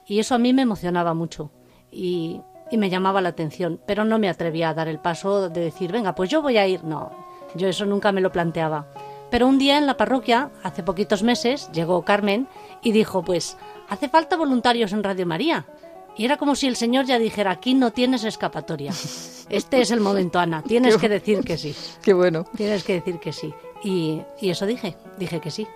y 0.07 0.21
eso 0.21 0.35
a 0.35 0.39
mí 0.39 0.53
me 0.53 0.63
emocionaba 0.63 1.15
mucho 1.15 1.51
y, 1.91 2.41
y 2.71 2.79
me 2.79 2.91
llamaba 2.91 3.21
la 3.21 3.31
atención, 3.31 3.81
pero 3.87 4.05
no 4.05 4.19
me 4.19 4.29
atrevía 4.29 4.71
a 4.71 4.75
dar 4.75 4.89
el 4.89 5.01
paso 5.01 5.49
de 5.49 5.61
decir, 5.61 5.93
venga, 5.93 6.15
pues 6.15 6.31
yo 6.31 6.41
voy 6.41 6.57
a 6.57 6.67
ir, 6.67 6.85
no, 6.85 7.11
yo 7.57 7.69
eso 7.69 7.85
nunca 7.85 8.13
me 8.13 8.21
lo 8.21 8.33
planteaba. 8.33 8.87
Pero 9.31 9.47
un 9.47 9.59
día 9.59 9.79
en 9.79 9.87
la 9.87 9.97
parroquia, 9.97 10.51
hace 10.63 10.83
poquitos 10.83 11.23
meses, 11.23 11.71
llegó 11.73 12.05
Carmen 12.05 12.49
y 12.83 12.93
dijo, 12.93 13.23
pues, 13.23 13.57
hace 13.91 14.09
falta 14.09 14.37
voluntarios 14.37 14.93
en 14.93 15.03
Radio 15.05 15.27
María. 15.27 15.67
Y 16.17 16.25
era 16.25 16.37
como 16.37 16.55
si 16.55 16.67
el 16.67 16.77
Señor 16.77 17.05
ya 17.05 17.19
dijera, 17.19 17.51
aquí 17.51 17.75
no 17.75 17.93
tienes 17.93 18.25
escapatoria. 18.25 18.93
Este 19.51 19.81
es 19.81 19.91
el 19.91 19.99
momento, 19.99 20.39
Ana, 20.39 20.63
tienes 20.63 20.97
que 20.97 21.09
decir 21.09 21.41
que 21.41 21.59
sí. 21.59 21.75
Qué 22.03 22.13
bueno. 22.13 22.45
Tienes 22.57 22.85
que 22.85 22.93
decir 22.93 23.19
que 23.19 23.33
sí. 23.33 23.53
Y, 23.83 24.23
y 24.41 24.51
eso 24.51 24.65
dije, 24.65 24.97
dije 25.19 25.41
que 25.41 25.51
sí. 25.51 25.67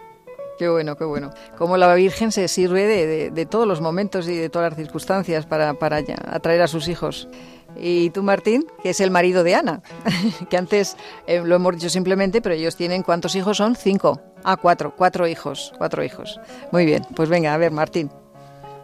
Qué 0.58 0.68
bueno, 0.68 0.96
qué 0.96 1.04
bueno. 1.04 1.32
Como 1.58 1.76
la 1.76 1.92
Virgen 1.94 2.30
se 2.30 2.46
sirve 2.46 2.86
de, 2.86 3.32
de, 3.32 3.46
todos 3.46 3.66
los 3.66 3.80
momentos 3.80 4.28
y 4.28 4.36
de 4.36 4.48
todas 4.48 4.70
las 4.70 4.78
circunstancias 4.78 5.46
para, 5.46 5.74
para 5.74 6.00
atraer 6.28 6.62
a 6.62 6.68
sus 6.68 6.86
hijos. 6.86 7.28
Y 7.76 8.10
tú, 8.10 8.22
Martín, 8.22 8.66
que 8.82 8.90
es 8.90 9.00
el 9.00 9.10
marido 9.10 9.42
de 9.42 9.54
Ana, 9.54 9.82
que 10.50 10.56
antes 10.56 10.96
eh, 11.26 11.42
lo 11.44 11.56
hemos 11.56 11.74
dicho 11.74 11.88
simplemente, 11.88 12.40
pero 12.40 12.54
ellos 12.54 12.76
tienen, 12.76 13.02
¿cuántos 13.02 13.34
hijos 13.34 13.56
son? 13.56 13.76
Cinco. 13.76 14.20
Ah, 14.44 14.56
cuatro, 14.56 14.94
cuatro 14.96 15.26
hijos, 15.26 15.72
cuatro 15.78 16.04
hijos. 16.04 16.40
Muy 16.70 16.84
bien, 16.84 17.04
pues 17.16 17.28
venga, 17.28 17.54
a 17.54 17.56
ver, 17.56 17.72
Martín. 17.72 18.10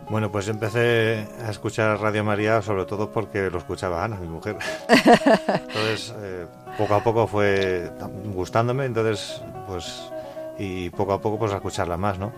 Bueno, 0.09 0.33
pues 0.33 0.49
empecé 0.49 1.29
a 1.47 1.51
escuchar 1.51 2.01
Radio 2.01 2.25
María 2.25 2.61
sobre 2.63 2.85
todo 2.85 3.13
porque 3.13 3.49
lo 3.49 3.59
escuchaba 3.59 4.03
Ana, 4.05 4.17
mi 4.17 4.27
mujer. 4.27 4.57
Entonces, 4.89 6.13
eh, 6.19 6.47
poco 6.77 6.95
a 6.95 7.05
poco 7.05 7.29
fue 7.29 7.93
gustándome, 8.35 8.87
entonces, 8.87 9.41
pues, 9.69 10.11
y 10.59 10.91
poco 10.91 11.13
a 11.13 11.21
poco, 11.21 11.39
pues, 11.39 11.53
a 11.53 11.57
escucharla 11.57 11.97
más, 11.97 12.19
¿no? 12.19 12.33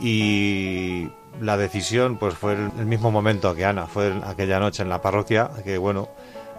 Y 0.00 1.10
la 1.40 1.56
decisión, 1.56 2.18
pues, 2.18 2.34
fue 2.34 2.54
el, 2.54 2.86
mismo 2.86 3.10
momento 3.10 3.54
que 3.54 3.64
Ana, 3.64 3.86
fue 3.86 4.12
aquella 4.24 4.58
noche 4.58 4.82
en 4.82 4.88
la 4.88 5.00
parroquia, 5.00 5.50
que, 5.64 5.78
bueno, 5.78 6.08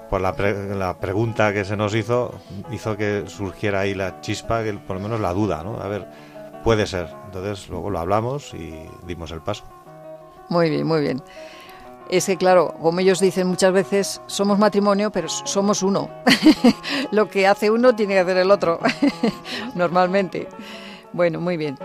por 0.09 0.21
la, 0.21 0.31
la 0.31 0.99
pregunta 0.99 1.53
que 1.53 1.65
se 1.65 1.75
nos 1.75 1.95
hizo, 1.95 2.33
hizo 2.71 2.97
que 2.97 3.23
surgiera 3.27 3.81
ahí 3.81 3.93
la 3.93 4.21
chispa, 4.21 4.63
que 4.63 4.73
por 4.73 4.97
lo 4.97 5.01
menos 5.01 5.19
la 5.19 5.33
duda, 5.33 5.63
¿no? 5.63 5.79
A 5.81 5.87
ver, 5.87 6.07
puede 6.63 6.87
ser. 6.87 7.09
Entonces, 7.25 7.69
luego 7.69 7.89
lo 7.89 7.99
hablamos 7.99 8.53
y 8.53 8.73
dimos 9.05 9.31
el 9.31 9.41
paso. 9.41 9.63
Muy 10.49 10.69
bien, 10.69 10.85
muy 10.85 11.01
bien. 11.01 11.21
Es 12.09 12.25
que, 12.25 12.37
claro, 12.37 12.75
como 12.81 12.99
ellos 12.99 13.19
dicen 13.19 13.47
muchas 13.47 13.71
veces, 13.71 14.21
somos 14.27 14.59
matrimonio, 14.59 15.11
pero 15.11 15.29
somos 15.29 15.81
uno. 15.83 16.09
Lo 17.11 17.29
que 17.29 17.47
hace 17.47 17.71
uno 17.71 17.95
tiene 17.95 18.13
que 18.13 18.19
hacer 18.19 18.37
el 18.37 18.51
otro, 18.51 18.79
normalmente. 19.75 20.47
Bueno, 21.13 21.39
muy 21.39 21.57
bien. 21.57 21.77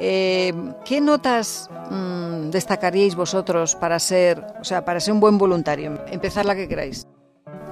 Eh, 0.00 0.52
¿Qué 0.84 1.00
notas 1.00 1.68
mmm, 1.90 2.50
destacaríais 2.50 3.14
vosotros 3.14 3.74
para 3.74 3.98
ser, 3.98 4.44
o 4.60 4.64
sea, 4.64 4.84
para 4.84 5.00
ser 5.00 5.14
un 5.14 5.20
buen 5.20 5.38
voluntario? 5.38 6.00
Empezar 6.08 6.44
la 6.44 6.54
que 6.54 6.68
queráis. 6.68 7.06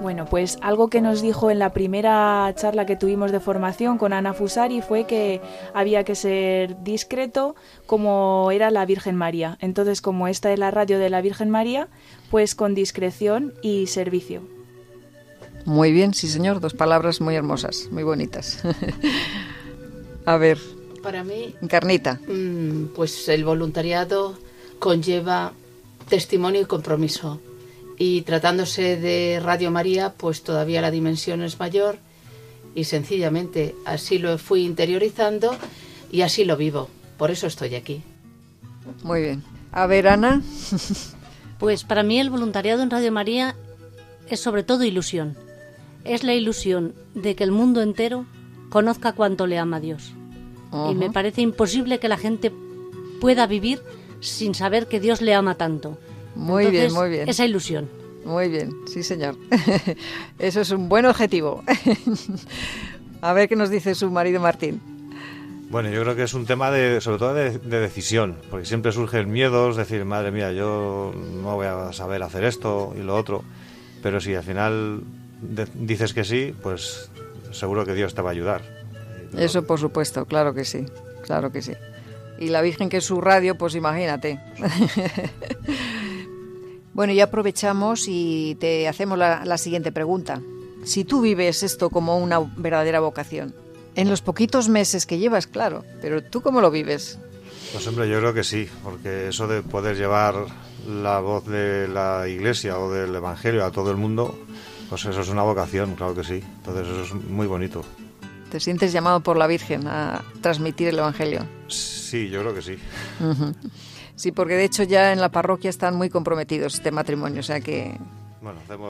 Bueno, 0.02 0.26
pues 0.26 0.58
algo 0.60 0.88
que 0.88 1.00
nos 1.00 1.22
dijo 1.22 1.50
en 1.50 1.58
la 1.58 1.72
primera 1.72 2.52
charla 2.54 2.84
que 2.84 2.96
tuvimos 2.96 3.32
de 3.32 3.40
formación 3.40 3.96
con 3.96 4.12
Ana 4.12 4.34
Fusari 4.34 4.82
fue 4.82 5.04
que 5.04 5.40
había 5.72 6.04
que 6.04 6.14
ser 6.14 6.82
discreto 6.82 7.56
como 7.86 8.50
era 8.52 8.70
la 8.70 8.84
Virgen 8.84 9.16
María. 9.16 9.56
Entonces, 9.60 10.02
como 10.02 10.28
esta 10.28 10.52
es 10.52 10.58
la 10.58 10.70
radio 10.70 10.98
de 10.98 11.10
la 11.10 11.22
Virgen 11.22 11.50
María, 11.50 11.88
pues 12.30 12.54
con 12.54 12.74
discreción 12.74 13.54
y 13.62 13.86
servicio. 13.86 14.42
Muy 15.64 15.92
bien, 15.92 16.14
sí 16.14 16.28
señor, 16.28 16.60
dos 16.60 16.74
palabras 16.74 17.20
muy 17.20 17.34
hermosas, 17.34 17.88
muy 17.90 18.04
bonitas. 18.04 18.62
A 20.26 20.36
ver. 20.36 20.58
Para 21.06 21.22
mí. 21.22 21.54
Carnita. 21.68 22.18
Mm, 22.26 22.86
pues 22.86 23.28
el 23.28 23.44
voluntariado 23.44 24.36
conlleva 24.80 25.52
testimonio 26.08 26.62
y 26.62 26.64
compromiso 26.64 27.40
y 27.96 28.22
tratándose 28.22 28.96
de 28.96 29.38
Radio 29.40 29.70
María, 29.70 30.14
pues 30.16 30.42
todavía 30.42 30.80
la 30.80 30.90
dimensión 30.90 31.44
es 31.44 31.60
mayor 31.60 31.98
y 32.74 32.82
sencillamente 32.82 33.76
así 33.84 34.18
lo 34.18 34.36
fui 34.36 34.64
interiorizando 34.64 35.54
y 36.10 36.22
así 36.22 36.44
lo 36.44 36.56
vivo. 36.56 36.88
Por 37.18 37.30
eso 37.30 37.46
estoy 37.46 37.76
aquí. 37.76 38.02
Muy 39.04 39.20
bien. 39.20 39.44
A 39.70 39.86
ver, 39.86 40.08
Ana. 40.08 40.42
Pues 41.60 41.84
para 41.84 42.02
mí 42.02 42.18
el 42.18 42.30
voluntariado 42.30 42.82
en 42.82 42.90
Radio 42.90 43.12
María 43.12 43.54
es 44.28 44.40
sobre 44.40 44.64
todo 44.64 44.82
ilusión. 44.82 45.38
Es 46.02 46.24
la 46.24 46.34
ilusión 46.34 46.94
de 47.14 47.36
que 47.36 47.44
el 47.44 47.52
mundo 47.52 47.80
entero 47.80 48.26
conozca 48.70 49.12
cuánto 49.12 49.46
le 49.46 49.56
ama 49.56 49.76
a 49.76 49.80
Dios. 49.80 50.12
Y 50.90 50.94
me 50.94 51.10
parece 51.10 51.42
imposible 51.42 51.98
que 51.98 52.08
la 52.08 52.16
gente 52.16 52.52
pueda 53.20 53.46
vivir 53.46 53.80
sin 54.20 54.54
saber 54.54 54.86
que 54.86 55.00
Dios 55.00 55.20
le 55.20 55.34
ama 55.34 55.56
tanto. 55.56 55.98
Muy 56.34 56.66
bien, 56.66 56.92
muy 56.92 57.08
bien. 57.08 57.28
Esa 57.28 57.44
ilusión. 57.44 57.88
Muy 58.24 58.48
bien, 58.48 58.72
sí 58.86 59.02
señor. 59.02 59.36
Eso 60.38 60.60
es 60.60 60.70
un 60.70 60.88
buen 60.88 61.06
objetivo. 61.06 61.62
A 63.20 63.32
ver 63.32 63.48
qué 63.48 63.56
nos 63.56 63.70
dice 63.70 63.94
su 63.94 64.10
marido 64.10 64.40
Martín. 64.40 64.80
Bueno, 65.70 65.90
yo 65.90 66.02
creo 66.02 66.14
que 66.14 66.22
es 66.22 66.34
un 66.34 66.46
tema 66.46 66.70
de, 66.70 67.00
sobre 67.00 67.18
todo 67.18 67.34
de, 67.34 67.58
decisión, 67.58 68.36
porque 68.50 68.66
siempre 68.66 68.92
surge 68.92 69.18
el 69.18 69.26
miedo, 69.26 69.70
es 69.70 69.76
decir, 69.76 70.04
madre 70.04 70.30
mía, 70.30 70.52
yo 70.52 71.12
no 71.42 71.56
voy 71.56 71.66
a 71.66 71.92
saber 71.92 72.22
hacer 72.22 72.44
esto 72.44 72.94
y 72.96 73.02
lo 73.02 73.16
otro, 73.16 73.42
pero 74.00 74.20
si 74.20 74.34
al 74.34 74.44
final 74.44 75.02
dices 75.74 76.14
que 76.14 76.22
sí, 76.22 76.54
pues 76.62 77.10
seguro 77.50 77.84
que 77.84 77.94
Dios 77.94 78.14
te 78.14 78.22
va 78.22 78.30
a 78.30 78.32
ayudar. 78.32 78.62
Eso 79.36 79.66
por 79.66 79.80
supuesto, 79.80 80.26
claro 80.26 80.54
que 80.54 80.64
sí, 80.64 80.86
claro 81.24 81.50
que 81.52 81.62
sí. 81.62 81.72
Y 82.38 82.48
la 82.48 82.60
Virgen 82.60 82.88
que 82.88 82.98
es 82.98 83.04
su 83.04 83.20
radio, 83.20 83.56
pues 83.56 83.74
imagínate. 83.74 84.40
Bueno, 86.96 87.12
ya 87.12 87.24
aprovechamos 87.24 88.06
y 88.08 88.56
te 88.58 88.88
hacemos 88.88 89.18
la, 89.18 89.58
siguiente 89.58 89.92
pregunta. 89.92 90.40
Si 90.82 91.04
tú 91.04 91.20
vives 91.20 91.62
esto 91.62 91.90
como 91.90 92.16
una 92.16 92.40
verdadera 92.56 93.00
vocación, 93.00 93.54
en 93.96 94.08
los 94.08 94.22
poquitos 94.22 94.70
meses 94.70 95.04
que 95.04 95.18
llevas, 95.18 95.46
claro, 95.46 95.84
pero 96.00 96.24
¿tú 96.24 96.40
cómo 96.40 96.62
lo 96.62 96.70
vives? 96.70 97.18
Pues 97.70 97.86
hombre, 97.86 98.08
yo 98.08 98.18
creo 98.20 98.32
que 98.32 98.44
sí, 98.44 98.66
porque 98.82 99.28
eso 99.28 99.46
de 99.46 99.60
poder 99.60 99.98
llevar 99.98 100.46
la 100.88 101.20
voz 101.20 101.44
de 101.44 101.86
la 101.86 102.28
iglesia 102.28 102.78
o 102.78 102.90
del 102.90 103.14
evangelio 103.14 103.66
a 103.66 103.72
todo 103.72 103.90
el 103.90 103.98
mundo, 103.98 104.34
pues 104.88 105.04
eso 105.04 105.20
es 105.20 105.28
una 105.28 105.42
vocación, 105.42 105.96
claro 105.96 106.14
que 106.14 106.24
sí. 106.24 106.42
Entonces 106.64 106.88
eso 106.88 107.02
es 107.02 107.12
muy 107.12 107.46
bonito. 107.46 107.84
¿Te 108.56 108.60
sientes 108.60 108.90
llamado 108.90 109.20
por 109.20 109.36
la 109.36 109.46
Virgen 109.46 109.86
a 109.86 110.24
transmitir 110.40 110.88
el 110.88 110.98
evangelio? 110.98 111.46
Sí, 111.68 112.30
yo 112.30 112.40
creo 112.40 112.54
que 112.54 112.62
sí. 112.62 112.78
Sí, 114.14 114.32
porque 114.32 114.54
de 114.54 114.64
hecho 114.64 114.82
ya 114.82 115.12
en 115.12 115.20
la 115.20 115.28
parroquia 115.28 115.68
están 115.68 115.94
muy 115.94 116.08
comprometidos 116.08 116.72
este 116.72 116.90
matrimonio, 116.90 117.40
o 117.40 117.42
sea 117.42 117.60
que, 117.60 117.98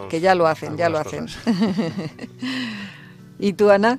que 0.08 0.20
ya 0.20 0.36
lo 0.36 0.46
hacen, 0.46 0.76
ya 0.76 0.88
lo 0.88 0.98
hacen. 0.98 1.26
¿Y 3.40 3.54
tú, 3.54 3.70
Ana? 3.70 3.98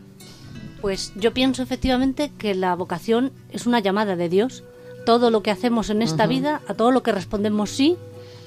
Pues 0.80 1.11
yo 1.18 1.34
pienso 1.34 1.63
efectivamente 1.63 2.32
que 2.38 2.55
la 2.55 2.74
vocación 2.74 3.34
es 3.51 3.68
una 3.68 3.82
llamada 3.82 4.15
de 4.15 4.30
Dios. 4.30 4.63
Todo 5.05 5.32
lo 5.32 5.43
que 5.43 5.51
hacemos 5.51 5.89
en 5.89 6.01
esta 6.01 6.28
vida, 6.28 6.61
a 6.70 6.76
todo 6.76 6.91
lo 6.91 7.03
que 7.03 7.11
respondemos 7.11 7.72
sí, 7.72 7.97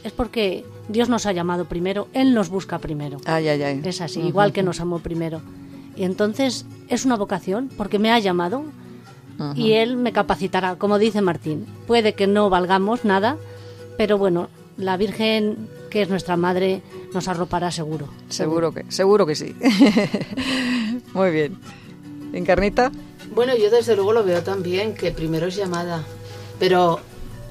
es 0.05 0.13
porque 0.13 0.65
Dios 0.89 1.11
nos 1.11 1.27
ha 1.27 1.33
llamado 1.33 1.67
primero, 1.67 2.09
Él 2.15 2.33
nos 2.33 2.49
busca 2.49 2.79
primero. 2.79 3.19
Ay, 3.27 3.47
ay, 3.49 3.63
ay. 3.63 3.83
Es 3.85 4.01
así, 4.01 4.21
igual 4.21 4.55
que 4.55 4.63
nos 4.63 4.81
amó 4.81 5.01
primero. 5.01 5.43
Y 6.01 6.05
entonces 6.05 6.65
es 6.89 7.05
una 7.05 7.17
vocación 7.17 7.69
porque 7.77 7.99
me 7.99 8.11
ha 8.11 8.19
llamado, 8.19 8.65
y 9.55 9.73
él 9.73 9.99
me 9.99 10.13
capacitará, 10.13 10.77
como 10.77 10.99
dice 10.99 11.21
Martín. 11.21 11.67
Puede 11.87 12.15
que 12.15 12.27
no 12.27 12.49
valgamos 12.49 13.05
nada, 13.05 13.37
pero 13.99 14.17
bueno, 14.17 14.49
la 14.79 14.97
Virgen, 14.97 15.69
que 15.91 16.01
es 16.01 16.09
nuestra 16.09 16.39
madre, 16.39 16.81
nos 17.13 17.29
arropará 17.29 17.71
seguro. 17.71 18.09
Seguro 18.31 18.73
que, 18.73 18.87
seguro 18.89 19.27
que 19.27 19.35
sí. 19.35 19.55
Muy 21.13 21.33
bien. 21.33 21.59
¿Encarnita? 22.33 22.91
Bueno, 23.35 23.55
yo 23.55 23.69
desde 23.71 23.95
luego 23.95 24.15
lo 24.15 24.25
veo 24.25 24.43
también, 24.43 24.95
que 24.95 25.11
primero 25.11 25.49
es 25.49 25.57
llamada, 25.57 26.03
pero 26.59 27.01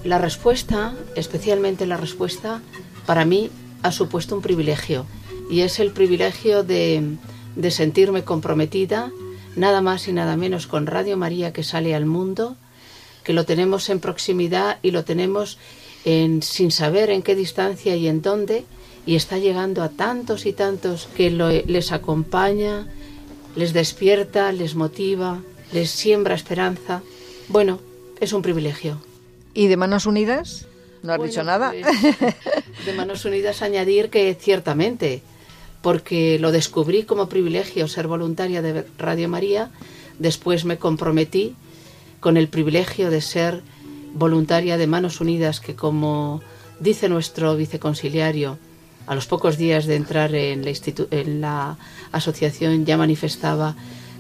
la 0.04 0.18
respuesta, 0.18 0.96
especialmente 1.16 1.86
la 1.86 1.98
respuesta, 1.98 2.62
para 3.06 3.26
mí 3.26 3.52
ha 3.84 3.92
supuesto 3.92 4.36
un 4.36 4.42
privilegio, 4.42 5.06
y 5.52 5.60
es 5.60 5.80
el 5.80 5.92
privilegio 5.92 6.64
de, 6.64 7.20
de 7.56 7.72
sentirme 7.72 8.24
comprometida 8.24 9.12
nada 9.56 9.82
más 9.82 10.08
y 10.08 10.14
nada 10.14 10.38
menos 10.38 10.68
con 10.68 10.88
Radio 10.88 11.18
María 11.18 11.54
que 11.54 11.64
sale 11.64 11.96
al 11.96 12.06
mundo, 12.06 12.56
que 13.24 13.34
lo 13.34 13.46
tenemos 13.46 13.90
en 13.90 14.00
proximidad 14.00 14.80
y 14.82 14.92
lo 14.92 15.04
tenemos 15.04 15.58
en, 16.06 16.42
sin 16.42 16.72
saber 16.72 17.10
en 17.10 17.22
qué 17.22 17.36
distancia 17.36 17.96
y 17.96 18.08
en 18.08 18.22
dónde, 18.22 18.66
y 19.06 19.16
está 19.16 19.38
llegando 19.38 19.84
a 19.84 19.90
tantos 19.90 20.46
y 20.46 20.54
tantos 20.54 21.10
que 21.16 21.30
les 21.30 21.92
acompaña, 21.92 22.88
les 23.56 23.74
despierta, 23.74 24.52
les 24.52 24.76
motiva, 24.76 25.42
les 25.72 25.90
siembra 25.90 26.36
esperanza. 26.36 27.02
Bueno, 27.48 27.80
es 28.20 28.34
un 28.34 28.42
privilegio. 28.42 29.02
¿Y 29.54 29.68
de 29.68 29.78
Manos 29.78 30.06
Unidas? 30.06 30.68
¿No 31.02 31.14
has 31.14 31.24
dicho 31.24 31.44
nada? 31.44 31.72
Pues, 31.72 32.86
de 32.86 32.94
Manos 32.94 33.26
Unidas 33.26 33.62
añadir 33.62 34.10
que 34.10 34.36
ciertamente 34.36 35.22
porque 35.82 36.38
lo 36.40 36.52
descubrí 36.52 37.04
como 37.04 37.30
privilegio 37.30 37.88
ser 37.88 38.08
voluntaria 38.08 38.62
de 38.62 38.86
Radio 38.98 39.30
María, 39.30 39.72
después 40.18 40.66
me 40.66 40.78
comprometí 40.78 41.56
con 42.20 42.36
el 42.38 42.50
privilegio 42.50 43.10
de 43.10 43.22
ser 43.22 43.62
voluntaria 44.14 44.78
de 44.78 44.88
Manos 44.88 45.22
Unidas, 45.22 45.60
que 45.60 45.76
como 45.76 46.42
dice 46.80 47.08
nuestro 47.10 47.56
viceconciliario, 47.56 48.58
a 49.08 49.16
los 49.16 49.26
pocos 49.26 49.58
días 49.58 49.86
de 49.86 49.96
entrar 49.96 50.36
en 50.36 50.62
la, 51.42 51.78
asociación 52.12 52.86
ya 52.86 52.98
manifestaba 52.98 53.76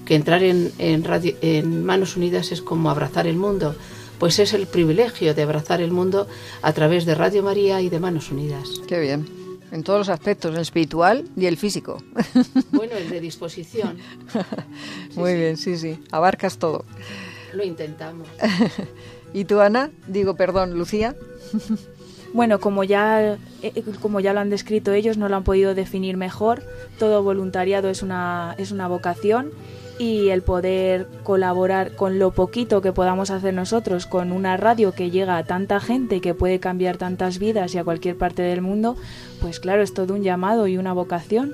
que 0.05 0.15
entrar 0.15 0.41
en, 0.43 0.71
en, 0.79 1.03
radio- 1.03 1.35
en 1.41 1.83
Manos 1.85 2.15
Unidas 2.15 2.51
es 2.51 2.61
como 2.61 2.89
abrazar 2.89 3.27
el 3.27 3.35
mundo. 3.35 3.75
Pues 4.17 4.39
es 4.39 4.53
el 4.53 4.65
privilegio 4.67 5.33
de 5.33 5.43
abrazar 5.43 5.79
el 5.81 5.91
mundo 5.91 6.27
a 6.61 6.73
través 6.73 7.05
de 7.05 7.15
Radio 7.15 7.43
María 7.43 7.81
y 7.81 7.89
de 7.89 7.99
Manos 7.99 8.31
Unidas. 8.31 8.67
Qué 8.87 8.99
bien. 8.99 9.38
En 9.71 9.83
todos 9.83 9.99
los 9.99 10.09
aspectos, 10.09 10.53
el 10.53 10.61
espiritual 10.61 11.25
y 11.35 11.45
el 11.45 11.57
físico. 11.57 12.01
Bueno, 12.71 12.95
el 12.95 13.09
de 13.09 13.19
disposición, 13.29 13.97
Muy 15.15 15.33
bien, 15.35 15.57
sí, 15.57 15.77
sí. 15.77 15.99
Abarcas 16.11 16.57
todo. 16.57 16.85
lo 17.53 17.63
intentamos. 17.63 18.27
¿Y 19.33 19.45
tú, 19.45 19.59
Ana? 19.59 19.91
Digo, 20.07 20.35
perdón, 20.35 20.77
Lucía. 20.77 21.15
Bueno, 22.33 22.59
como 22.59 22.83
ya, 22.83 23.37
eh, 23.61 23.83
como 24.01 24.19
ya 24.19 24.33
lo 24.33 24.39
han 24.39 24.49
descrito 24.49 24.93
ellos, 24.93 25.17
no 25.17 25.29
lo 25.29 25.35
han 25.35 25.43
podido 25.43 25.73
definir 25.75 26.15
mejor, 26.17 26.63
todo 26.99 27.23
voluntariado 27.23 27.89
es 27.89 28.01
una, 28.03 28.55
es 28.57 28.71
una 28.71 28.87
vocación 28.87 29.51
y 29.99 30.29
el 30.29 30.41
poder 30.41 31.07
colaborar 31.23 31.95
con 31.95 32.17
lo 32.17 32.31
poquito 32.31 32.81
que 32.81 32.93
podamos 32.93 33.29
hacer 33.29 33.53
nosotros, 33.53 34.05
con 34.05 34.31
una 34.31 34.55
radio 34.55 34.93
que 34.93 35.11
llega 35.11 35.37
a 35.37 35.43
tanta 35.43 35.81
gente 35.81 36.21
que 36.21 36.33
puede 36.33 36.59
cambiar 36.59 36.97
tantas 36.97 37.37
vidas 37.37 37.75
y 37.75 37.77
a 37.77 37.83
cualquier 37.83 38.17
parte 38.17 38.41
del 38.41 38.61
mundo, 38.61 38.95
pues 39.41 39.59
claro, 39.59 39.83
es 39.83 39.93
todo 39.93 40.15
un 40.15 40.23
llamado 40.23 40.67
y 40.67 40.77
una 40.77 40.93
vocación 40.93 41.53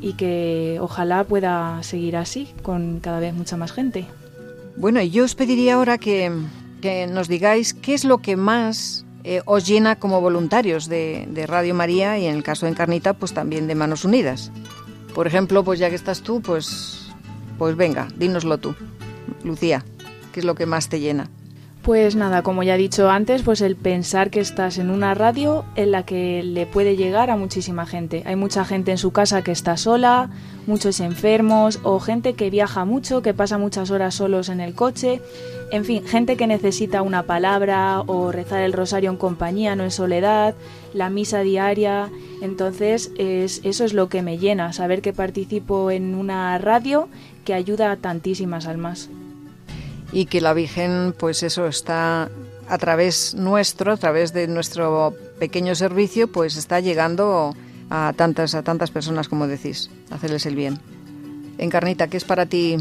y 0.00 0.14
que 0.14 0.78
ojalá 0.80 1.24
pueda 1.24 1.82
seguir 1.82 2.16
así 2.16 2.48
con 2.62 3.00
cada 3.00 3.20
vez 3.20 3.34
mucha 3.34 3.58
más 3.58 3.72
gente. 3.72 4.06
Bueno, 4.76 5.02
yo 5.02 5.24
os 5.24 5.34
pediría 5.34 5.74
ahora 5.74 5.98
que, 5.98 6.32
que 6.80 7.06
nos 7.06 7.28
digáis 7.28 7.74
qué 7.74 7.92
es 7.92 8.04
lo 8.04 8.18
que 8.18 8.36
más 8.36 9.04
eh, 9.24 9.42
os 9.44 9.66
llena 9.66 9.96
como 9.96 10.22
voluntarios 10.22 10.88
de, 10.88 11.28
de 11.30 11.46
Radio 11.46 11.74
María 11.74 12.18
y 12.18 12.26
en 12.26 12.34
el 12.34 12.42
caso 12.42 12.64
de 12.64 12.72
Encarnita, 12.72 13.12
pues 13.12 13.34
también 13.34 13.66
de 13.66 13.74
Manos 13.74 14.06
Unidas. 14.06 14.50
Por 15.14 15.26
ejemplo, 15.26 15.62
pues 15.62 15.78
ya 15.78 15.90
que 15.90 15.96
estás 15.96 16.22
tú, 16.22 16.42
pues, 16.42 17.03
pues 17.58 17.76
venga, 17.76 18.08
dínoslo 18.16 18.58
tú. 18.58 18.74
Lucía, 19.42 19.84
¿qué 20.32 20.40
es 20.40 20.46
lo 20.46 20.54
que 20.54 20.66
más 20.66 20.88
te 20.88 21.00
llena? 21.00 21.28
Pues 21.84 22.16
nada, 22.16 22.42
como 22.42 22.62
ya 22.62 22.76
he 22.76 22.78
dicho 22.78 23.10
antes, 23.10 23.42
pues 23.42 23.60
el 23.60 23.76
pensar 23.76 24.30
que 24.30 24.40
estás 24.40 24.78
en 24.78 24.88
una 24.88 25.12
radio 25.12 25.66
en 25.76 25.90
la 25.90 26.02
que 26.06 26.42
le 26.42 26.64
puede 26.64 26.96
llegar 26.96 27.30
a 27.30 27.36
muchísima 27.36 27.84
gente. 27.84 28.22
Hay 28.24 28.36
mucha 28.36 28.64
gente 28.64 28.90
en 28.90 28.96
su 28.96 29.10
casa 29.10 29.42
que 29.42 29.52
está 29.52 29.76
sola, 29.76 30.30
muchos 30.66 31.00
enfermos 31.00 31.80
o 31.82 32.00
gente 32.00 32.32
que 32.32 32.48
viaja 32.48 32.86
mucho, 32.86 33.20
que 33.20 33.34
pasa 33.34 33.58
muchas 33.58 33.90
horas 33.90 34.14
solos 34.14 34.48
en 34.48 34.62
el 34.62 34.74
coche. 34.74 35.20
En 35.70 35.84
fin, 35.84 36.06
gente 36.06 36.38
que 36.38 36.46
necesita 36.46 37.02
una 37.02 37.24
palabra 37.24 38.00
o 38.06 38.32
rezar 38.32 38.62
el 38.62 38.72
rosario 38.72 39.10
en 39.10 39.18
compañía, 39.18 39.76
no 39.76 39.84
en 39.84 39.90
soledad, 39.90 40.54
la 40.94 41.10
misa 41.10 41.40
diaria. 41.40 42.08
Entonces, 42.40 43.12
es, 43.18 43.60
eso 43.62 43.84
es 43.84 43.92
lo 43.92 44.08
que 44.08 44.22
me 44.22 44.38
llena, 44.38 44.72
saber 44.72 45.02
que 45.02 45.12
participo 45.12 45.90
en 45.90 46.14
una 46.14 46.56
radio 46.56 47.10
que 47.44 47.54
ayuda 47.54 47.92
a 47.92 47.96
tantísimas 47.96 48.66
almas. 48.66 49.08
Y 50.12 50.26
que 50.26 50.40
la 50.40 50.52
Virgen, 50.54 51.14
pues 51.18 51.42
eso 51.42 51.66
está 51.66 52.30
a 52.68 52.78
través 52.78 53.34
nuestro, 53.34 53.92
a 53.92 53.96
través 53.96 54.32
de 54.32 54.46
nuestro 54.48 55.14
pequeño 55.38 55.74
servicio, 55.74 56.28
pues 56.28 56.56
está 56.56 56.80
llegando 56.80 57.54
a 57.90 58.12
tantas, 58.16 58.54
a 58.54 58.62
tantas 58.62 58.90
personas, 58.90 59.28
como 59.28 59.46
decís, 59.46 59.90
hacerles 60.10 60.46
el 60.46 60.56
bien. 60.56 60.78
Encarnita, 61.58 62.08
¿qué 62.08 62.16
es 62.16 62.24
para 62.24 62.46
ti 62.46 62.76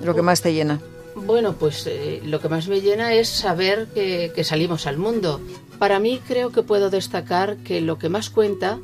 lo 0.00 0.14
que 0.14 0.22
más 0.22 0.40
te 0.40 0.52
llena? 0.52 0.80
Bueno, 1.14 1.54
pues 1.54 1.86
eh, 1.86 2.22
lo 2.24 2.40
que 2.40 2.48
más 2.48 2.68
me 2.68 2.80
llena 2.80 3.12
es 3.12 3.28
saber 3.28 3.88
que, 3.94 4.32
que 4.34 4.44
salimos 4.44 4.86
al 4.86 4.98
mundo. 4.98 5.40
Para 5.78 5.98
mí 5.98 6.20
creo 6.26 6.50
que 6.50 6.62
puedo 6.62 6.90
destacar 6.90 7.56
que 7.58 7.80
lo 7.80 7.98
que 7.98 8.08
más 8.08 8.30
cuenta 8.30 8.78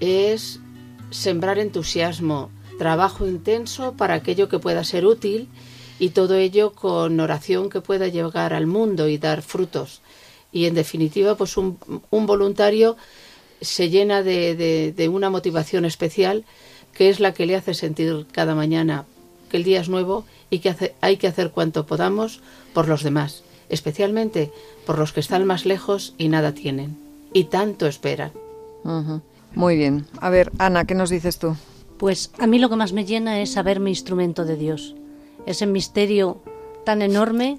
es 0.00 0.60
sembrar 1.10 1.58
entusiasmo, 1.58 2.50
trabajo 2.78 3.26
intenso 3.26 3.92
para 3.94 4.14
aquello 4.14 4.48
que 4.48 4.58
pueda 4.58 4.84
ser 4.84 5.06
útil 5.06 5.48
y 5.98 6.10
todo 6.10 6.34
ello 6.34 6.72
con 6.72 7.18
oración 7.20 7.70
que 7.70 7.80
pueda 7.80 8.08
llegar 8.08 8.52
al 8.52 8.66
mundo 8.66 9.08
y 9.08 9.18
dar 9.18 9.42
frutos. 9.42 10.00
Y 10.52 10.66
en 10.66 10.74
definitiva, 10.74 11.34
pues 11.36 11.56
un, 11.56 11.78
un 12.10 12.26
voluntario 12.26 12.96
se 13.60 13.88
llena 13.88 14.22
de, 14.22 14.92
de- 14.94 15.08
una 15.08 15.30
motivación 15.30 15.84
especial 15.84 16.44
que 16.92 17.08
es 17.08 17.20
la 17.20 17.32
que 17.32 17.46
le 17.46 17.56
hace 17.56 17.74
sentir 17.74 18.26
cada 18.32 18.54
mañana 18.54 19.04
que 19.50 19.56
el 19.58 19.64
día 19.64 19.80
es 19.80 19.88
nuevo 19.88 20.24
y 20.50 20.58
que 20.58 20.74
hay 21.00 21.16
que 21.16 21.26
hacer 21.28 21.50
cuanto 21.50 21.86
podamos 21.86 22.40
por 22.74 22.88
los 22.88 23.02
demás, 23.02 23.42
especialmente 23.68 24.50
por 24.86 24.98
los 24.98 25.12
que 25.12 25.20
están 25.20 25.46
más 25.46 25.64
lejos 25.66 26.14
y 26.18 26.28
nada 26.28 26.52
tienen, 26.52 26.96
y 27.32 27.44
tanto 27.44 27.86
esperan. 27.86 28.32
Muy 29.54 29.76
bien. 29.76 30.06
A 30.20 30.30
ver, 30.30 30.52
Ana, 30.58 30.84
¿qué 30.84 30.94
nos 30.94 31.10
dices 31.10 31.38
tú? 31.38 31.56
Pues 31.98 32.30
a 32.38 32.46
mí 32.46 32.58
lo 32.58 32.68
que 32.68 32.76
más 32.76 32.92
me 32.92 33.04
llena 33.04 33.40
es 33.40 33.52
saberme 33.52 33.90
instrumento 33.90 34.44
de 34.44 34.56
Dios. 34.56 34.94
Ese 35.46 35.66
misterio 35.66 36.38
tan 36.84 37.02
enorme 37.02 37.58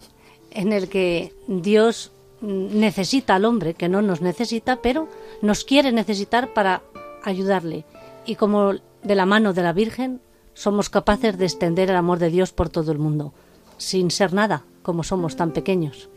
en 0.51 0.73
el 0.73 0.89
que 0.89 1.33
Dios 1.47 2.11
necesita 2.41 3.35
al 3.35 3.45
hombre, 3.45 3.73
que 3.73 3.89
no 3.89 4.01
nos 4.01 4.21
necesita, 4.21 4.77
pero 4.81 5.07
nos 5.41 5.63
quiere 5.63 5.91
necesitar 5.91 6.53
para 6.53 6.81
ayudarle. 7.23 7.85
Y 8.25 8.35
como 8.35 8.73
de 8.73 9.15
la 9.15 9.25
mano 9.25 9.53
de 9.53 9.63
la 9.63 9.73
Virgen 9.73 10.21
somos 10.53 10.89
capaces 10.89 11.37
de 11.37 11.45
extender 11.45 11.89
el 11.89 11.95
amor 11.95 12.19
de 12.19 12.29
Dios 12.29 12.51
por 12.51 12.69
todo 12.69 12.91
el 12.91 12.99
mundo, 12.99 13.33
sin 13.77 14.11
ser 14.11 14.33
nada, 14.33 14.63
como 14.81 15.03
somos 15.03 15.35
tan 15.35 15.51
pequeños. 15.51 16.09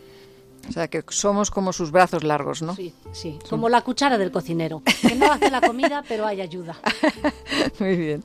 O 0.69 0.73
sea, 0.73 0.89
que 0.89 1.03
somos 1.09 1.51
como 1.51 1.73
sus 1.73 1.91
brazos 1.91 2.23
largos, 2.23 2.63
¿no? 2.63 2.77
Sí, 2.77 2.95
sí. 3.13 3.39
Como 3.49 3.69
la 3.69 3.81
cuchara 3.83 4.19
del 4.19 4.31
cocinero, 4.31 4.83
que 5.03 5.15
no 5.17 5.33
hace 5.33 5.51
la 5.51 5.61
comida, 5.61 6.05
pero 6.09 6.27
hay 6.27 6.41
ayuda. 6.41 6.77
Muy 7.81 7.97
bien. 7.97 8.23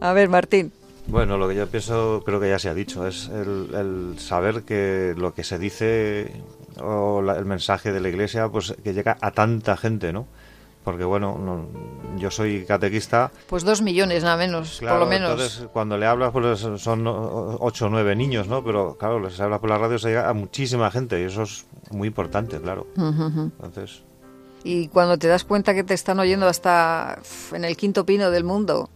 A 0.00 0.12
ver, 0.12 0.28
Martín. 0.28 0.72
Bueno, 1.08 1.38
lo 1.38 1.48
que 1.48 1.54
yo 1.54 1.68
pienso, 1.68 2.22
creo 2.24 2.40
que 2.40 2.48
ya 2.48 2.58
se 2.58 2.68
ha 2.68 2.74
dicho, 2.74 3.06
es 3.06 3.28
el, 3.28 3.68
el 3.74 4.18
saber 4.18 4.62
que 4.62 5.14
lo 5.16 5.34
que 5.34 5.44
se 5.44 5.58
dice 5.58 6.32
o 6.80 7.22
la- 7.22 7.36
el 7.38 7.44
mensaje 7.44 7.92
de 7.92 8.00
la 8.00 8.08
iglesia, 8.08 8.48
pues 8.48 8.74
que 8.82 8.92
llega 8.92 9.16
a 9.20 9.30
tanta 9.30 9.76
gente, 9.76 10.12
¿no? 10.12 10.26
Porque 10.86 11.02
bueno, 11.04 11.36
no- 11.38 11.66
yo 12.16 12.30
soy 12.30 12.64
catequista. 12.64 13.32
Pues 13.48 13.64
dos 13.64 13.82
millones, 13.82 14.22
nada 14.22 14.36
menos, 14.36 14.76
Claro, 14.78 14.98
por 15.00 15.04
lo 15.04 15.10
menos. 15.10 15.30
Entonces, 15.32 15.68
cuando 15.72 15.98
le 15.98 16.06
hablas, 16.06 16.30
pues 16.32 16.60
son 16.60 17.04
ocho 17.06 17.86
o 17.86 17.88
nueve 17.90 18.14
niños, 18.14 18.46
¿no? 18.46 18.62
Pero 18.64 18.96
claro, 18.96 19.18
les 19.18 19.38
hablas 19.40 19.58
por 19.58 19.68
la 19.68 19.78
radio, 19.78 19.98
se 19.98 20.08
llega 20.10 20.30
a 20.30 20.32
muchísima 20.32 20.90
gente 20.92 21.20
y 21.20 21.24
eso 21.24 21.42
es 21.42 21.66
muy 21.90 22.06
importante, 22.08 22.60
claro. 22.60 22.86
Entonces, 22.96 24.02
Y 24.62 24.86
cuando 24.88 25.18
te 25.18 25.26
das 25.28 25.42
cuenta 25.44 25.74
que 25.74 25.82
te 25.84 25.94
están 25.94 26.18
oyendo 26.20 26.46
hasta 26.46 27.18
en 27.52 27.64
el 27.64 27.76
quinto 27.76 28.06
pino 28.06 28.30
del 28.30 28.44
mundo, 28.44 28.88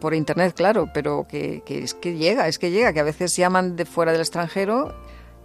por 0.00 0.12
internet, 0.14 0.52
claro, 0.54 0.88
pero 0.92 1.26
que, 1.28 1.62
que 1.64 1.82
es 1.82 1.94
que 1.94 2.16
llega, 2.16 2.46
es 2.48 2.58
que 2.58 2.70
llega, 2.70 2.92
que 2.92 3.00
a 3.00 3.04
veces 3.04 3.34
llaman 3.36 3.74
de 3.76 3.84
fuera 3.86 4.12
del 4.12 4.20
extranjero 4.20 4.94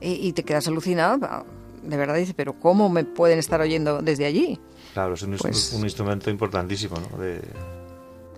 y, 0.02 0.14
y 0.28 0.34
te 0.34 0.44
quedas 0.44 0.68
alucinado. 0.68 1.46
De 1.84 1.96
verdad, 1.96 2.16
dices, 2.16 2.34
pero 2.36 2.54
¿cómo 2.60 2.90
me 2.90 3.06
pueden 3.06 3.40
estar 3.40 3.62
oyendo 3.62 4.02
desde 4.02 4.26
allí? 4.26 4.60
Claro, 4.98 5.14
es 5.14 5.22
un, 5.22 5.38
Pues- 5.38 5.74
un 5.74 5.84
instrumento 5.84 6.32
importantísimo, 6.32 6.96
¿no? 7.00 7.20
De, 7.20 7.40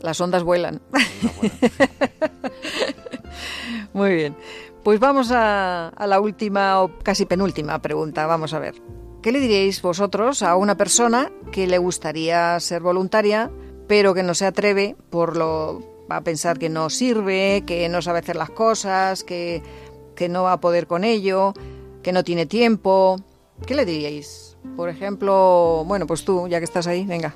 Las 0.02 0.20
ondas 0.20 0.44
vuelan. 0.44 0.82
Muy 3.94 4.14
bien. 4.14 4.36
Pues 4.84 5.00
vamos 5.00 5.32
a, 5.32 5.88
a 5.88 6.08
la 6.08 6.20
última 6.20 6.82
o 6.82 7.00
casi 7.00 7.26
penúltima 7.26 7.82
pregunta. 7.82 8.26
Vamos 8.26 8.54
a 8.54 8.60
ver. 8.60 8.76
¿Qué 9.22 9.32
le 9.32 9.40
diríais 9.40 9.82
vosotros 9.82 10.44
a 10.44 10.58
una 10.58 10.76
persona 10.76 11.32
que 11.54 11.66
le 11.66 11.78
gustaría 11.78 12.60
ser 12.60 12.82
voluntaria, 12.82 13.50
pero 13.88 14.14
que 14.14 14.24
no 14.24 14.34
se 14.34 14.46
atreve 14.46 14.98
por 15.10 15.38
lo 15.38 15.82
va 16.12 16.18
a 16.18 16.22
pensar 16.24 16.60
que 16.60 16.68
no 16.68 16.90
sirve, 16.90 17.64
que 17.66 17.88
no 17.88 18.02
sabe 18.02 18.20
hacer 18.20 18.36
las 18.36 18.50
cosas, 18.50 19.24
que, 19.24 19.64
que 20.16 20.28
no 20.28 20.44
va 20.44 20.54
a 20.54 20.60
poder 20.60 20.88
con 20.88 21.06
ello, 21.06 21.54
que 22.04 22.12
no 22.12 22.26
tiene 22.26 22.46
tiempo? 22.46 23.16
¿Qué 23.66 23.76
le 23.76 23.86
diríais? 23.86 24.49
Por 24.76 24.90
ejemplo, 24.90 25.84
bueno, 25.86 26.08
pues 26.08 26.26
tú, 26.26 26.48
ya 26.48 26.60
que 26.60 26.66
estás 26.66 26.88
ahí, 26.88 27.06
venga. 27.06 27.34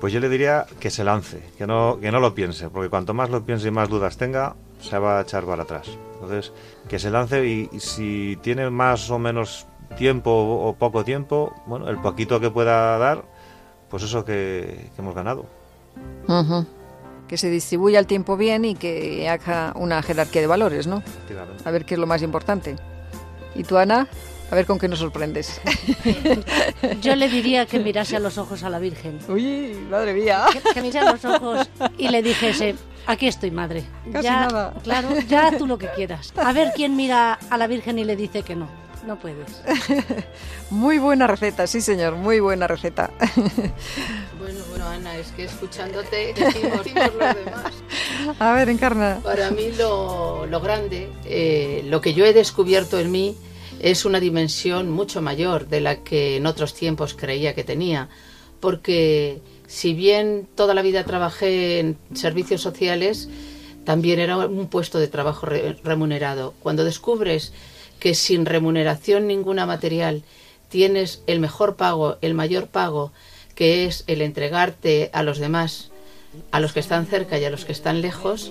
Pues 0.00 0.12
yo 0.12 0.20
le 0.20 0.28
diría 0.28 0.66
que 0.80 0.90
se 0.90 1.04
lance, 1.04 1.42
que 1.56 1.66
no, 1.66 1.98
que 2.00 2.10
no 2.10 2.20
lo 2.20 2.34
piense, 2.34 2.68
porque 2.68 2.90
cuanto 2.90 3.14
más 3.14 3.30
lo 3.30 3.44
piense 3.44 3.68
y 3.68 3.70
más 3.70 3.88
dudas 3.88 4.16
tenga, 4.16 4.54
se 4.80 4.98
va 4.98 5.18
a 5.18 5.22
echar 5.22 5.44
para 5.44 5.62
atrás. 5.62 5.88
Entonces, 6.14 6.52
que 6.88 6.98
se 6.98 7.10
lance 7.10 7.46
y, 7.46 7.70
y 7.72 7.80
si 7.80 8.38
tiene 8.42 8.68
más 8.70 9.10
o 9.10 9.18
menos 9.18 9.66
tiempo 9.96 10.30
o, 10.30 10.74
poco 10.74 11.04
tiempo, 11.04 11.54
bueno, 11.66 11.88
el 11.88 11.98
poquito 11.98 12.40
que 12.40 12.50
pueda 12.50 12.98
dar, 12.98 13.24
pues 13.88 14.02
eso 14.02 14.24
que, 14.24 14.90
que 14.94 15.00
hemos 15.00 15.14
ganado. 15.14 15.46
Ujú. 16.28 16.66
Que 17.28 17.38
se 17.38 17.48
distribuya 17.48 17.98
el 17.98 18.06
tiempo 18.06 18.36
bien 18.36 18.64
y 18.64 18.74
que 18.74 19.28
haga 19.28 19.72
una 19.76 20.02
jerarquía 20.02 20.42
de 20.42 20.46
valores, 20.46 20.86
¿no? 20.86 21.02
A 21.64 21.70
ver 21.70 21.84
qué 21.84 21.94
es 21.94 22.00
lo 22.00 22.06
más 22.06 22.22
importante. 22.22 22.76
¿Y 23.54 23.62
tú, 23.62 23.76
Ana? 23.78 24.08
A 24.54 24.56
ver 24.56 24.66
con 24.66 24.78
qué 24.78 24.86
nos 24.86 25.00
sorprendes. 25.00 25.60
Yo 27.02 27.16
le 27.16 27.28
diría 27.28 27.66
que 27.66 27.80
mirase 27.80 28.14
a 28.14 28.20
los 28.20 28.38
ojos 28.38 28.62
a 28.62 28.70
la 28.70 28.78
Virgen. 28.78 29.18
Uy, 29.26 29.76
madre 29.90 30.14
mía. 30.14 30.46
Que, 30.52 30.60
que 30.74 30.80
mirase 30.80 31.00
a 31.00 31.10
los 31.10 31.24
ojos 31.24 31.68
y 31.98 32.06
le 32.06 32.22
dijese, 32.22 32.76
aquí 33.04 33.26
estoy, 33.26 33.50
madre. 33.50 33.82
Casi 34.12 34.22
ya, 34.22 34.46
nada. 34.46 34.74
Claro, 34.84 35.08
ya 35.26 35.58
tú 35.58 35.66
lo 35.66 35.76
que 35.76 35.88
quieras. 35.88 36.32
A 36.36 36.52
ver 36.52 36.70
quién 36.76 36.94
mira 36.94 37.32
a 37.50 37.58
la 37.58 37.66
Virgen 37.66 37.98
y 37.98 38.04
le 38.04 38.14
dice 38.14 38.44
que 38.44 38.54
no. 38.54 38.68
No 39.04 39.18
puedes. 39.18 39.60
muy 40.70 40.98
buena 40.98 41.26
receta, 41.26 41.66
sí 41.66 41.80
señor, 41.80 42.14
muy 42.14 42.38
buena 42.38 42.68
receta. 42.68 43.10
bueno, 44.38 44.60
bueno, 44.70 44.86
Ana, 44.86 45.16
es 45.16 45.32
que 45.32 45.46
escuchándote 45.46 46.32
decimos, 46.32 46.84
decimos 46.84 47.10
los 47.18 47.44
demás. 47.44 47.72
A 48.38 48.52
ver, 48.52 48.68
encarna. 48.68 49.18
Para 49.20 49.50
mí 49.50 49.72
lo, 49.76 50.46
lo 50.46 50.60
grande, 50.60 51.10
eh, 51.24 51.82
lo 51.86 52.00
que 52.00 52.14
yo 52.14 52.24
he 52.24 52.32
descubierto 52.32 53.00
en 53.00 53.10
mí 53.10 53.36
es 53.84 54.06
una 54.06 54.18
dimensión 54.18 54.90
mucho 54.90 55.20
mayor 55.20 55.68
de 55.68 55.82
la 55.82 55.96
que 55.96 56.36
en 56.36 56.46
otros 56.46 56.72
tiempos 56.72 57.12
creía 57.12 57.54
que 57.54 57.64
tenía, 57.64 58.08
porque 58.58 59.40
si 59.66 59.92
bien 59.92 60.48
toda 60.54 60.72
la 60.72 60.80
vida 60.80 61.04
trabajé 61.04 61.80
en 61.80 61.98
servicios 62.14 62.62
sociales, 62.62 63.28
también 63.84 64.20
era 64.20 64.38
un 64.38 64.68
puesto 64.68 64.98
de 64.98 65.08
trabajo 65.08 65.46
remunerado. 65.82 66.54
Cuando 66.62 66.82
descubres 66.82 67.52
que 68.00 68.14
sin 68.14 68.46
remuneración 68.46 69.26
ninguna 69.26 69.66
material 69.66 70.22
tienes 70.70 71.22
el 71.26 71.38
mejor 71.38 71.76
pago, 71.76 72.16
el 72.22 72.32
mayor 72.32 72.68
pago, 72.68 73.12
que 73.54 73.84
es 73.84 74.04
el 74.06 74.22
entregarte 74.22 75.10
a 75.12 75.22
los 75.22 75.38
demás, 75.38 75.90
a 76.52 76.60
los 76.60 76.72
que 76.72 76.80
están 76.80 77.04
cerca 77.04 77.38
y 77.38 77.44
a 77.44 77.50
los 77.50 77.66
que 77.66 77.72
están 77.72 78.00
lejos, 78.00 78.50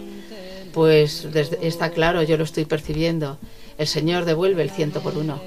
pues 0.76 1.28
está 1.60 1.90
claro, 1.90 2.22
yo 2.22 2.38
lo 2.38 2.44
estoy 2.44 2.66
percibiendo. 2.66 3.40
El 3.78 3.88
Señor 3.88 4.26
devuelve 4.26 4.62
el 4.62 4.70
ciento 4.70 5.02
por 5.02 5.18
uno. 5.18 5.42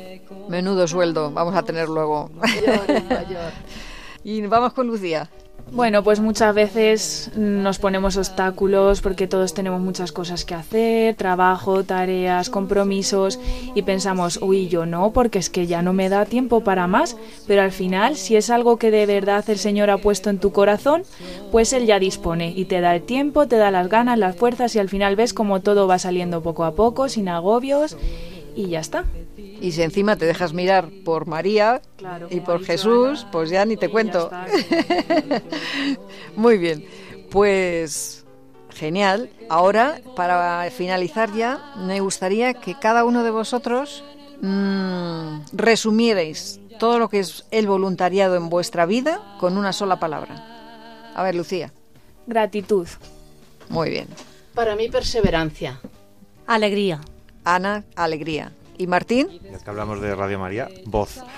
Menudo 0.49 0.87
sueldo 0.89 1.31
vamos 1.31 1.55
a 1.55 1.63
tener 1.63 1.89
luego. 1.89 2.31
y 4.25 4.47
vamos 4.47 4.73
con 4.73 4.87
Lucía. 4.87 5.29
Bueno, 5.73 6.05
pues 6.05 6.21
muchas 6.21 6.55
veces 6.55 7.33
nos 7.35 7.79
ponemos 7.79 8.17
obstáculos 8.17 9.01
porque 9.01 9.27
todos 9.27 9.53
tenemos 9.53 9.81
muchas 9.81 10.13
cosas 10.13 10.45
que 10.45 10.55
hacer, 10.55 11.17
trabajo, 11.17 11.83
tareas, 11.83 12.51
compromisos 12.51 13.41
y 13.75 13.83
pensamos, 13.83 14.39
uy, 14.41 14.69
yo 14.69 14.87
no, 14.87 15.11
porque 15.13 15.41
es 15.41 15.51
que 15.51 15.67
ya 15.67 15.83
no 15.83 15.93
me 15.93 16.09
da 16.09 16.25
tiempo 16.25 16.63
para 16.63 16.87
más, 16.87 17.17
pero 17.49 17.63
al 17.63 17.73
final, 17.73 18.15
si 18.15 18.37
es 18.37 18.49
algo 18.49 18.77
que 18.77 18.93
de 18.93 19.07
verdad 19.07 19.45
el 19.51 19.59
Señor 19.59 19.91
ha 19.91 19.99
puesto 19.99 20.31
en 20.31 20.39
tu 20.39 20.53
corazón, 20.53 21.03
pues 21.51 21.73
Él 21.73 21.85
ya 21.85 21.99
dispone 21.99 22.53
y 22.57 22.67
te 22.67 22.81
da 22.81 22.95
el 22.95 23.03
tiempo, 23.03 23.49
te 23.49 23.57
da 23.57 23.73
las 23.73 23.89
ganas, 23.89 24.19
las 24.19 24.37
fuerzas 24.37 24.75
y 24.77 24.79
al 24.79 24.89
final 24.89 25.17
ves 25.17 25.35
como 25.35 25.61
todo 25.61 25.89
va 25.89 25.99
saliendo 25.99 26.43
poco 26.43 26.65
a 26.65 26.77
poco, 26.77 27.09
sin 27.09 27.29
agobios 27.29 27.97
y 28.57 28.71
ya 28.71 28.81
está. 28.81 29.05
Y 29.37 29.73
si 29.73 29.83
encima 29.83 30.17
te 30.17 30.25
dejas 30.25 30.53
mirar 30.53 30.89
por 31.05 31.27
María 31.27 31.83
y 32.31 32.41
por 32.41 32.65
Jesús, 32.65 33.27
pues 33.31 33.51
ya 33.51 33.65
ni 33.65 33.77
te 33.77 33.89
cuento. 33.91 34.31
Muy 36.37 36.59
bien, 36.59 36.85
pues 37.31 38.25
genial. 38.71 39.31
Ahora, 39.49 40.01
para 40.17 40.69
finalizar 40.71 41.33
ya, 41.35 41.75
me 41.77 42.01
gustaría 42.01 42.55
que 42.55 42.75
cada 42.79 43.05
uno 43.05 43.23
de 43.23 43.31
vosotros 43.31 44.03
mmm, 44.41 45.41
resumierais 45.53 46.61
todo 46.79 46.99
lo 46.99 47.09
que 47.09 47.21
es 47.21 47.45
el 47.51 47.67
voluntariado 47.67 48.37
en 48.37 48.49
vuestra 48.49 48.87
vida 48.87 49.37
con 49.39 49.57
una 49.57 49.73
sola 49.73 49.99
palabra. 49.99 51.13
A 51.15 51.23
ver, 51.23 51.35
Lucía. 51.35 51.73
Gratitud. 52.27 52.89
Muy 53.69 53.91
bien. 53.91 54.09
Para 54.55 54.77
mí, 54.77 54.89
perseverancia. 54.89 55.81
Alegría. 56.47 57.01
Ana, 57.47 57.85
alegría. 57.95 58.53
¿Y 58.77 58.89
Martín? 58.89 59.29
Ya 59.41 59.59
que 59.59 59.71
hablamos 59.71 60.01
de 60.01 60.15
Radio 60.15 60.39
María, 60.39 60.69
voz. 60.85 61.23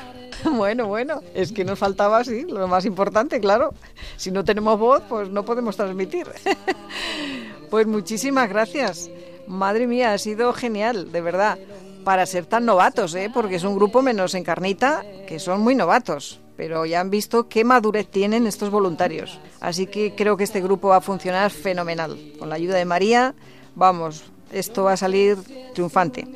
Bueno, 0.45 0.87
bueno, 0.87 1.21
es 1.35 1.51
que 1.51 1.65
nos 1.65 1.81
faltaba, 1.81 2.23
sí, 2.23 2.47
lo 2.49 2.69
más 2.69 2.85
importante, 2.85 3.41
claro. 3.41 3.75
Si 4.17 4.31
no 4.31 4.45
tenemos 4.45 4.79
voz, 4.79 5.03
pues 5.09 5.29
no 5.31 5.45
podemos 5.45 5.77
transmitir. 5.77 6.27
Pues 7.71 7.87
muchísimas 7.87 8.49
gracias. 8.49 9.11
Madre 9.47 9.87
mía, 9.87 10.15
ha 10.15 10.19
sido 10.19 10.55
genial, 10.55 11.13
de 11.13 11.21
verdad. 11.21 11.59
Para 12.03 12.25
ser 12.25 12.47
tan 12.47 12.65
novatos, 12.65 13.15
¿eh? 13.15 13.31
porque 13.35 13.57
es 13.57 13.65
un 13.65 13.75
grupo 13.75 14.01
menos 14.01 14.35
encarnita, 14.35 15.03
que 15.27 15.39
son 15.39 15.61
muy 15.61 15.75
novatos. 15.75 16.41
Pero 16.57 16.87
ya 16.87 17.01
han 17.01 17.11
visto 17.11 17.47
qué 17.47 17.65
madurez 17.65 18.09
tienen 18.09 18.47
estos 18.47 18.71
voluntarios. 18.71 19.39
Así 19.61 19.87
que 19.87 20.15
creo 20.15 20.39
que 20.39 20.45
este 20.45 20.63
grupo 20.63 20.89
va 20.89 20.97
a 20.97 21.03
funcionar 21.03 21.51
fenomenal. 21.51 22.17
Con 22.39 22.49
la 22.49 22.55
ayuda 22.55 22.79
de 22.79 22.87
María, 22.87 23.35
vamos, 23.75 24.25
esto 24.53 24.85
va 24.85 24.93
a 24.93 24.97
salir 24.97 25.37
triunfante. 25.75 26.27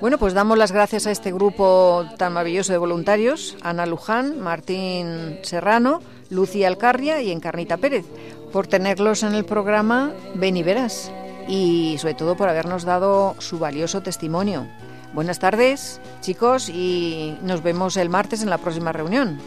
Bueno, 0.00 0.18
pues 0.18 0.34
damos 0.34 0.58
las 0.58 0.72
gracias 0.72 1.06
a 1.06 1.10
este 1.10 1.32
grupo 1.32 2.04
tan 2.18 2.32
maravilloso 2.32 2.72
de 2.72 2.78
voluntarios, 2.78 3.56
Ana 3.62 3.86
Luján, 3.86 4.40
Martín 4.40 5.38
Serrano, 5.42 6.02
Lucía 6.30 6.68
Alcarria 6.68 7.22
y 7.22 7.30
Encarnita 7.30 7.76
Pérez, 7.76 8.04
por 8.52 8.66
tenerlos 8.66 9.22
en 9.22 9.34
el 9.34 9.44
programa 9.44 10.12
Ven 10.34 10.56
y 10.56 10.62
Verás 10.62 11.10
y 11.48 11.96
sobre 11.98 12.14
todo 12.14 12.36
por 12.36 12.48
habernos 12.48 12.84
dado 12.84 13.36
su 13.38 13.58
valioso 13.58 14.02
testimonio. 14.02 14.66
Buenas 15.12 15.38
tardes, 15.38 16.00
chicos, 16.20 16.68
y 16.68 17.38
nos 17.42 17.62
vemos 17.62 17.96
el 17.96 18.08
martes 18.08 18.42
en 18.42 18.50
la 18.50 18.58
próxima 18.58 18.92
reunión 18.92 19.38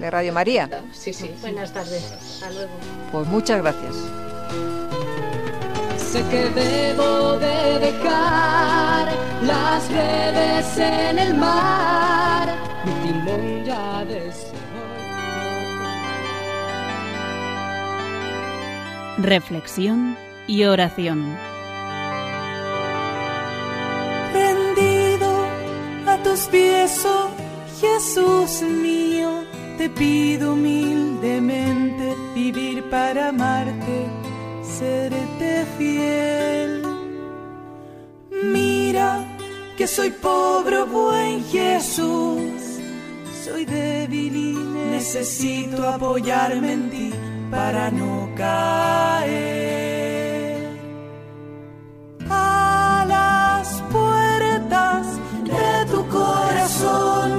de 0.00 0.10
Radio 0.10 0.32
María. 0.32 0.68
Sí, 0.92 1.12
sí. 1.12 1.30
Buenas 1.40 1.72
tardes. 1.72 2.12
Hasta 2.12 2.50
luego. 2.50 2.72
Pues 3.12 3.26
muchas 3.28 3.62
gracias. 3.62 3.94
Sé 6.12 6.22
que 6.24 6.44
debo 6.50 7.38
de 7.38 7.78
dejar 7.78 9.08
las 9.46 9.90
redes 9.90 10.76
en 10.76 11.18
el 11.18 11.34
mar. 11.34 12.54
Mi 12.84 12.92
timón 13.02 13.64
ya 13.64 14.04
Reflexión 19.16 20.14
y 20.46 20.64
oración. 20.64 21.34
Rendido 24.34 25.46
a 26.06 26.18
tus 26.22 26.40
pies, 26.48 27.06
oh 27.06 27.30
Jesús 27.80 28.60
mío, 28.60 29.44
te 29.78 29.88
pido 29.88 30.52
humildemente 30.52 32.14
vivir 32.34 32.84
para 32.90 33.28
amarte 33.28 34.21
serte 34.82 35.52
fiel. 35.76 36.72
Mira 38.56 39.08
que 39.76 39.86
soy 39.86 40.10
pobre, 40.10 40.78
buen 40.84 41.44
Jesús. 41.54 42.60
Soy 43.44 43.64
débil 43.64 44.34
y 44.50 44.52
necesito 44.94 45.78
apoyarme 45.96 46.72
en 46.78 46.90
ti 46.90 47.10
para 47.50 47.90
no 47.90 48.12
caer. 48.36 49.42
A 52.30 53.04
las 53.14 53.66
puertas 53.96 55.02
de 55.52 55.70
tu 55.92 56.00
corazón 56.18 57.30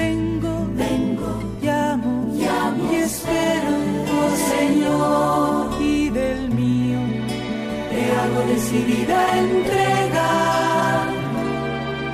vengo, 0.00 0.52
vengo, 0.84 1.30
llamo, 1.66 2.12
llamo 2.42 2.80
y 2.92 2.94
espero, 3.08 3.72
oh 4.18 4.32
Señor 4.52 5.77
hago 8.28 8.46
decidida 8.46 9.38
entregar. 9.38 11.08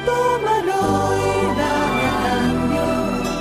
Tómalo 0.07 0.83
y 1.17 1.47
dame 1.61 2.05
a 2.07 2.17
cambio 2.25 2.87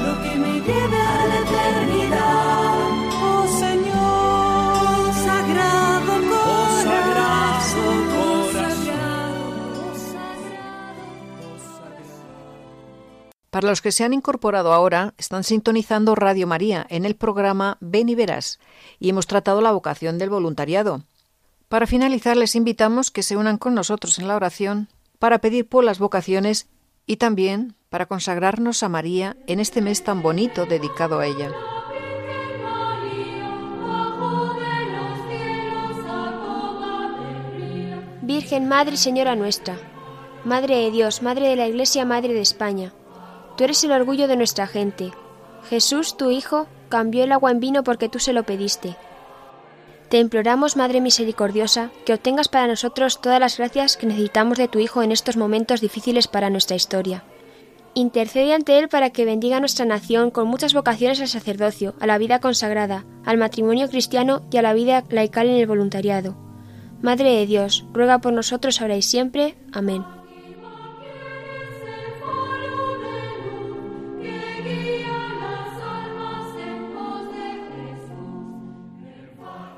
lo 0.05 0.13
que 0.23 0.33
me 0.39 0.53
lleve 0.67 0.97
a 0.97 1.25
la 1.29 1.37
eternidad. 1.45 2.75
Oh 3.21 3.45
Señor, 3.59 5.13
sagrado 5.27 6.13
corazón, 7.03 7.99
oh, 8.17 8.43
Para 13.49 13.67
los 13.67 13.81
que 13.83 13.91
se 13.91 14.03
han 14.03 14.13
incorporado 14.13 14.73
ahora, 14.73 15.13
están 15.19 15.43
sintonizando 15.43 16.15
Radio 16.15 16.47
María 16.47 16.87
en 16.89 17.05
el 17.05 17.15
programa 17.15 17.77
Ven 17.81 18.09
y 18.09 18.15
Verás 18.15 18.59
y 18.99 19.09
hemos 19.09 19.27
tratado 19.27 19.61
la 19.61 19.71
vocación 19.71 20.17
del 20.17 20.31
voluntariado. 20.31 21.03
Para 21.73 21.87
finalizar, 21.87 22.37
les 22.37 22.53
invitamos 22.55 23.09
que 23.09 23.23
se 23.23 23.35
unan 23.35 23.57
con 23.57 23.73
nosotros 23.73 24.19
en 24.19 24.27
la 24.27 24.35
oración 24.35 24.89
para 25.17 25.39
pedir 25.39 25.67
por 25.67 25.83
las 25.83 25.97
vocaciones 25.97 26.67
y 27.07 27.17
también 27.17 27.73
para 27.89 28.05
consagrarnos 28.05 28.83
a 28.83 28.89
María 28.89 29.37
en 29.47 29.59
este 29.59 29.81
mes 29.81 30.03
tan 30.03 30.21
bonito 30.21 30.67
dedicado 30.67 31.17
a 31.17 31.25
ella. 31.25 31.49
Virgen 38.21 38.67
Madre 38.67 38.95
Señora 38.95 39.35
nuestra, 39.35 39.75
Madre 40.45 40.75
de 40.75 40.91
Dios, 40.91 41.23
Madre 41.23 41.47
de 41.47 41.55
la 41.55 41.65
Iglesia, 41.65 42.05
Madre 42.05 42.35
de 42.35 42.41
España, 42.41 42.93
tú 43.57 43.63
eres 43.63 43.83
el 43.83 43.93
orgullo 43.93 44.27
de 44.27 44.37
nuestra 44.37 44.67
gente. 44.67 45.11
Jesús, 45.71 46.17
tu 46.17 46.29
Hijo, 46.29 46.67
cambió 46.89 47.23
el 47.23 47.31
agua 47.31 47.49
en 47.49 47.59
vino 47.59 47.83
porque 47.83 48.09
tú 48.09 48.19
se 48.19 48.31
lo 48.31 48.43
pediste. 48.43 48.95
Te 50.13 50.19
imploramos, 50.19 50.77
Madre 50.77 51.01
Misericordiosa, 51.01 51.89
que 52.05 52.13
obtengas 52.13 52.47
para 52.47 52.67
nosotros 52.67 53.19
todas 53.19 53.39
las 53.39 53.57
gracias 53.57 53.97
que 53.97 54.05
necesitamos 54.05 54.59
de 54.59 54.67
tu 54.67 54.77
Hijo 54.77 55.01
en 55.01 55.11
estos 55.11 55.37
momentos 55.37 55.81
difíciles 55.81 56.27
para 56.27 56.51
nuestra 56.51 56.75
historia. 56.75 57.23
Intercede 57.95 58.53
ante 58.53 58.77
Él 58.77 58.89
para 58.89 59.09
que 59.09 59.25
bendiga 59.25 59.59
nuestra 59.59 59.85
nación 59.85 60.29
con 60.29 60.47
muchas 60.47 60.75
vocaciones 60.75 61.19
al 61.19 61.29
sacerdocio, 61.29 61.95
a 61.99 62.05
la 62.05 62.19
vida 62.19 62.39
consagrada, 62.39 63.05
al 63.25 63.39
matrimonio 63.39 63.89
cristiano 63.89 64.43
y 64.51 64.57
a 64.57 64.61
la 64.61 64.75
vida 64.75 65.03
laical 65.09 65.49
en 65.49 65.55
el 65.55 65.65
voluntariado. 65.65 66.35
Madre 67.01 67.31
de 67.31 67.47
Dios, 67.47 67.83
ruega 67.91 68.19
por 68.19 68.33
nosotros 68.33 68.81
ahora 68.81 68.95
y 68.95 69.01
siempre. 69.01 69.57
Amén. 69.71 70.05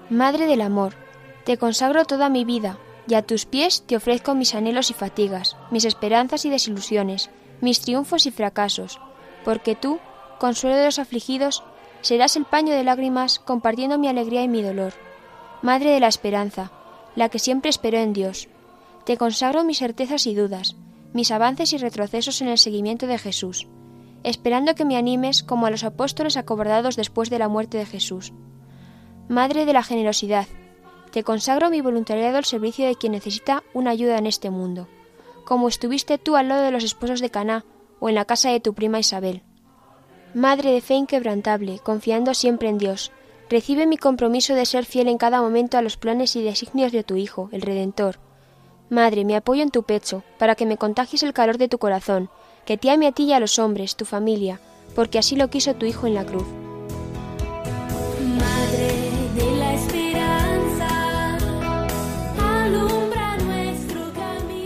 Madre 0.10 0.45
del 0.45 0.62
amor, 0.62 0.93
te 1.45 1.58
consagro 1.58 2.06
toda 2.06 2.30
mi 2.30 2.45
vida, 2.45 2.78
y 3.08 3.16
a 3.16 3.24
tus 3.24 3.47
pies 3.47 3.84
te 3.88 3.95
ofrezco 3.95 4.36
mis 4.36 4.53
anhelos 4.53 4.91
y 4.91 4.93
fatigas, 4.93 5.58
mis 5.72 5.84
esperanzas 5.84 6.45
y 6.45 6.51
desilusiones, 6.51 7.32
mis 7.60 7.82
triunfos 7.82 8.28
y 8.28 8.32
fracasos, 8.32 8.99
porque 9.43 9.76
tú, 9.76 9.97
consuelo 10.39 10.76
de 10.76 10.86
los 10.86 10.99
afligidos, 10.99 11.64
serás 12.01 12.36
el 12.36 12.45
paño 12.45 12.72
de 12.74 12.84
lágrimas 12.84 13.39
compartiendo 13.39 13.97
mi 13.97 14.08
alegría 14.08 14.43
y 14.43 14.47
mi 14.47 14.62
dolor. 14.62 14.93
Madre 15.64 15.89
de 15.89 15.99
la 15.99 16.08
esperanza, 16.08 16.72
la 17.16 17.30
que 17.30 17.39
siempre 17.39 17.72
espero 17.72 17.97
en 17.97 18.14
Dios, 18.14 18.47
te 19.06 19.18
consagro 19.18 19.64
mis 19.64 19.80
certezas 19.80 20.28
y 20.28 20.36
dudas, 20.36 20.76
mis 21.14 21.32
avances 21.32 21.74
y 21.74 21.78
retrocesos 21.78 22.41
en 22.41 22.49
el 22.49 22.60
seguimiento 22.60 23.08
de 23.08 23.18
Jesús, 23.18 23.68
esperando 24.24 24.76
que 24.76 24.86
me 24.86 24.97
animes 24.97 25.41
como 25.41 25.66
a 25.66 25.72
los 25.72 25.84
apóstoles 25.84 26.38
acobardados 26.38 26.95
después 26.95 27.32
de 27.32 27.39
la 27.39 27.47
muerte 27.47 27.80
de 27.80 27.88
Jesús. 27.88 28.34
Madre 29.28 29.65
de 29.65 29.73
la 29.73 29.82
generosidad, 29.82 30.45
te 31.11 31.23
consagro 31.23 31.71
mi 31.71 31.82
voluntariado 31.82 32.38
al 32.38 32.45
servicio 32.45 32.86
de 32.86 32.95
quien 32.95 33.13
necesita 33.13 33.63
una 33.73 33.89
ayuda 33.89 34.19
en 34.19 34.28
este 34.28 34.51
mundo, 34.51 34.88
como 35.45 35.67
estuviste 35.67 36.19
tú 36.19 36.36
al 36.36 36.47
lado 36.47 36.61
de 36.61 36.69
los 36.69 36.84
esposos 36.84 37.21
de 37.21 37.32
Caná 37.32 37.65
o 37.99 38.09
en 38.09 38.15
la 38.15 38.26
casa 38.26 38.51
de 38.51 38.59
tu 38.59 38.76
prima 38.76 38.99
Isabel. 38.99 39.41
Madre 40.36 40.71
de 40.71 40.82
fe 40.82 40.93
inquebrantable, 40.93 41.80
confiando 41.80 42.36
siempre 42.36 42.69
en 42.69 42.78
Dios, 42.78 43.11
recibe 43.49 43.88
mi 43.88 43.97
compromiso 43.97 44.53
de 44.53 44.65
ser 44.67 44.86
fiel 44.86 45.07
en 45.07 45.17
cada 45.17 45.41
momento 45.41 45.80
a 45.80 45.82
los 45.82 45.97
planes 45.97 46.36
y 46.36 46.43
designios 46.43 46.91
de 46.91 47.03
tu 47.03 47.15
Hijo, 47.15 47.49
el 47.51 47.61
Redentor. 47.61 48.19
Madre, 48.91 49.26
me 49.26 49.36
apoyo 49.36 49.63
en 49.63 49.71
tu 49.71 49.82
pecho, 49.84 50.23
para 50.38 50.53
que 50.53 50.67
me 50.67 50.78
contagies 50.78 51.23
el 51.23 51.34
calor 51.34 51.57
de 51.57 51.67
tu 51.67 51.80
corazón, 51.80 52.30
que 52.65 52.78
te 52.78 52.91
ame 52.91 53.07
a 53.07 53.11
ti 53.11 53.23
y 53.23 53.34
a 53.34 53.39
los 53.39 53.57
hombres, 53.57 53.95
tu 53.95 54.05
familia, 54.05 54.59
porque 54.93 55.17
así 55.17 55.36
lo 55.36 55.49
quiso 55.49 55.73
tu 55.73 55.88
Hijo 55.88 56.05
en 56.05 56.13
la 56.13 56.26
cruz. 56.26 56.45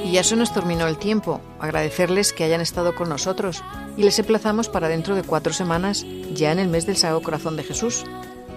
Y 0.10 0.14
ya 0.14 0.24
se 0.24 0.36
nos 0.36 0.52
terminó 0.52 0.88
el 0.88 0.98
tiempo. 0.98 1.40
Agradecerles 1.60 2.34
que 2.34 2.44
hayan 2.44 2.62
estado 2.62 2.96
con 2.96 3.10
nosotros 3.10 3.64
y 3.96 4.02
les 4.02 4.18
emplazamos 4.18 4.68
para 4.68 4.88
dentro 4.88 5.14
de 5.14 5.22
cuatro 5.22 5.54
semanas, 5.54 6.04
ya 6.34 6.52
en 6.52 6.58
el 6.58 6.68
mes 6.68 6.88
del 6.88 6.98
Sagrado 6.98 7.22
Corazón 7.22 7.56
de 7.56 7.64
Jesús. 7.64 8.06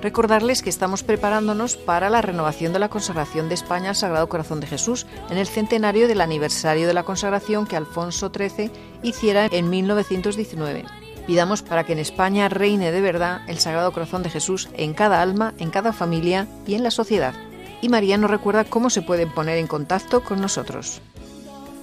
Recordarles 0.01 0.63
que 0.63 0.71
estamos 0.71 1.03
preparándonos 1.03 1.77
para 1.77 2.09
la 2.09 2.23
renovación 2.23 2.73
de 2.73 2.79
la 2.79 2.89
consagración 2.89 3.51
de 3.51 3.55
España 3.55 3.91
al 3.91 3.97
Sagrado 3.97 4.31
Corazón 4.31 4.61
de 4.61 4.67
Jesús 4.67 5.05
en 5.29 5.37
el 5.37 5.47
centenario 5.47 6.09
del 6.09 6.23
aniversario 6.23 6.87
de 6.87 6.95
la 6.95 7.03
consagración 7.03 7.67
que 7.67 7.77
Alfonso 7.77 8.33
XIII 8.35 8.71
hiciera 9.03 9.45
en 9.45 9.69
1919. 9.69 10.87
Pidamos 11.27 11.61
para 11.61 11.85
que 11.85 11.93
en 11.93 11.99
España 11.99 12.49
reine 12.49 12.93
de 12.93 13.03
verdad 13.03 13.43
el 13.47 13.59
Sagrado 13.59 13.93
Corazón 13.93 14.23
de 14.23 14.31
Jesús 14.31 14.71
en 14.73 14.95
cada 14.95 15.21
alma, 15.21 15.53
en 15.59 15.69
cada 15.69 15.93
familia 15.93 16.49
y 16.67 16.77
en 16.77 16.83
la 16.83 16.91
sociedad. 16.91 17.35
Y 17.83 17.91
María 17.91 18.17
nos 18.17 18.31
recuerda 18.31 18.65
cómo 18.65 18.89
se 18.89 19.03
pueden 19.03 19.31
poner 19.31 19.59
en 19.59 19.67
contacto 19.67 20.25
con 20.25 20.41
nosotros. 20.41 21.03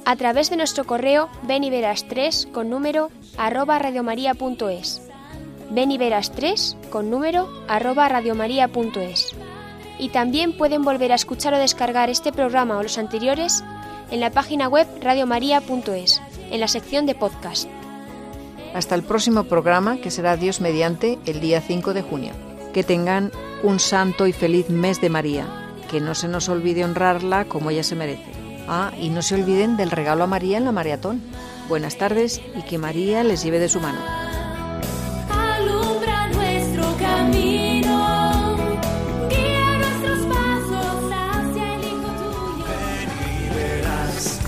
A 0.06 0.16
través 0.16 0.50
de 0.50 0.58
nuestro 0.58 0.86
correo 0.86 1.30
beniveras3 1.47 2.52
con 2.52 2.70
número 2.70 3.12
arroba 3.38 3.78
radiomaria.es. 3.80 5.02
Beniveras3 5.72 6.89
con 6.89 7.12
número 7.12 7.47
arroba 7.68 8.10
radiomaria.es. 8.10 9.36
Y 10.00 10.10
también 10.10 10.58
pueden 10.58 10.84
volver 10.84 11.12
a 11.12 11.16
escuchar 11.16 11.54
o 11.54 11.58
descargar 11.58 12.10
este 12.10 12.32
programa 12.32 12.78
o 12.78 12.84
los 12.84 12.97
anteriores 12.97 13.64
en 14.10 14.20
la 14.20 14.32
página 14.32 14.68
web 14.68 14.88
radiomaria.es, 15.02 16.22
en 16.50 16.60
la 16.60 16.68
sección 16.68 17.06
de 17.06 17.16
podcast. 17.16 17.70
Hasta 18.74 18.95
el 18.95 19.04
próximo 19.04 19.43
programa, 19.43 19.97
que 19.97 20.12
será 20.12 20.38
Dios 20.38 20.62
mediante 20.62 21.20
el 21.26 21.39
día 21.39 21.62
5 21.62 21.93
de 21.93 22.02
junio. 22.02 22.34
Que 22.74 22.84
tengan 22.84 23.32
un 23.64 23.80
santo 23.80 24.28
y 24.28 24.34
feliz 24.34 24.70
mes 24.70 25.02
de 25.02 25.10
María. 25.10 25.45
Que 25.89 26.00
no 26.00 26.16
se 26.16 26.28
nos 26.28 26.50
olvide 26.50 26.86
honrarla 26.86 27.45
como 27.45 27.72
ella 27.72 27.84
se 27.84 27.95
merece. 27.95 28.39
Ah, 28.72 28.91
y 29.01 29.09
no 29.09 29.24
se 29.24 29.34
olviden 29.34 29.78
del 29.78 29.89
regalo 29.89 30.24
a 30.24 30.28
María 30.28 30.57
en 30.59 30.65
la 30.65 30.72
maratón. 30.72 31.24
Buenas 31.67 31.97
tardes 31.97 32.39
y 32.55 32.61
que 32.61 32.78
María 32.78 33.24
les 33.24 33.43
lleve 33.43 33.57
de 33.57 33.67
su 33.67 33.80
mano. 33.80 33.97
Alumbra 35.28 36.28
nuestro 36.28 36.95
camino, 36.97 38.57
guía 39.28 39.78
nuestros 39.80 40.20
pasos 40.28 41.11
hacia 41.11 41.76
el 41.76 41.84
Hijo 41.84 42.11
tuyo. 42.22 42.65
Ven 42.70 43.09
y 43.26 43.49
verás, 43.55 44.39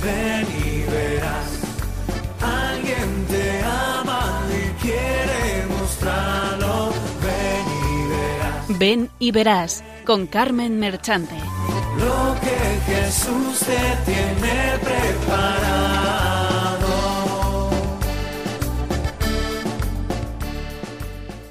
ven 0.00 0.46
y 0.64 0.90
verás. 0.90 1.48
Alguien 2.40 3.26
te 3.26 3.62
ama 3.64 4.42
y 4.48 4.80
quiere 4.80 5.66
mostrarlo. 5.76 6.92
Ven 7.20 7.66
y 7.82 8.08
verás 8.08 8.78
Ven 8.78 9.10
y 9.18 9.30
verás 9.32 9.84
con 10.04 10.28
Carmen 10.28 10.78
Merchante. 10.78 11.34
Lo 11.98 12.36
que 12.40 12.80
Jesús 12.86 13.58
te 13.60 14.10
tiene 14.10 14.78
preparado. 14.82 16.35